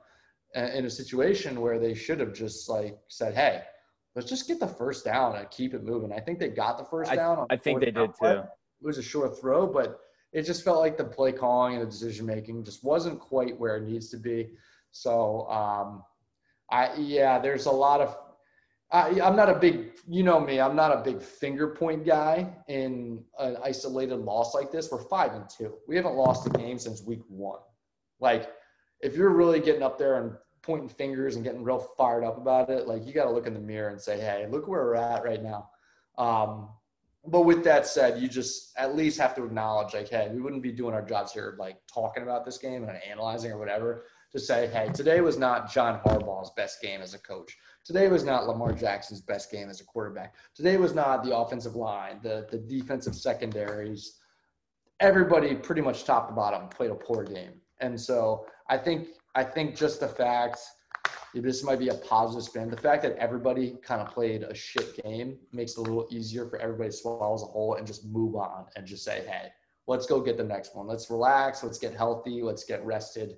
uh, 0.56 0.60
in 0.74 0.84
a 0.84 0.90
situation 0.90 1.60
where 1.60 1.78
they 1.78 1.94
should 1.94 2.18
have 2.18 2.32
just 2.32 2.68
like 2.68 2.98
said, 3.06 3.34
"Hey, 3.34 3.62
let's 4.16 4.28
just 4.28 4.48
get 4.48 4.58
the 4.58 4.66
first 4.66 5.04
down 5.04 5.36
and 5.36 5.48
keep 5.52 5.74
it 5.74 5.84
moving." 5.84 6.12
I 6.12 6.18
think 6.18 6.40
they 6.40 6.48
got 6.48 6.76
the 6.76 6.84
first 6.84 7.12
I- 7.12 7.14
down. 7.14 7.38
on 7.38 7.46
I 7.50 7.56
think 7.56 7.78
they 7.78 7.92
did 7.92 8.12
play 8.14 8.34
too. 8.34 8.40
it 8.40 8.84
was 8.84 8.98
a 8.98 9.02
short 9.02 9.38
throw, 9.40 9.68
but 9.68 10.00
it 10.36 10.44
just 10.44 10.62
felt 10.62 10.80
like 10.80 10.98
the 10.98 11.04
play 11.04 11.32
calling 11.32 11.76
and 11.76 11.82
the 11.82 11.90
decision 11.90 12.26
making 12.26 12.62
just 12.62 12.84
wasn't 12.84 13.18
quite 13.18 13.58
where 13.58 13.78
it 13.78 13.84
needs 13.84 14.10
to 14.10 14.18
be. 14.18 14.50
So, 14.90 15.48
um, 15.48 16.02
I 16.70 16.94
yeah, 16.98 17.38
there's 17.38 17.64
a 17.64 17.70
lot 17.70 18.02
of. 18.02 18.14
I, 18.92 19.18
I'm 19.20 19.34
not 19.34 19.48
a 19.48 19.58
big, 19.58 19.92
you 20.06 20.22
know 20.22 20.38
me, 20.38 20.60
I'm 20.60 20.76
not 20.76 20.92
a 20.92 21.02
big 21.02 21.20
finger 21.20 21.68
point 21.68 22.06
guy 22.06 22.54
in 22.68 23.24
an 23.38 23.56
isolated 23.64 24.16
loss 24.16 24.54
like 24.54 24.70
this. 24.70 24.90
We're 24.92 25.08
five 25.08 25.32
and 25.32 25.48
two. 25.48 25.74
We 25.88 25.96
haven't 25.96 26.14
lost 26.14 26.46
a 26.46 26.50
game 26.50 26.78
since 26.78 27.02
week 27.02 27.22
one. 27.28 27.58
Like, 28.20 28.52
if 29.00 29.16
you're 29.16 29.30
really 29.30 29.58
getting 29.58 29.82
up 29.82 29.98
there 29.98 30.22
and 30.22 30.32
pointing 30.62 30.88
fingers 30.88 31.34
and 31.34 31.44
getting 31.44 31.64
real 31.64 31.78
fired 31.96 32.24
up 32.24 32.36
about 32.36 32.68
it, 32.68 32.86
like 32.86 33.06
you 33.06 33.14
got 33.14 33.24
to 33.24 33.30
look 33.30 33.46
in 33.46 33.54
the 33.54 33.60
mirror 33.60 33.88
and 33.88 34.00
say, 34.00 34.20
"Hey, 34.20 34.46
look 34.50 34.68
where 34.68 34.84
we're 34.84 34.96
at 34.96 35.24
right 35.24 35.42
now." 35.42 35.70
Um, 36.18 36.68
but 37.28 37.42
with 37.42 37.64
that 37.64 37.86
said, 37.86 38.20
you 38.20 38.28
just 38.28 38.72
at 38.76 38.96
least 38.96 39.18
have 39.18 39.34
to 39.36 39.44
acknowledge, 39.44 39.94
like, 39.94 40.08
hey, 40.08 40.28
we 40.32 40.40
wouldn't 40.40 40.62
be 40.62 40.72
doing 40.72 40.94
our 40.94 41.02
jobs 41.02 41.32
here, 41.32 41.56
like 41.58 41.76
talking 41.92 42.22
about 42.22 42.44
this 42.44 42.58
game 42.58 42.84
and 42.84 42.98
analyzing 43.08 43.50
or 43.50 43.58
whatever, 43.58 44.04
to 44.32 44.38
say, 44.38 44.68
hey, 44.68 44.90
today 44.92 45.20
was 45.20 45.38
not 45.38 45.72
John 45.72 46.00
Harbaugh's 46.00 46.50
best 46.56 46.80
game 46.80 47.00
as 47.00 47.14
a 47.14 47.18
coach. 47.18 47.56
Today 47.84 48.08
was 48.08 48.24
not 48.24 48.46
Lamar 48.46 48.72
Jackson's 48.72 49.20
best 49.20 49.50
game 49.50 49.68
as 49.68 49.80
a 49.80 49.84
quarterback. 49.84 50.34
Today 50.54 50.76
was 50.76 50.94
not 50.94 51.24
the 51.24 51.36
offensive 51.36 51.76
line, 51.76 52.18
the 52.22 52.46
the 52.50 52.58
defensive 52.58 53.14
secondaries. 53.14 54.18
Everybody, 55.00 55.54
pretty 55.54 55.82
much 55.82 56.04
top 56.04 56.28
to 56.28 56.34
bottom, 56.34 56.68
played 56.68 56.90
a 56.90 56.94
poor 56.94 57.22
game, 57.22 57.60
and 57.80 58.00
so 58.00 58.46
I 58.68 58.76
think 58.78 59.08
I 59.34 59.44
think 59.44 59.76
just 59.76 60.00
the 60.00 60.08
fact 60.08 60.58
this 61.42 61.62
might 61.62 61.78
be 61.78 61.88
a 61.88 61.94
positive 61.94 62.44
spin. 62.44 62.70
The 62.70 62.76
fact 62.76 63.02
that 63.02 63.16
everybody 63.16 63.76
kind 63.82 64.00
of 64.00 64.12
played 64.12 64.42
a 64.42 64.54
shit 64.54 65.02
game 65.04 65.38
makes 65.52 65.72
it 65.72 65.78
a 65.78 65.82
little 65.82 66.06
easier 66.10 66.46
for 66.46 66.58
everybody 66.58 66.90
to 66.90 66.96
swallow 66.96 67.34
as 67.34 67.42
a 67.42 67.46
whole 67.46 67.74
and 67.74 67.86
just 67.86 68.04
move 68.06 68.34
on 68.36 68.66
and 68.76 68.86
just 68.86 69.04
say, 69.04 69.24
hey, 69.26 69.48
let's 69.86 70.06
go 70.06 70.20
get 70.20 70.36
the 70.36 70.44
next 70.44 70.74
one. 70.74 70.86
Let's 70.86 71.10
relax. 71.10 71.62
Let's 71.62 71.78
get 71.78 71.94
healthy. 71.94 72.42
Let's 72.42 72.64
get 72.64 72.84
rested. 72.84 73.36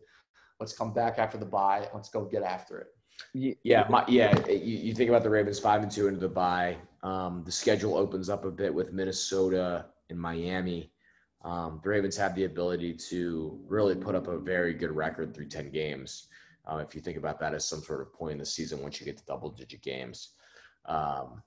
Let's 0.60 0.72
come 0.72 0.92
back 0.92 1.18
after 1.18 1.38
the 1.38 1.46
bye. 1.46 1.88
Let's 1.94 2.08
go 2.08 2.24
get 2.24 2.42
after 2.42 2.78
it. 2.78 3.58
Yeah, 3.64 3.84
my, 3.90 4.04
yeah. 4.06 4.36
You, 4.48 4.76
you 4.78 4.94
think 4.94 5.10
about 5.10 5.24
the 5.24 5.30
Ravens 5.30 5.58
five 5.58 5.82
and 5.82 5.90
two 5.90 6.06
into 6.06 6.20
the 6.20 6.28
bye. 6.28 6.76
Um, 7.02 7.42
the 7.44 7.52
schedule 7.52 7.96
opens 7.96 8.28
up 8.28 8.44
a 8.44 8.50
bit 8.50 8.72
with 8.72 8.92
Minnesota 8.92 9.86
and 10.08 10.18
Miami. 10.18 10.92
Um, 11.44 11.80
the 11.82 11.88
Ravens 11.88 12.16
have 12.16 12.34
the 12.34 12.44
ability 12.44 12.94
to 12.94 13.58
really 13.66 13.94
put 13.94 14.14
up 14.14 14.28
a 14.28 14.38
very 14.38 14.72
good 14.74 14.90
record 14.90 15.34
through 15.34 15.48
ten 15.48 15.70
games. 15.70 16.28
Uh, 16.70 16.78
if 16.78 16.94
you 16.94 17.00
think 17.00 17.16
about 17.16 17.40
that 17.40 17.54
as 17.54 17.64
some 17.64 17.82
sort 17.82 18.00
of 18.00 18.12
point 18.12 18.32
in 18.32 18.38
the 18.38 18.46
season, 18.46 18.82
once 18.82 19.00
you 19.00 19.06
get 19.06 19.16
to 19.16 19.24
double 19.24 19.50
digit 19.50 19.82
games. 19.82 20.30
Um, 20.86 21.42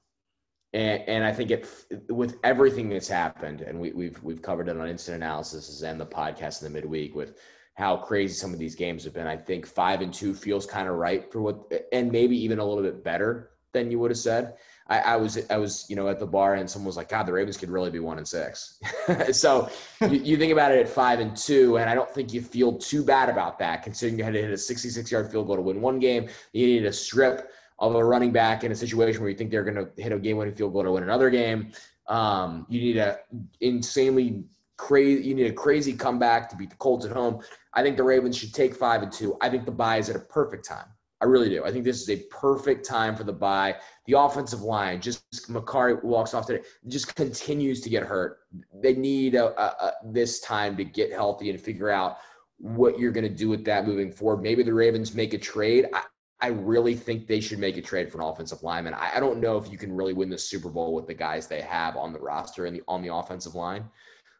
and, 0.73 1.03
and 1.07 1.23
I 1.23 1.33
think 1.33 1.51
it 1.51 1.67
with 2.09 2.37
everything 2.43 2.89
that's 2.89 3.07
happened, 3.07 3.61
and 3.61 3.79
we, 3.79 3.91
we've 3.91 4.21
we've 4.23 4.41
covered 4.41 4.69
it 4.69 4.77
on 4.77 4.87
instant 4.87 5.17
analysis 5.17 5.81
and 5.81 5.99
the 5.99 6.05
podcast 6.05 6.61
in 6.61 6.71
the 6.71 6.79
midweek 6.79 7.13
with 7.13 7.37
how 7.75 7.97
crazy 7.97 8.33
some 8.33 8.53
of 8.53 8.59
these 8.59 8.75
games 8.75 9.03
have 9.03 9.13
been. 9.13 9.27
I 9.27 9.37
think 9.37 9.65
five 9.65 10.01
and 10.01 10.13
two 10.13 10.33
feels 10.33 10.65
kind 10.65 10.87
of 10.87 10.95
right 10.95 11.31
for 11.31 11.41
what, 11.41 11.71
and 11.91 12.11
maybe 12.11 12.41
even 12.41 12.59
a 12.59 12.65
little 12.65 12.83
bit 12.83 13.03
better 13.03 13.51
than 13.73 13.91
you 13.91 13.99
would 13.99 14.11
have 14.11 14.17
said. 14.17 14.55
I, 14.87 14.99
I 14.99 15.15
was 15.15 15.39
I 15.49 15.57
was 15.57 15.85
you 15.89 15.95
know 15.95 16.07
at 16.07 16.19
the 16.19 16.25
bar 16.25 16.55
and 16.55 16.69
someone 16.69 16.87
was 16.87 16.97
like, 16.97 17.09
God, 17.09 17.25
the 17.25 17.33
Ravens 17.33 17.57
could 17.57 17.69
really 17.69 17.91
be 17.91 17.99
one 17.99 18.17
and 18.17 18.27
six. 18.27 18.79
so 19.31 19.69
you, 20.01 20.19
you 20.19 20.37
think 20.37 20.51
about 20.51 20.71
it 20.71 20.79
at 20.79 20.89
five 20.89 21.19
and 21.19 21.35
two, 21.35 21.77
and 21.77 21.89
I 21.89 21.95
don't 21.95 22.09
think 22.09 22.33
you 22.33 22.41
feel 22.41 22.77
too 22.77 23.03
bad 23.03 23.29
about 23.29 23.57
that, 23.59 23.83
considering 23.83 24.17
you 24.17 24.23
had 24.23 24.33
to 24.33 24.41
hit 24.41 24.51
a 24.51 24.57
66 24.57 25.11
yard 25.11 25.31
field 25.31 25.47
goal 25.47 25.55
to 25.55 25.61
win 25.61 25.81
one 25.81 25.99
game. 25.99 26.27
You 26.53 26.67
needed 26.67 26.87
a 26.87 26.93
strip 26.93 27.51
of 27.79 27.95
a 27.95 28.03
running 28.03 28.31
back 28.31 28.63
in 28.63 28.71
a 28.71 28.75
situation 28.75 29.21
where 29.21 29.29
you 29.29 29.35
think 29.35 29.49
they're 29.49 29.63
going 29.63 29.75
to 29.75 30.01
hit 30.01 30.11
a 30.11 30.19
game 30.19 30.37
winning 30.37 30.53
field 30.53 30.73
goal 30.73 30.83
to 30.83 30.91
win 30.91 31.03
another 31.03 31.29
game. 31.29 31.71
Um, 32.07 32.65
you 32.69 32.79
need 32.79 32.97
a 32.97 33.19
insanely 33.61 34.43
crazy. 34.77 35.27
You 35.27 35.35
need 35.35 35.47
a 35.47 35.53
crazy 35.53 35.93
comeback 35.93 36.49
to 36.49 36.55
beat 36.55 36.69
the 36.69 36.75
Colts 36.75 37.05
at 37.05 37.11
home. 37.11 37.41
I 37.73 37.81
think 37.81 37.97
the 37.97 38.03
Ravens 38.03 38.37
should 38.37 38.53
take 38.53 38.75
five 38.75 39.01
and 39.01 39.11
two. 39.11 39.37
I 39.41 39.49
think 39.49 39.65
the 39.65 39.71
bye 39.71 39.97
is 39.97 40.09
at 40.09 40.15
a 40.15 40.19
perfect 40.19 40.65
time. 40.65 40.87
I 41.21 41.25
really 41.25 41.49
do. 41.49 41.63
I 41.63 41.71
think 41.71 41.85
this 41.85 42.01
is 42.01 42.09
a 42.09 42.17
perfect 42.31 42.83
time 42.83 43.15
for 43.15 43.23
the 43.23 43.33
bye. 43.33 43.75
The 44.07 44.17
offensive 44.17 44.61
line, 44.61 44.99
just 44.99 45.23
Mekari 45.51 46.03
walks 46.03 46.33
off 46.33 46.47
today, 46.47 46.63
just 46.87 47.15
continues 47.15 47.79
to 47.81 47.89
get 47.89 48.03
hurt. 48.03 48.39
They 48.81 48.95
need 48.95 49.35
a, 49.35 49.49
a, 49.61 49.65
a, 49.85 49.93
this 50.05 50.39
time 50.39 50.75
to 50.77 50.83
get 50.83 51.11
healthy 51.11 51.51
and 51.51 51.61
figure 51.61 51.91
out 51.91 52.17
what 52.57 52.97
you're 52.99 53.11
going 53.11 53.23
to 53.23 53.35
do 53.35 53.49
with 53.49 53.63
that 53.65 53.85
moving 53.87 54.11
forward. 54.11 54.41
Maybe 54.41 54.63
the 54.63 54.73
Ravens 54.73 55.13
make 55.13 55.35
a 55.35 55.37
trade. 55.37 55.85
I, 55.93 56.03
I 56.43 56.47
really 56.47 56.95
think 56.95 57.27
they 57.27 57.39
should 57.39 57.59
make 57.59 57.77
a 57.77 57.83
trade 57.83 58.11
for 58.11 58.19
an 58.19 58.27
offensive 58.27 58.63
lineman. 58.63 58.95
I, 58.95 59.17
I 59.17 59.19
don't 59.19 59.39
know 59.39 59.57
if 59.57 59.71
you 59.71 59.77
can 59.77 59.95
really 59.95 60.13
win 60.13 60.29
the 60.29 60.39
Super 60.39 60.69
Bowl 60.69 60.95
with 60.95 61.05
the 61.05 61.13
guys 61.13 61.45
they 61.45 61.61
have 61.61 61.95
on 61.97 62.13
the 62.13 62.19
roster 62.19 62.65
and 62.65 62.75
the 62.75 62.81
on 62.87 63.03
the 63.03 63.13
offensive 63.13 63.53
line. 63.53 63.85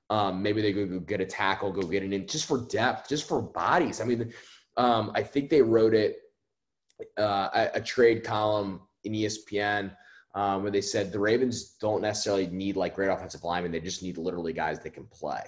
Um, 0.09 0.41
maybe 0.41 0.63
they 0.63 0.73
go, 0.73 0.99
get 0.99 1.21
a 1.21 1.25
tackle, 1.25 1.71
go 1.71 1.83
get 1.83 2.03
it 2.03 2.11
in 2.11 2.27
just 2.27 2.47
for 2.47 2.65
depth, 2.65 3.07
just 3.07 3.27
for 3.27 3.39
bodies. 3.41 4.01
I 4.01 4.05
mean, 4.05 4.33
um, 4.77 5.11
I 5.13 5.21
think 5.21 5.49
they 5.49 5.61
wrote 5.61 5.93
it 5.93 6.17
uh, 7.17 7.49
a, 7.53 7.69
a, 7.75 7.81
trade 7.81 8.23
column 8.23 8.81
in 9.03 9.13
ESPN 9.13 9.95
um, 10.35 10.63
where 10.63 10.71
they 10.71 10.81
said 10.81 11.11
the 11.11 11.19
Ravens 11.19 11.75
don't 11.79 12.01
necessarily 12.01 12.47
need 12.47 12.75
like 12.75 12.95
great 12.95 13.09
offensive 13.09 13.43
linemen; 13.43 13.71
they 13.71 13.79
just 13.79 14.03
need 14.03 14.17
literally 14.17 14.53
guys 14.53 14.79
that 14.79 14.93
can 14.93 15.05
play. 15.05 15.41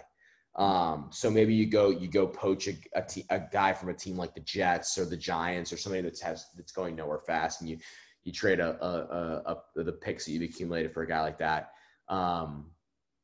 Um, 0.56 1.10
so 1.12 1.32
maybe 1.32 1.54
you 1.54 1.66
go 1.66 1.90
you 1.90 2.08
go 2.08 2.28
poach 2.28 2.68
a, 2.68 2.74
a, 2.96 3.02
te- 3.02 3.26
a, 3.30 3.40
guy 3.52 3.74
from 3.74 3.90
a 3.90 3.94
team 3.94 4.18
like 4.18 4.36
the 4.36 4.42
Jets 4.42 4.98
or 5.00 5.06
the 5.06 5.18
Giants 5.18 5.74
or 5.74 5.78
somebody 5.78 6.04
that's 6.04 6.22
has 6.22 6.48
that's 6.56 6.72
going 6.72 6.96
nowhere 6.96 7.20
fast, 7.20 7.62
and 7.62 7.70
you 7.70 7.78
you 8.24 8.32
trade 8.32 8.60
a, 8.60 8.84
a, 8.86 9.58
a 9.78 9.84
the 9.84 9.92
picks 9.92 10.26
that 10.26 10.32
you've 10.32 10.44
accumulated 10.44 10.94
for 10.94 11.04
a 11.04 11.08
guy 11.08 11.22
like 11.22 11.40
that. 11.40 11.72
Um, 12.08 12.68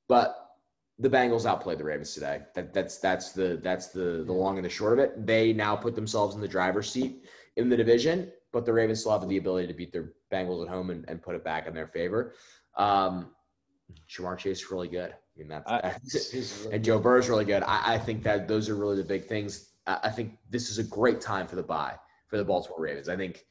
but 0.07 0.49
the 0.97 1.09
Bengals 1.09 1.45
outplayed 1.45 1.77
the 1.77 1.83
Ravens 1.83 2.13
today. 2.13 2.41
That, 2.55 2.73
that's 2.73 2.97
that's 2.97 3.31
the 3.31 3.59
that's 3.63 3.87
the 3.87 4.23
the 4.25 4.33
long 4.33 4.57
and 4.57 4.65
the 4.65 4.69
short 4.69 4.93
of 4.93 4.99
it. 4.99 5.25
They 5.25 5.53
now 5.53 5.75
put 5.75 5.95
themselves 5.95 6.35
in 6.35 6.41
the 6.41 6.47
driver's 6.47 6.91
seat 6.91 7.25
in 7.59 7.69
the 7.69 7.77
division, 7.77 8.31
but 8.51 8.65
the 8.65 8.73
Ravens 8.73 9.01
still 9.01 9.17
have 9.17 9.27
the 9.27 9.37
ability 9.37 9.67
to 9.67 9.73
beat 9.73 9.93
their 9.93 10.13
Bengals 10.31 10.63
at 10.63 10.69
home 10.69 10.89
and, 10.89 11.05
and 11.07 11.21
put 11.21 11.35
it 11.35 11.43
back 11.43 11.67
in 11.67 11.73
their 11.73 11.87
favor. 11.87 12.33
Um, 12.75 13.31
Ja'Marr 14.09 14.37
Chase 14.37 14.61
is 14.61 14.71
really 14.71 14.87
good. 14.87 15.11
I 15.11 15.39
mean, 15.39 15.47
that's, 15.47 16.31
that's 16.31 16.65
and 16.65 16.83
Joe 16.83 16.99
Burrow 16.99 17.19
is 17.19 17.29
really 17.29 17.45
good. 17.45 17.63
I, 17.63 17.93
I, 17.93 17.97
think 17.97 18.23
that 18.23 18.47
those 18.47 18.69
are 18.69 18.75
really 18.75 18.97
the 18.97 19.03
big 19.03 19.25
things. 19.25 19.69
I, 19.87 19.99
I 20.03 20.09
think 20.09 20.37
this 20.49 20.69
is 20.69 20.79
a 20.79 20.83
great 20.83 21.21
time 21.21 21.47
for 21.47 21.55
the 21.55 21.63
bye 21.63 21.95
for 22.27 22.37
the 22.37 22.43
Baltimore 22.43 22.81
Ravens. 22.81 23.09
I 23.09 23.15
think 23.15 23.45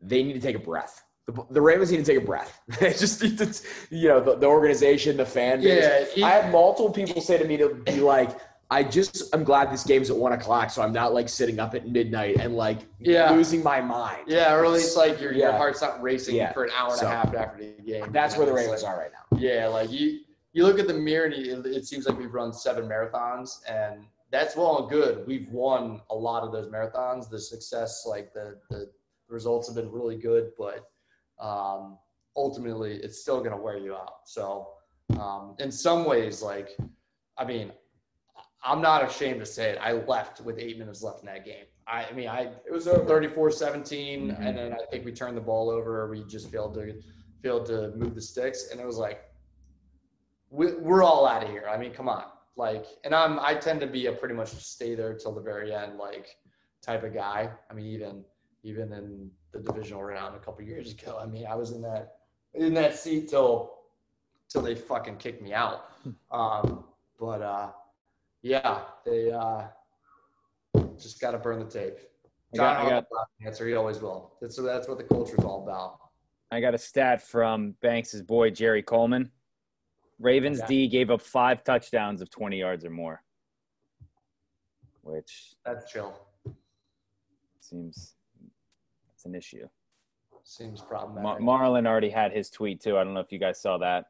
they 0.00 0.22
need 0.22 0.34
to 0.34 0.40
take 0.40 0.56
a 0.56 0.60
breath. 0.60 1.02
The, 1.26 1.44
the 1.50 1.60
Ravens 1.60 1.90
need 1.90 1.98
to 1.98 2.04
take 2.04 2.22
a 2.22 2.26
breath. 2.26 2.60
it's 2.80 3.00
just, 3.00 3.22
it's, 3.22 3.62
you 3.90 4.08
know, 4.08 4.20
the, 4.20 4.36
the 4.36 4.46
organization, 4.46 5.16
the 5.16 5.26
fan 5.26 5.62
base. 5.62 6.08
Yeah, 6.16 6.26
I 6.26 6.30
had 6.30 6.52
multiple 6.52 6.92
people 6.92 7.20
say 7.20 7.38
to 7.38 7.44
me 7.44 7.56
to 7.56 7.74
be 7.74 8.00
like, 8.00 8.38
I 8.72 8.82
just 8.82 9.34
I'm 9.34 9.44
glad 9.44 9.70
this 9.70 9.84
game's 9.84 10.08
at 10.08 10.16
one 10.16 10.32
o'clock, 10.32 10.70
so 10.70 10.80
I'm 10.80 10.94
not 10.94 11.12
like 11.12 11.28
sitting 11.28 11.60
up 11.60 11.74
at 11.74 11.86
midnight 11.86 12.36
and 12.40 12.56
like 12.56 12.78
yeah. 12.98 13.30
losing 13.30 13.62
my 13.62 13.82
mind. 13.82 14.22
Yeah, 14.26 14.54
or 14.54 14.64
at 14.64 14.70
least 14.70 14.96
like 14.96 15.20
your, 15.20 15.34
yeah. 15.34 15.50
your 15.50 15.52
heart's 15.58 15.82
not 15.82 16.00
racing 16.02 16.36
yeah. 16.36 16.54
for 16.54 16.64
an 16.64 16.70
hour 16.74 16.88
and 16.88 17.00
so, 17.00 17.06
a 17.06 17.10
half 17.10 17.34
after 17.34 17.58
the 17.58 17.82
game. 17.82 18.10
That's 18.12 18.34
where 18.38 18.46
the 18.46 18.52
Ravens 18.54 18.82
like, 18.82 18.90
are 18.90 18.98
right 18.98 19.10
now. 19.12 19.38
Yeah, 19.38 19.66
like 19.66 19.92
you 19.92 20.20
you 20.54 20.64
look 20.64 20.78
at 20.78 20.86
the 20.86 20.94
mirror 20.94 21.26
and 21.26 21.34
you, 21.34 21.62
it 21.66 21.84
seems 21.84 22.08
like 22.08 22.18
we've 22.18 22.32
run 22.32 22.50
seven 22.50 22.88
marathons, 22.88 23.60
and 23.68 24.06
that's 24.30 24.56
well 24.56 24.78
and 24.78 24.88
good. 24.88 25.26
We've 25.26 25.50
won 25.50 26.00
a 26.08 26.14
lot 26.14 26.42
of 26.42 26.50
those 26.50 26.68
marathons. 26.68 27.28
The 27.28 27.40
success, 27.40 28.06
like 28.06 28.32
the 28.32 28.58
the 28.70 28.90
results 29.28 29.68
have 29.68 29.76
been 29.76 29.92
really 29.92 30.16
good, 30.16 30.52
but 30.56 30.88
um, 31.38 31.98
ultimately 32.36 32.94
it's 32.94 33.20
still 33.20 33.40
going 33.40 33.50
to 33.50 33.58
wear 33.58 33.76
you 33.76 33.94
out. 33.94 34.20
So 34.24 34.68
um, 35.20 35.56
in 35.58 35.70
some 35.70 36.06
ways, 36.06 36.40
like 36.40 36.70
I 37.36 37.44
mean 37.44 37.70
I'm 38.64 38.80
not 38.80 39.04
ashamed 39.04 39.40
to 39.40 39.46
say 39.46 39.70
it. 39.70 39.78
I 39.80 39.92
left 39.92 40.40
with 40.40 40.58
eight 40.58 40.78
minutes 40.78 41.02
left 41.02 41.20
in 41.20 41.26
that 41.26 41.44
game. 41.44 41.64
I, 41.86 42.04
I 42.04 42.12
mean, 42.12 42.28
I 42.28 42.50
it 42.66 42.72
was 42.72 42.86
34 42.86 43.50
17, 43.50 44.28
mm-hmm. 44.28 44.42
and 44.42 44.56
then 44.56 44.72
I 44.72 44.84
think 44.90 45.04
we 45.04 45.12
turned 45.12 45.36
the 45.36 45.40
ball 45.40 45.68
over. 45.68 46.08
We 46.08 46.22
just 46.24 46.50
failed 46.50 46.74
to 46.74 46.94
failed 47.42 47.66
to 47.66 47.92
move 47.96 48.14
the 48.14 48.22
sticks, 48.22 48.68
and 48.70 48.80
it 48.80 48.86
was 48.86 48.98
like 48.98 49.24
we, 50.50 50.72
we're 50.74 51.02
all 51.02 51.26
out 51.26 51.42
of 51.42 51.50
here. 51.50 51.66
I 51.68 51.76
mean, 51.76 51.92
come 51.92 52.08
on, 52.08 52.24
like, 52.56 52.86
and 53.04 53.14
I'm 53.14 53.40
I 53.40 53.54
tend 53.54 53.80
to 53.80 53.86
be 53.86 54.06
a 54.06 54.12
pretty 54.12 54.34
much 54.34 54.50
stay 54.50 54.94
there 54.94 55.14
till 55.14 55.32
the 55.32 55.40
very 55.40 55.74
end, 55.74 55.98
like 55.98 56.36
type 56.82 57.02
of 57.02 57.12
guy. 57.12 57.50
I 57.68 57.74
mean, 57.74 57.86
even 57.86 58.24
even 58.62 58.92
in 58.92 59.30
the 59.50 59.58
divisional 59.58 60.04
round 60.04 60.36
a 60.36 60.38
couple 60.38 60.64
years 60.64 60.92
ago, 60.92 61.18
I 61.20 61.26
mean, 61.26 61.46
I 61.46 61.56
was 61.56 61.72
in 61.72 61.82
that 61.82 62.18
in 62.54 62.74
that 62.74 62.96
seat 62.96 63.28
till 63.28 63.78
till 64.48 64.62
they 64.62 64.76
fucking 64.76 65.16
kicked 65.16 65.42
me 65.42 65.52
out. 65.52 65.86
Hmm. 66.04 66.10
Um, 66.30 66.84
but 67.18 67.42
uh 67.42 67.70
yeah, 68.42 68.80
they 69.04 69.30
uh, 69.30 69.62
just 70.98 71.20
got 71.20 71.32
to 71.32 71.38
burn 71.38 71.60
the 71.60 71.64
tape. 71.66 71.98
John 72.54 72.76
I 72.76 72.82
got, 72.82 72.86
I 72.86 72.90
got 72.90 73.06
answer. 73.46 73.66
He 73.66 73.74
always 73.74 74.00
will. 74.00 74.32
That's 74.40 74.56
that's 74.56 74.88
what 74.88 74.98
the 74.98 75.04
culture 75.04 75.36
is 75.38 75.44
all 75.44 75.62
about. 75.62 75.98
I 76.50 76.60
got 76.60 76.74
a 76.74 76.78
stat 76.78 77.22
from 77.22 77.74
Banks's 77.80 78.22
boy 78.22 78.50
Jerry 78.50 78.82
Coleman. 78.82 79.30
Ravens 80.18 80.58
yeah. 80.58 80.66
D 80.66 80.88
gave 80.88 81.10
up 81.10 81.22
five 81.22 81.64
touchdowns 81.64 82.20
of 82.20 82.30
20 82.30 82.58
yards 82.58 82.84
or 82.84 82.90
more, 82.90 83.22
which 85.02 85.54
that's 85.64 85.90
chill. 85.90 86.14
Seems 87.60 88.14
it's 89.14 89.24
an 89.24 89.34
issue. 89.34 89.66
Seems 90.44 90.82
problematic. 90.82 91.40
Mar- 91.40 91.60
Marlon 91.60 91.86
already 91.86 92.10
had 92.10 92.32
his 92.32 92.50
tweet 92.50 92.82
too. 92.82 92.98
I 92.98 93.04
don't 93.04 93.14
know 93.14 93.20
if 93.20 93.32
you 93.32 93.38
guys 93.38 93.60
saw 93.60 93.78
that. 93.78 94.06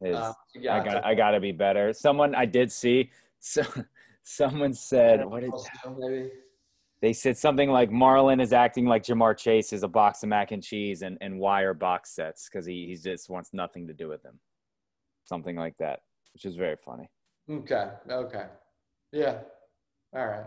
Is 0.00 0.16
uh, 0.16 0.32
yeah, 0.54 0.76
I 0.76 0.84
got 0.84 1.04
I 1.04 1.14
got 1.14 1.30
to 1.32 1.40
be 1.40 1.52
better. 1.52 1.92
Someone 1.92 2.34
I 2.34 2.46
did 2.46 2.70
see. 2.72 3.10
So 3.40 3.62
someone 4.24 4.74
said 4.74 5.24
what 5.24 5.42
did 5.42 5.52
maybe. 5.96 6.28
they 7.00 7.12
said 7.12 7.38
something 7.38 7.70
like 7.70 7.88
Marlon 7.88 8.42
is 8.42 8.52
acting 8.52 8.84
like 8.84 9.04
Ja'Marr 9.04 9.38
Chase 9.38 9.72
is 9.72 9.84
a 9.84 9.88
box 9.88 10.24
of 10.24 10.28
mac 10.28 10.50
and 10.50 10.60
cheese 10.60 11.02
and, 11.02 11.16
and 11.20 11.38
wire 11.38 11.72
box 11.72 12.10
sets 12.10 12.48
because 12.48 12.66
he, 12.66 12.86
he 12.88 12.96
just 12.96 13.30
wants 13.30 13.50
nothing 13.52 13.86
to 13.86 13.94
do 13.94 14.08
with 14.08 14.24
them. 14.24 14.40
Something 15.22 15.54
like 15.54 15.76
that, 15.78 16.00
which 16.32 16.44
is 16.46 16.56
very 16.56 16.74
funny. 16.84 17.08
Okay. 17.48 17.90
Okay. 18.10 18.46
Yeah. 19.12 19.38
All 20.16 20.26
right. 20.26 20.46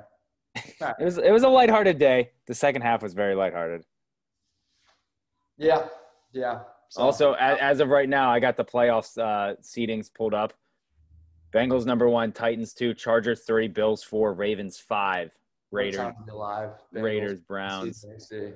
All 0.81 0.87
right. 0.87 0.95
it 0.99 1.05
was 1.05 1.17
it 1.17 1.31
was 1.31 1.43
a 1.43 1.49
lighthearted 1.49 1.97
day. 1.97 2.31
The 2.47 2.53
second 2.53 2.81
half 2.81 3.01
was 3.01 3.13
very 3.13 3.35
lighthearted. 3.35 3.85
Yeah. 5.57 5.87
Yeah. 6.33 6.59
So, 6.91 7.01
also, 7.01 7.33
as, 7.39 7.57
as, 7.61 7.79
of 7.79 7.87
right 7.87 8.09
now, 8.09 8.29
I 8.29 8.41
got 8.41 8.57
the 8.57 8.65
playoffs 8.65 9.17
uh, 9.17 9.55
seedings 9.61 10.13
pulled 10.13 10.33
up. 10.33 10.51
Bengals 11.53 11.85
number 11.85 12.09
one, 12.09 12.33
Titans 12.33 12.73
two, 12.73 12.93
Chargers 12.93 13.43
three, 13.43 13.69
Bills 13.69 14.03
four, 14.03 14.33
Ravens 14.33 14.77
five, 14.77 15.31
Raiders 15.71 16.13
live, 16.33 16.71
Raiders 16.91 17.39
Browns. 17.39 18.05
See. 18.17 18.51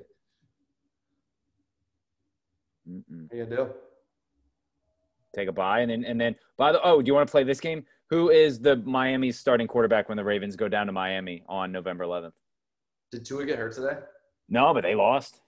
What 2.84 3.36
you 3.38 3.46
do? 3.46 3.70
Take 5.34 5.48
a 5.48 5.52
bye, 5.52 5.80
and 5.80 5.90
then 5.90 6.04
and 6.04 6.20
then 6.20 6.36
by 6.58 6.72
the 6.72 6.82
oh, 6.82 7.00
do 7.00 7.06
you 7.06 7.14
want 7.14 7.26
to 7.26 7.30
play 7.30 7.42
this 7.42 7.58
game? 7.58 7.86
Who 8.10 8.28
is 8.28 8.60
the 8.60 8.76
Miami's 8.76 9.38
starting 9.38 9.66
quarterback 9.66 10.10
when 10.10 10.16
the 10.16 10.24
Ravens 10.24 10.56
go 10.56 10.68
down 10.68 10.84
to 10.88 10.92
Miami 10.92 11.42
on 11.48 11.72
November 11.72 12.04
11th? 12.04 12.32
Did 13.12 13.24
Tua 13.24 13.46
get 13.46 13.58
hurt 13.58 13.74
today? 13.74 13.96
No, 14.50 14.74
but 14.74 14.82
they 14.82 14.94
lost. 14.94 15.40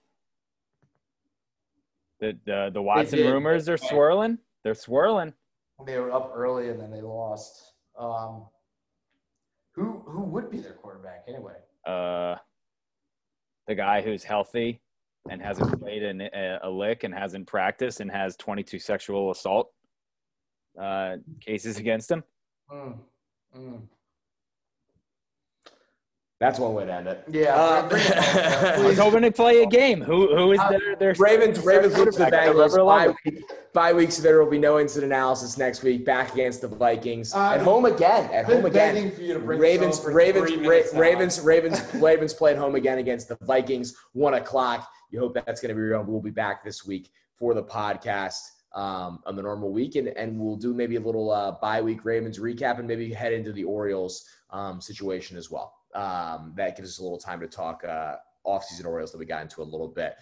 The 2.19 2.37
the, 2.45 2.69
the 2.73 2.81
Watson 2.81 3.19
rumors 3.19 3.69
are 3.69 3.77
swirling. 3.77 4.37
They're 4.63 4.75
swirling. 4.75 5.33
They 5.85 5.97
were 5.97 6.11
up 6.11 6.33
early 6.35 6.69
and 6.69 6.79
then 6.79 6.91
they 6.91 7.01
lost. 7.01 7.73
Um, 7.97 8.45
who 9.73 10.03
who 10.05 10.23
would 10.23 10.49
be 10.51 10.59
their 10.59 10.73
quarterback 10.73 11.23
anyway? 11.27 11.55
Uh, 11.85 12.35
the 13.67 13.75
guy 13.75 14.01
who's 14.01 14.23
healthy 14.23 14.81
and 15.29 15.41
hasn't 15.41 15.79
played 15.79 16.03
in 16.03 16.21
a, 16.21 16.59
a 16.63 16.69
lick 16.69 17.03
and 17.03 17.13
hasn't 17.13 17.47
practiced 17.47 17.99
and 17.99 18.11
has 18.11 18.35
22 18.37 18.79
sexual 18.79 19.31
assault 19.31 19.71
uh, 20.79 21.17
cases 21.39 21.77
against 21.77 22.09
him. 22.09 22.23
Mm, 22.71 22.97
mm. 23.55 23.81
That's 26.39 26.57
one 26.57 26.73
way 26.73 26.85
to 26.85 26.93
end 26.93 27.07
it. 27.07 27.21
Yeah. 27.29 27.53
Uh, 27.53 27.89
I 28.77 28.85
was 28.85 28.97
hoping 28.97 29.23
to 29.23 29.31
play 29.31 29.61
a 29.61 29.65
game. 29.65 29.99
Who 29.99 30.33
who 30.33 30.53
is 30.53 30.61
their 30.69 30.95
their 30.95 31.13
Ravens 31.19 31.59
Ravens 31.59 31.97
lose 31.97 32.15
the 32.15 32.25
Bengals. 32.25 32.77
Bye, 32.85 33.13
week, 33.25 33.43
bye 33.73 33.91
week, 33.91 34.13
so 34.13 34.21
there 34.21 34.41
will 34.41 34.49
be 34.49 34.57
no 34.57 34.79
Instant 34.79 35.03
Analysis 35.03 35.57
next 35.57 35.83
week. 35.83 36.05
Back 36.05 36.31
against 36.31 36.61
the 36.61 36.69
Vikings 36.69 37.33
uh, 37.33 37.51
at 37.55 37.61
home 37.61 37.83
again. 37.83 38.31
At 38.31 38.45
home 38.45 38.65
again. 38.65 39.11
Ravens 39.45 40.01
Ravens 40.05 40.05
Ravens 40.05 40.93
Ravens 40.93 41.41
Ravens 41.41 41.93
Ravens 41.95 42.33
play 42.33 42.51
at 42.53 42.57
home 42.57 42.75
again 42.75 42.99
against 42.99 43.27
the 43.27 43.37
Vikings. 43.41 43.97
One 44.13 44.35
o'clock. 44.35 44.89
You 45.11 45.19
hope 45.19 45.33
that's 45.33 45.59
going 45.59 45.69
to 45.69 45.75
be 45.75 45.81
real. 45.81 46.03
We'll 46.03 46.21
be 46.21 46.29
back 46.29 46.63
this 46.63 46.85
week 46.85 47.11
for 47.37 47.53
the 47.53 47.63
podcast 47.63 48.39
um, 48.73 49.19
on 49.25 49.35
the 49.35 49.41
normal 49.41 49.73
week, 49.73 49.95
and, 49.95 50.07
and 50.09 50.39
we'll 50.39 50.55
do 50.55 50.73
maybe 50.73 50.95
a 50.95 51.01
little 51.01 51.31
uh, 51.31 51.51
bye 51.59 51.81
week 51.81 52.05
Ravens 52.05 52.39
recap, 52.39 52.79
and 52.79 52.87
maybe 52.87 53.11
head 53.11 53.33
into 53.33 53.51
the 53.51 53.65
Orioles 53.65 54.23
um, 54.51 54.79
situation 54.79 55.35
as 55.35 55.51
well 55.51 55.78
um, 55.95 56.53
that 56.55 56.75
gives 56.75 56.89
us 56.89 56.99
a 56.99 57.03
little 57.03 57.17
time 57.17 57.39
to 57.39 57.47
talk 57.47 57.83
uh, 57.83 58.15
off-season 58.43 58.85
Orioles 58.85 59.11
that 59.11 59.17
we 59.17 59.25
got 59.25 59.41
into 59.41 59.61
a 59.61 59.63
little 59.63 59.87
bit. 59.87 60.15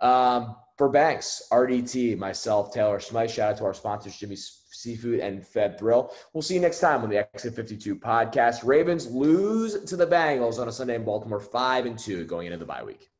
Um, 0.00 0.56
for 0.78 0.88
Banks, 0.88 1.42
RDT, 1.52 2.16
myself, 2.16 2.72
Taylor 2.72 3.00
Smythe, 3.00 3.30
shout 3.30 3.52
out 3.52 3.58
to 3.58 3.64
our 3.64 3.74
sponsors, 3.74 4.16
Jimmy 4.16 4.36
Seafood 4.36 5.20
and 5.20 5.46
Fed 5.46 5.78
Thrill. 5.78 6.12
We'll 6.32 6.42
see 6.42 6.54
you 6.54 6.60
next 6.60 6.80
time 6.80 7.02
on 7.02 7.10
the 7.10 7.18
Exit 7.18 7.54
52 7.54 7.96
podcast. 7.96 8.64
Ravens 8.64 9.10
lose 9.10 9.84
to 9.84 9.96
the 9.96 10.06
Bengals 10.06 10.58
on 10.58 10.68
a 10.68 10.72
Sunday 10.72 10.94
in 10.94 11.04
Baltimore, 11.04 11.40
5 11.40 11.86
and 11.86 11.98
2 11.98 12.24
going 12.24 12.46
into 12.46 12.58
the 12.58 12.64
bye 12.64 12.82
week. 12.82 13.10